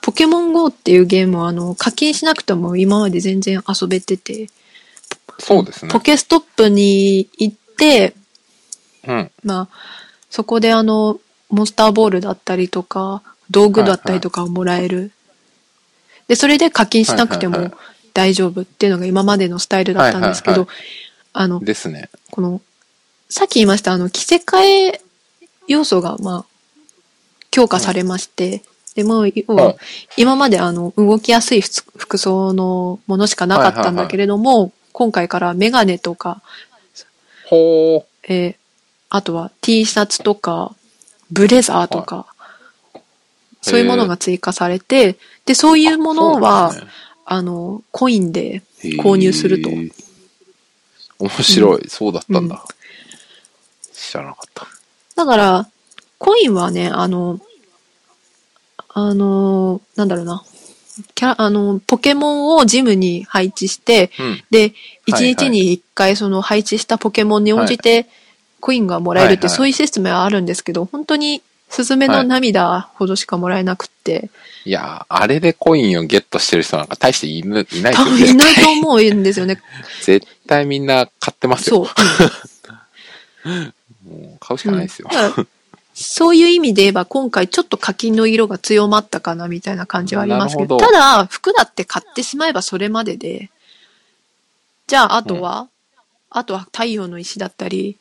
[0.09, 4.49] ポケモン GO っていうゲームは、あの、課金しなくても今まで全然遊べてて、
[5.39, 6.01] そうですねポ。
[6.01, 8.15] ケストップに行って、
[9.07, 9.31] うん。
[9.45, 9.79] まあ、
[10.31, 11.21] そこであの、
[11.51, 15.13] モンスターボールだったりとか、道具だったりとかをもらえる。
[16.27, 17.79] で、それで課金しなくてもはいはいは
[18.15, 20.75] 大丈夫っていうのが今までのスタイルだったんですけどはいは、
[21.35, 22.09] あの、ですね。
[22.31, 22.63] この、
[23.29, 25.03] さっき言いました、あの、着せ替え
[25.67, 28.63] 要素が、まあ、強化されまして、
[28.99, 29.21] でも、
[29.55, 29.77] は、
[30.17, 36.43] 今まであの、動きやすい服服装のものしかなかったんだけれども、今回からメガネとか、
[37.47, 38.05] ほー。
[38.25, 38.55] えー
[39.11, 40.75] あとは T シャツとか、
[41.31, 42.27] ブレザーとか、
[43.63, 45.17] そういうものが追加されて、
[45.47, 46.83] で、そういうものは、ね。
[47.25, 48.63] あの、コインで
[49.03, 49.71] 購入すると。
[51.19, 52.57] 面白い、そうだったんだ。
[52.57, 53.95] うん。
[53.95, 54.67] 知らなかった。
[55.15, 55.69] だから、
[56.19, 57.41] コインはね、あの、
[59.07, 60.43] あの、なんだろうな。
[61.15, 64.45] キャラ、あの、ポケモンをジムに配置して、うん。
[64.51, 64.75] で、
[65.07, 68.07] 一はいはい日に一回その配置したポケモンに応じて、
[68.61, 74.31] コインがもらえるって、はいはいそういうシステムはあるんですけど、本当に、スズメの涙ほどしかもらえなくって、
[74.65, 79.61] いやー、あれでコインをゲットしてる人なんか大していないです多よ分いないと思うんですよね。
[80.03, 81.87] 絶対みんな買ってますよ。
[81.87, 81.93] そ
[83.45, 83.49] う。
[84.09, 85.09] もう買うしかないですよ。
[86.01, 93.51] そういう意味で言えば、今回ちょっと課金の色が強まったかなみたいな感じはありますけど、どただ、服だって買ってしまえばそれまでで、
[94.87, 95.69] じゃあ、あとは、
[96.31, 97.97] あとは太陽の石だったり、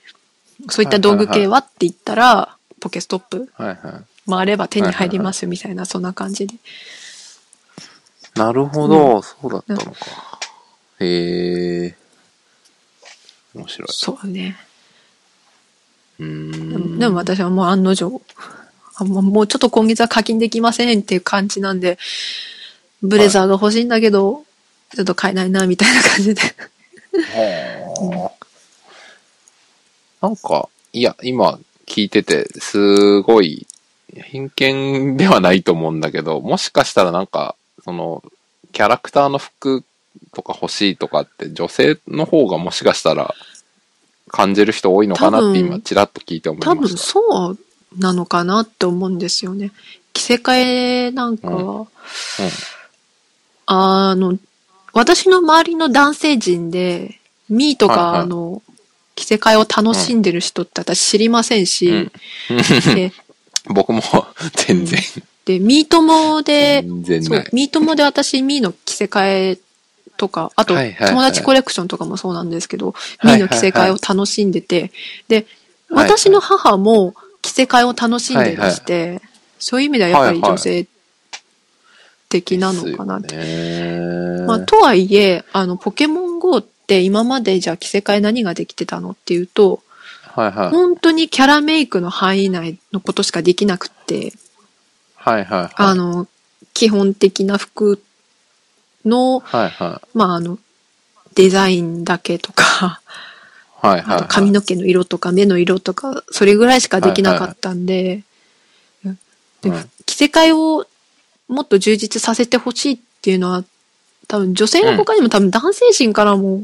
[0.69, 4.29] そういった道具系はって言ったら、ポケストップはいはい。
[4.29, 6.53] 回れば手に入りますみたいな、そんな感じで。
[8.35, 9.95] なるほど、そうだったのか。
[10.99, 11.95] へえ。
[13.55, 13.87] 面白い。
[13.89, 14.66] そうね。
[16.19, 16.93] うん。
[16.93, 18.21] もでも私はもう案の定、
[18.95, 21.97] あもうもうちょっと今月は課金できませんっていう感じなんで、
[23.01, 24.43] ブレザーが欲しいんだけど、
[24.95, 26.41] ちょっと買えないな、みたいな感じで。
[26.41, 28.31] は
[30.21, 33.67] あなんか、いや、今聞いてて、すごい、
[34.15, 38.23] 偏見ではないと思うんだけど、もしかしたらなんか、その、
[38.71, 39.83] キャラクターの服
[40.33, 43.35] とか欲しいとかって、女性の方がもしかしたら、
[44.29, 46.97] 感じる人多いのかなって多分今、ちらっと聞いて思いま多分した。
[46.97, 47.57] そう
[47.97, 49.71] なのかなって思うんですよね。
[50.13, 51.87] 着せ替えなんかは、
[53.65, 54.37] あの、
[54.93, 58.21] 私の周りの男性陣で、ミーとか、はいはい。
[58.21, 58.61] あの、
[59.15, 62.11] 着せ替えを楽しんでる人って私知りませんし、うん。
[62.95, 63.11] で
[63.69, 64.01] 僕も
[64.55, 64.99] 全然、
[65.45, 69.59] で、ミートモで、ミートモで私、ミーの着せ替え
[70.17, 74.91] とか、あと、友達コレクションとかもそうなんですけど、いはいミーの着せ替えを楽しんでて、
[75.27, 75.45] で、
[75.89, 79.21] 私の母も着せ替えを楽しんでらして、
[79.59, 80.87] そういう意味ではやっぱり女性
[82.29, 83.19] 的なのかな。
[83.19, 83.35] って。
[83.35, 84.45] ね。
[84.45, 89.81] まあ、とはいえ、あの、ポケモン GO って今までじゃあ着せ替え何ができてたのっていうと、
[90.33, 90.69] はいはい。
[90.69, 94.33] 本当にキャラメイクの範囲内のことしかできなくって、
[95.15, 95.71] はいはいはい。
[95.75, 96.27] あの、
[96.73, 97.99] 基本的な服
[99.05, 100.59] の、はいはまあ、あの、
[101.35, 103.01] デザインだけとか、
[103.83, 103.87] い。
[103.87, 108.23] はいはい、あと髪の毛の色とか目の色とか、それぐらいしかできなかったんで、
[109.61, 110.85] でうん着せ替えを
[111.47, 113.63] もっと充実させてほしいっていうのは、
[114.27, 116.63] 多分女性の他にも多分男性陣からも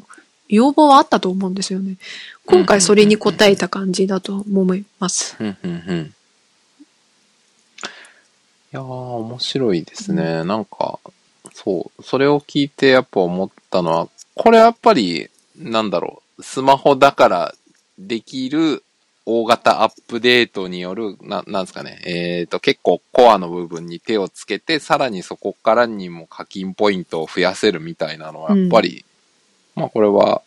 [0.50, 1.98] 要望はあったと思うんですよね。
[2.46, 5.36] 今回それに応えた感じだと思います。
[5.40, 6.14] うんうんうん。
[8.74, 10.44] やー、面白いですね。
[10.44, 11.00] なんか、
[11.54, 17.56] そう、それを聞いてやっぱ思ったのは、これやっぱり、なんだろう、スマホだから
[18.00, 18.84] できる
[19.26, 29.06] 大型アップデートによる、な、なんですかね、えっ、と、結構コアの部分に手をつけて、さらにそこからにも課金ポイントを増やせるみたいなのは、やっぱり、
[29.76, 30.42] まあこれは、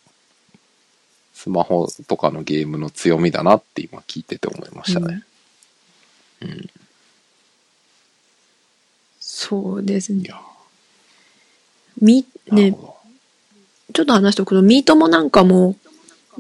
[1.35, 5.23] スマホとかのゲームの強みだなって今聞いてて思いましたね。
[6.41, 6.71] うん。
[9.21, 10.31] そうですね。
[12.01, 12.77] み、ね、
[13.93, 15.77] ちょっと話しておくと、ミートもなんかも、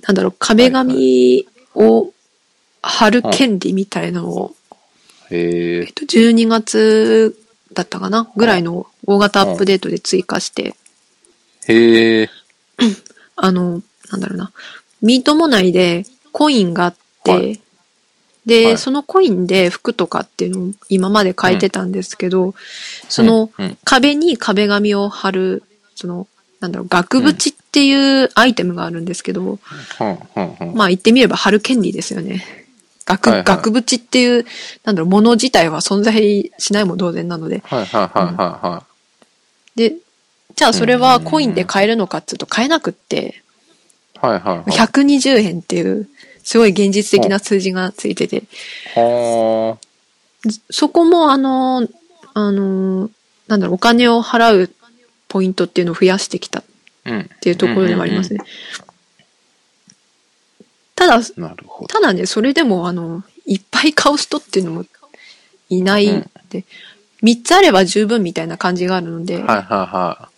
[0.02, 2.10] なんだろう、壁紙を
[2.82, 4.54] 貼る権利みたいなのを、
[5.30, 5.92] へええっ。
[5.92, 7.36] と、12月
[7.72, 10.74] だったかなぐらいの大型アップデートで追加して、
[11.68, 12.30] へえ。
[13.36, 14.52] あの、なんだろうな、
[15.02, 17.60] ミートモ内でコインがあって、はい
[18.46, 18.78] で、はい。
[18.78, 22.54] そのコインで服とかっていうのを今まで書いてたんですけど、
[23.08, 23.66] そのうん。
[23.66, 23.78] うん。
[23.84, 25.64] 壁に壁紙を貼る、
[25.96, 26.26] その、
[26.60, 30.74] なんだろう、額縁っていうアイテムがあるんですけど、うん。
[30.74, 32.44] まあ言ってみれば貼る権利ですよね。
[33.04, 33.44] 額、はいはい。
[33.44, 34.46] 額縁っていう、
[34.84, 37.62] なんだろう、もの自体は存在しないも同然なので。
[37.64, 38.84] はいはいはいはいは
[39.74, 39.94] で、
[40.54, 43.42] じゃあそれはコインで買えるのかっていうと買えなくって、
[44.14, 44.26] い。
[44.26, 44.58] はいはい。
[44.58, 44.62] はい。
[44.70, 46.08] 120円っていう、
[46.46, 48.44] すごい現実的な数字がついてて、
[48.94, 49.76] は
[50.70, 51.88] そこもあの、
[52.34, 53.10] あの、
[53.48, 54.70] なんだろう、お金を払う
[55.26, 56.64] ポイントっていうのを増やしてきたっ。
[57.40, 58.40] ていうところではありますね。
[60.94, 61.20] ただ。
[61.88, 64.84] ただね、それでもあの、いっぱい買う人っていうのも
[65.68, 66.64] いないんで、
[67.24, 70.28] 3つあれば十分みたいな感じがあるので、はいはいは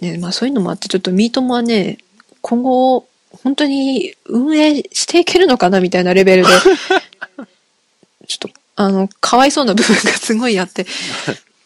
[0.00, 1.98] ね、まあそういうのもあって、ちょっとミートもはね、
[2.40, 6.48] 今後、本当に運営していけるのかなみたいなレベルで、
[8.26, 10.86] ちょっと、あの、かわいそうな部分がすごいあって。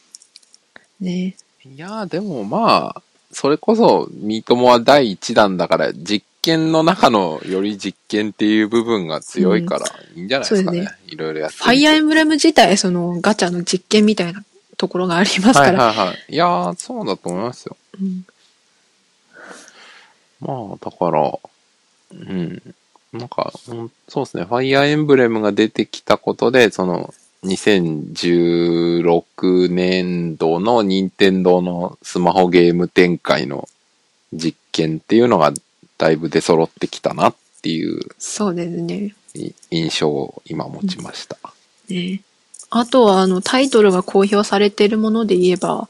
[1.01, 1.35] ね
[1.65, 1.69] い。
[1.69, 10.89] いやーでもまあ、それこそ、ミートモは第一弾だから、実験の中のより実験っていう部分が強いから、いいんじゃないですかね。
[11.07, 11.57] いろいろやって。
[11.57, 14.45] ファイアーエンブレム自体、そのガチャの実験みたいな
[14.77, 15.87] ところがありますから。
[15.87, 16.33] はいはいはい。
[16.35, 17.77] いやーそうだと思いますよ。
[18.01, 18.27] うん
[20.41, 21.39] まあ、だから、
[22.21, 22.63] うん。
[23.13, 24.45] なんか、うんそうですね。
[24.45, 27.15] ファイアーエンブレムが出てきたことで、その、
[27.45, 33.69] 2016年度の任天堂のスマホゲーム展開の
[34.33, 35.53] 実験っていうのが
[35.99, 39.15] だいぶ出揃ってきたなっていうそうですね。
[39.35, 41.37] い印象を今持ちました。
[41.89, 42.23] ね
[42.71, 45.89] あとは、あの、タイトルが公表されているもので言えば、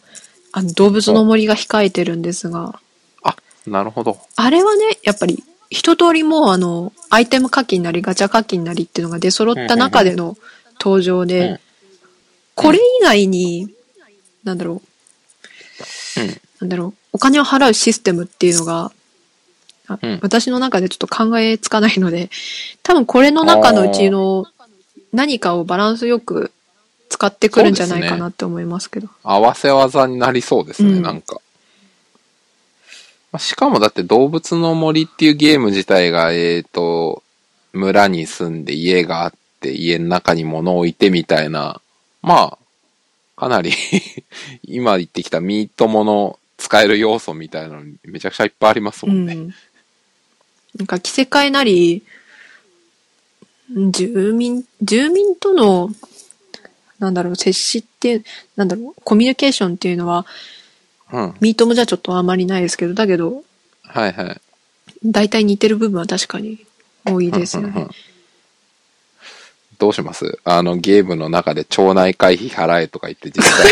[0.53, 2.79] あの、動物の森が控えてるんですが、
[3.23, 3.37] あ、
[3.67, 4.19] なるほど。
[4.37, 5.43] あれはね、やっぱり、
[5.75, 10.37] 一通りもうあの、アイテム課金なりガチャ課金なりっていうのが出揃った中での
[10.81, 11.61] 登場で、うん。
[12.55, 13.69] これ以外に、
[14.45, 14.81] なんだろ
[16.17, 16.41] う、うん。
[16.61, 18.93] なんだろう、お金を払うシステムっていうのが、
[20.23, 22.31] 私の中でちょっと考えつかないので、
[22.85, 24.47] 多分これの中のうちの
[25.13, 26.53] 何かをバランスよく
[27.09, 29.09] 使ってくるんじゃないかなって思いますけど。
[29.25, 31.03] 合わせ技になりそうですね、うん。
[31.03, 31.41] なんか。
[33.35, 37.25] まあしかもだって動物の森っていうゲーム自体が、えっ、と、
[37.73, 41.81] 村に住んで家があって家の中に物を置いてみたいな、
[42.23, 42.59] まあ、
[43.37, 43.73] かなり
[44.63, 49.35] 今言ってきたミートもの使える要素みたいなのにめちゃくちゃいっぱいありますもんね。
[49.35, 49.55] うん。
[50.77, 52.05] なんか着せ替えなり、
[53.91, 55.91] 住民、住民との、
[57.01, 58.23] なんだろう、接しって、
[58.55, 60.25] なんだろう、コミュニケーションっていうのは、
[61.15, 61.35] うん。
[61.41, 63.43] ミートもじゃちょっとあまりないですけど、だけど、
[63.83, 64.41] はいはい。
[65.05, 66.59] 大体似てる部分は確かに
[67.07, 67.91] 多いですよねうんうんうん。
[69.79, 70.39] どうします？
[70.45, 73.71] あのゲームの中で町内会費払えとか言って実際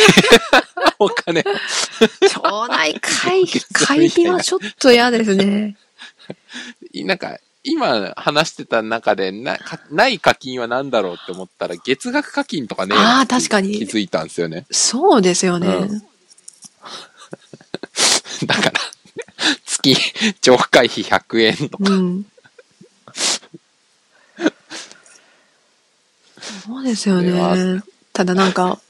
[0.99, 5.77] お金町内会費、会費はちょっと嫌ですね。
[6.95, 14.67] なんか、今話してた中でな、かない課金は何だろうって思ったら、月額課金とかね、あー確かに気づいたんですよね。
[14.71, 15.69] そうですよね。
[15.69, 16.03] うん
[18.47, 18.73] だから、
[19.65, 19.97] 月、
[20.41, 21.91] 上会費100円とか。
[21.91, 22.27] うん。
[26.67, 27.83] そうですよね。
[28.13, 28.81] ただなんか、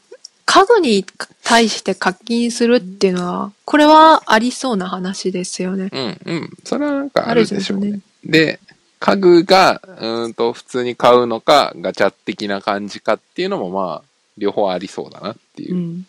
[0.44, 1.06] 家具に
[1.44, 5.88] 対して課金するっていうのは、これはありそうな話ですよね。
[5.92, 6.50] うん、うん。
[6.64, 7.88] それはなんかあるでしょうね。
[7.88, 8.60] あるで、
[8.98, 14.08] 家具が、うーんと、普通に買うのか、ガチャ的な感じかっていうのも、まあ、
[14.38, 16.06] 両方ありそうだなっていううん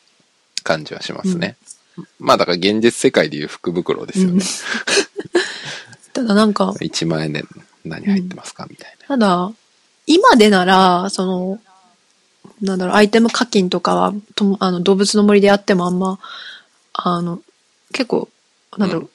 [0.63, 1.57] 感じはしますね。
[2.19, 4.45] まあ、だから現実世界でいう福袋ですようんね。
[6.13, 7.43] ただなんか、1万円で
[7.85, 9.07] 何入ってますかみたいな。
[9.07, 9.51] ただ、
[10.05, 11.59] 今でなら、その、
[12.61, 16.19] なんだろう、アイテム課金とかは、とあの、動物の森でやってもあんま、
[16.93, 17.41] あの、
[17.91, 18.29] 結構、
[18.77, 19.09] なんだろう、う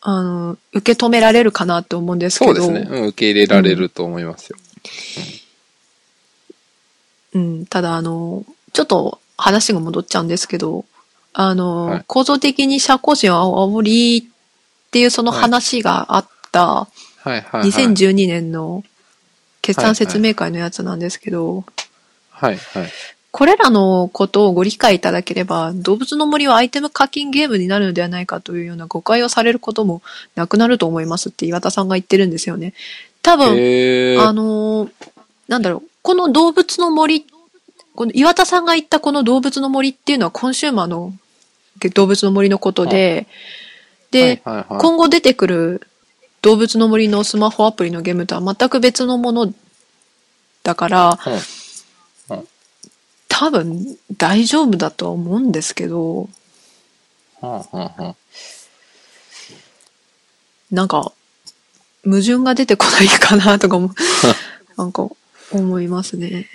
[0.00, 2.88] あの、受け止められるかなと思うんですけど、そうですね。
[2.88, 4.58] うん、受け入れられると思いますよ。
[7.34, 10.84] うん、ただあの、ちょっと話が戻っちゃうんですけど、
[11.38, 12.04] あの、はい。
[12.06, 16.88] 構造的に社交心を煽りっていうその話があった、は
[17.26, 17.30] い。
[17.30, 17.68] はい、はい。
[17.68, 18.82] 2012年の
[19.60, 21.64] 決算説明会のやつなんですけど、
[22.30, 22.56] はい。
[22.56, 22.88] はい。
[23.32, 30.00] これらのことをご理解いただければ、動物の森はアイテム課金ゲームになるのではないかというような誤解をされることも
[30.36, 32.72] なくなると思いますって岩田さんが言ってるんですよね。
[33.20, 33.48] 多分、
[34.20, 34.90] あのー
[35.48, 37.26] なんだろう、この動物の森、
[37.94, 41.12] この岩田さんが言ったこの動物の森っていうのはコンシューマーの
[41.94, 43.26] 動物の森のことで、
[44.10, 45.86] で、はいはいはい、今後出てくる
[46.42, 49.52] 動物の森のスマホアプリのゲームとは全く別のもの
[50.62, 51.16] だから、うん
[53.38, 56.30] 多分大丈夫だとは思うんですけど、
[60.70, 61.12] なんか、
[62.02, 63.94] 矛盾が出てこないかなとかも、
[64.78, 65.06] なんか
[65.52, 66.48] 思いますね。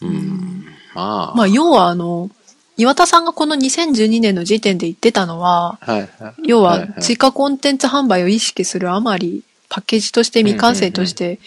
[0.00, 0.66] うん。
[0.94, 1.36] まあ。
[1.36, 2.30] まあ、要はあの、
[2.76, 6.34] 岩田さんがこの2012年の時点で言ってたのは、はいはい。
[6.44, 11.38] 要は追加コンテンツ販売を意識するあまり、パッケージとして未完成として、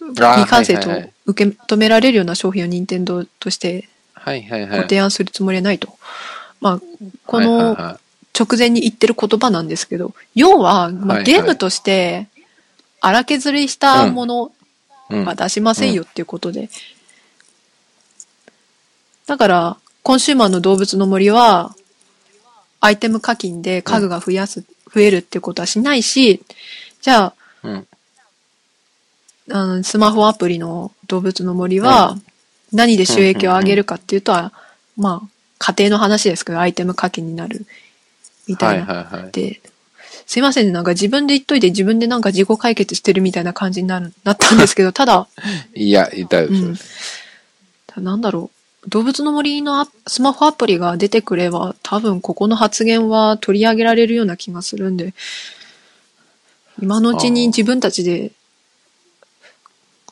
[0.00, 0.90] 未完成と
[1.26, 3.88] 受け止められるような商品を任天堂として。
[4.24, 5.96] ご提案するつもりはないと。
[6.60, 6.80] まあ、
[7.26, 7.98] こはいの
[8.38, 12.28] 直前に言ってる言葉なんですけど、要は、まあ、ゲームとして
[13.00, 14.52] 荒削りしたもの
[15.10, 16.70] は出しませんよっていうことで。
[19.26, 21.74] だから、コンシューマーの動物の森は、
[22.80, 26.42] アイテム課金で家具が増やす、増えるっていうことはしないし、
[27.00, 27.86] じゃあ、うん。
[29.50, 32.16] あの、スマホアプリの動物の森は、
[32.72, 34.32] 何で収益を上げるかっていうと、
[34.96, 37.66] まあ、家庭の話ですけど、アイテム課金になる、
[38.48, 38.86] みたはいいな。
[38.86, 39.32] はいはい。
[39.32, 39.60] で、
[40.26, 45.28] すいませんね、なんか自分で言っといて自分でなんか自己解決してるみたいな感じになる、なったんですけど、ただ、
[45.74, 46.76] いや、いたよ、うん
[47.98, 55.14] なんだろう、動物の森のアスマホアプリが出てくれば、多分ここの発言は取り上げられるような気がするんで、
[56.80, 58.32] 今のうちに自分たちで、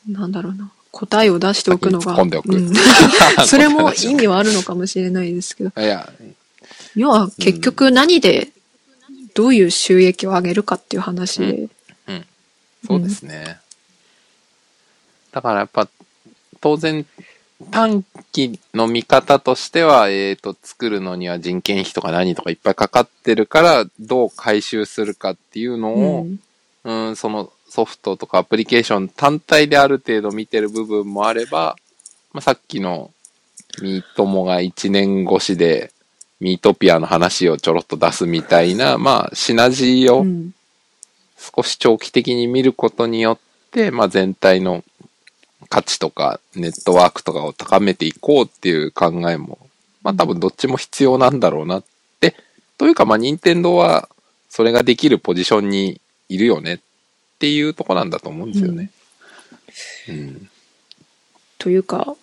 [0.07, 2.15] なんだろうな、答えを出しておくのが、
[3.45, 5.71] それも意味はあるのかもしれないですけど、
[6.95, 8.49] 要は結局何で、
[9.33, 11.69] どういう収益を上げるかっていう話で、
[12.85, 13.59] そうですね。
[15.31, 15.87] だからやっぱ、
[16.59, 17.05] 当然、
[17.71, 26.39] 短期の見方としては、えっ、と、作るのには人件費とか何とかいっぱいかかってるから、どう回収するかっていうのを、うん。
[26.83, 31.75] うん、そのソフトとかアプリケーション単体である程度見てる部分もあれば、
[32.33, 33.11] まあ、さっきの
[33.81, 35.91] ミートモが1年越しで
[36.39, 40.53] ミートピアの話をちょろっと出すみたいな、まあ、シナジーをうん。
[41.41, 43.39] 少し長期的に見ることによっ
[43.71, 44.83] て、まあ、全体の
[45.71, 49.57] 価値とかネットワークとかを高めていこうっていう考えも、
[50.03, 51.83] まあ多分どっちも必要なんだろうなっ
[52.19, 52.35] て、
[52.77, 54.09] というかまあ任天堂は
[54.49, 56.79] それができるポジションにいるよねっ
[57.39, 58.91] ていうとこなんだと思うんですよね。
[60.09, 60.49] うん。
[61.57, 62.15] というか、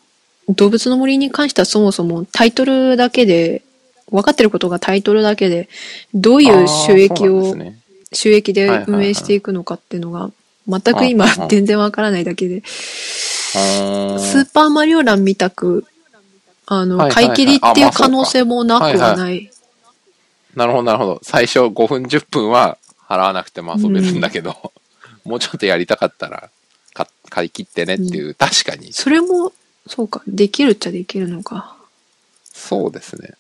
[0.51, 3.63] 動物の森に関してはそもそもタイトルだけで、
[4.11, 5.71] 分かってることがタイトルだけで、
[6.13, 7.79] どういう収益をね
[8.13, 10.31] 収益で運営していくのかっていうのが、
[10.69, 15.87] 全く今全然わからないだけで、スーパーマリオランみたく、
[16.67, 19.51] あの、買い切りっていう可能性もなくはない。
[20.55, 21.21] なるほど、なるほど。
[21.23, 22.77] 最初5分、10分は
[23.09, 24.73] 払わなくても遊べるんだけど、
[25.25, 26.51] もうちょっとやりたかったら、
[26.93, 28.93] か買い切ってねっていう、確かに。
[28.93, 29.53] それも、
[29.87, 31.77] そうか、できるっちゃできるのか。
[32.53, 33.35] そうですね。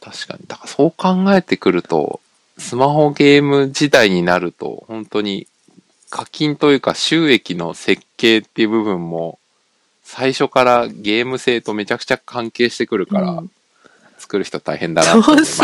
[0.00, 0.46] 確かに。
[0.46, 2.20] だからそう考えてくると、
[2.60, 5.48] スマホゲーム時代になると、本当に
[6.10, 9.38] 課金というか収益の設計っていう部分も、
[10.04, 13.50] 最初からゲーム性とめちゃくちゃ関係してくるから、うん
[14.20, 15.58] 作る人大変だなと思いまし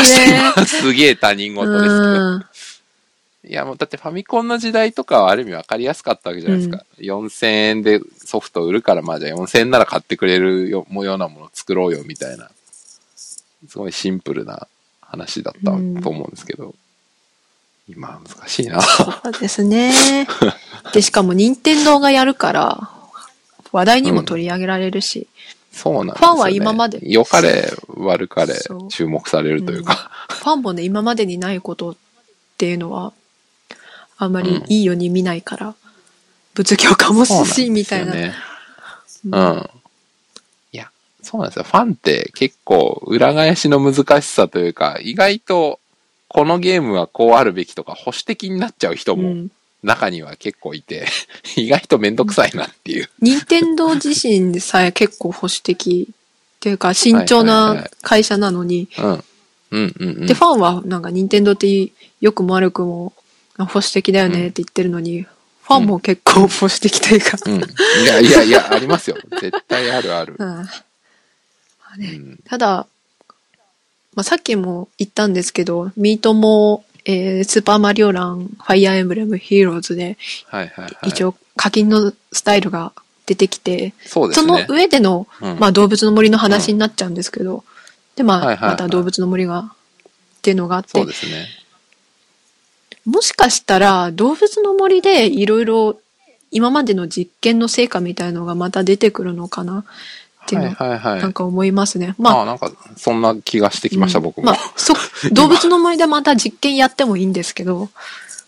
[0.55, 0.66] た。
[0.66, 1.93] す すげえ他人事ですけど。
[1.93, 2.44] うん
[3.48, 6.85] いや、もうだってファミコンの時代とかはある意味分かりやすかったわけじゃないですか。
[6.98, 12.51] 4000円でソフト売るから、まあじゃあ4000円なら買ってくれるよもようなものを作ろうよみたいな、
[13.14, 13.44] す
[13.78, 14.66] ごいシンプルな
[15.01, 16.74] 話だったとうん思うんですけど、
[17.88, 18.80] 今は難しいな。
[18.80, 19.92] そうですね。
[20.92, 22.90] で、しかも任天堂がやるから、
[23.72, 25.28] 話題にも取り上げられるし、
[25.70, 26.34] そうなんですよ、ね。
[26.34, 28.54] ファンは今まで良かれ悪かれ
[28.88, 31.96] 注目されるというか、ファンもね、今までにないことっ
[32.58, 33.12] ていうのは、
[34.18, 35.74] あんまりいいように見ないから、
[37.34, 38.12] うなんすし、みたいな。
[38.12, 38.32] で
[39.06, 39.38] すよね。
[39.38, 39.70] うんうん。
[40.72, 40.90] いや、
[41.22, 41.64] そうなんですよ。
[41.64, 45.80] ファンって結構裏返しの難しさというか、意外と
[46.28, 49.51] このゲームはこうあるべきとか保守的になっちゃう人もうん。
[49.82, 51.07] 中には結構いて、
[51.57, 53.09] 意外とめんどくさいなっていう。
[53.20, 59.24] 任天堂自身でさえ結構保守的っていうか慎重ない会社なのに、うん。
[59.70, 60.27] うんうんうん。
[60.27, 63.12] で、ファンはなんか任天堂ってよくも悪くも
[63.59, 67.55] 保守的だよねって言ってるのに、ファンも結構保守的というか、うん。
[67.57, 69.16] いやいやいや、ありますよ。
[69.40, 70.35] 絶対あるある。
[70.39, 70.69] うんま
[71.94, 72.39] あねうん。
[72.44, 72.86] ただ、
[74.16, 80.16] まあ、さっきも言ったんですけど、ミートも、えースーパーマリオラン、ファイアーエンブレム、ヒーローズで、
[80.47, 81.09] はいはいはい。
[81.10, 82.93] 一応課金のスタイルが
[83.26, 84.34] 出てきて、そね。
[84.43, 87.62] の上での、うんまあ動物の森の話になっちゃうんですけど、
[88.16, 91.12] で、まあ、はいはいはいまた動物の森が、っていうのがあってね。
[93.05, 96.01] もしかしたら動物の森でいろいろ
[96.51, 99.84] 今までの実験の成果みたいのがまた出てくるのかな
[100.47, 101.16] っていうはのいは。
[101.16, 102.14] なんか思いますね。
[102.18, 104.44] まあ、まあなんか、そんな気がしてきました、うん僕も。
[104.44, 104.94] まあ、そ、
[105.32, 107.90] 動物の森でまた実験やってもいいんですけど、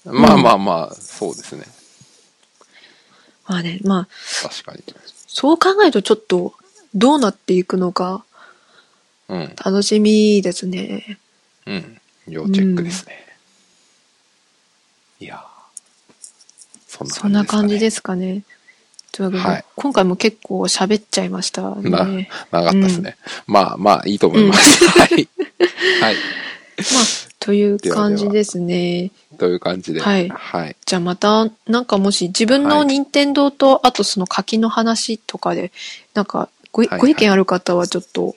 [0.04, 1.66] まあまあまあ、そうですね。
[3.46, 4.84] まあね、まあ、確かに。
[5.26, 6.54] そう考えるとちょっと
[6.94, 8.24] どうなっていくのか
[9.28, 9.52] うん。
[9.56, 11.18] 楽しみですね。
[11.66, 12.00] うん。
[12.28, 13.26] 要チェックですね。
[15.20, 15.58] いやー
[16.86, 17.24] そんな感じですか、ね。
[17.24, 18.57] そんな感じですかね。
[19.18, 22.30] というわけで、はい今回も結構喋っちゃいましたなね。
[22.52, 23.16] 長かったですね。
[23.46, 24.86] まあまあ、いいと思います。
[24.90, 25.08] はい。
[25.08, 25.18] はい。
[25.18, 26.16] まあ、
[27.40, 29.10] という感じですね。
[29.38, 30.00] という感じで。
[30.00, 30.76] はいはい。
[30.84, 35.72] じゃあまた、なんかもし自分のはい任天堂と、あとその課金の話とかで、
[36.14, 38.36] なんかご,、はいはいご意見ある方はちょっと、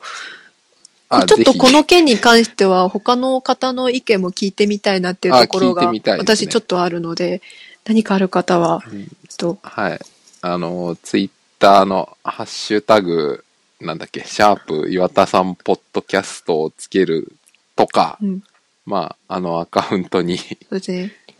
[1.10, 7.44] あちょっとこの件に関しては他の方の意見も聞いてみたいなっていうところが、私ちょっとあるので、
[7.86, 10.00] 何かある方は、うんちょっと、はい。
[10.42, 13.46] あの、ツイッターのハッシュタグ、
[13.80, 17.36] なんだっけ、シャープ岩田さんポッドキャストをつける
[17.76, 18.44] とか、うん、
[18.86, 20.40] まあ、あのアカウントに。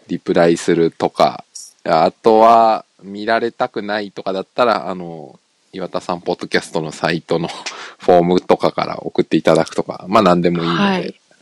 [0.08, 1.46] リプライするとか、
[1.84, 5.40] あとは、見られたくないとかだったら、あの、
[5.74, 7.48] 岩田さんポッドキャストのサイトの
[7.98, 10.82] フォームとかから送っていただくとか、まあ何でもいいので、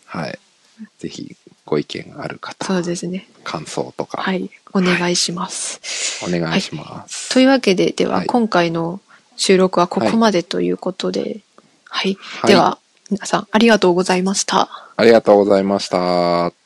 [0.05, 0.39] ははい
[0.79, 0.89] い。
[0.99, 1.35] ぜひ、
[1.69, 3.27] ご意見がある方、そうですね。
[3.43, 4.49] 感想とか、はい。
[4.73, 5.79] お願いします。
[6.25, 7.29] お願いします。
[7.31, 8.99] というわけで、では、はい今回の
[9.37, 11.41] 収録はここまでということで、
[11.87, 12.17] はい。
[12.19, 12.79] はいでは、
[13.11, 14.67] 皆さんありがとうございました。
[14.97, 16.58] ありがとうございました。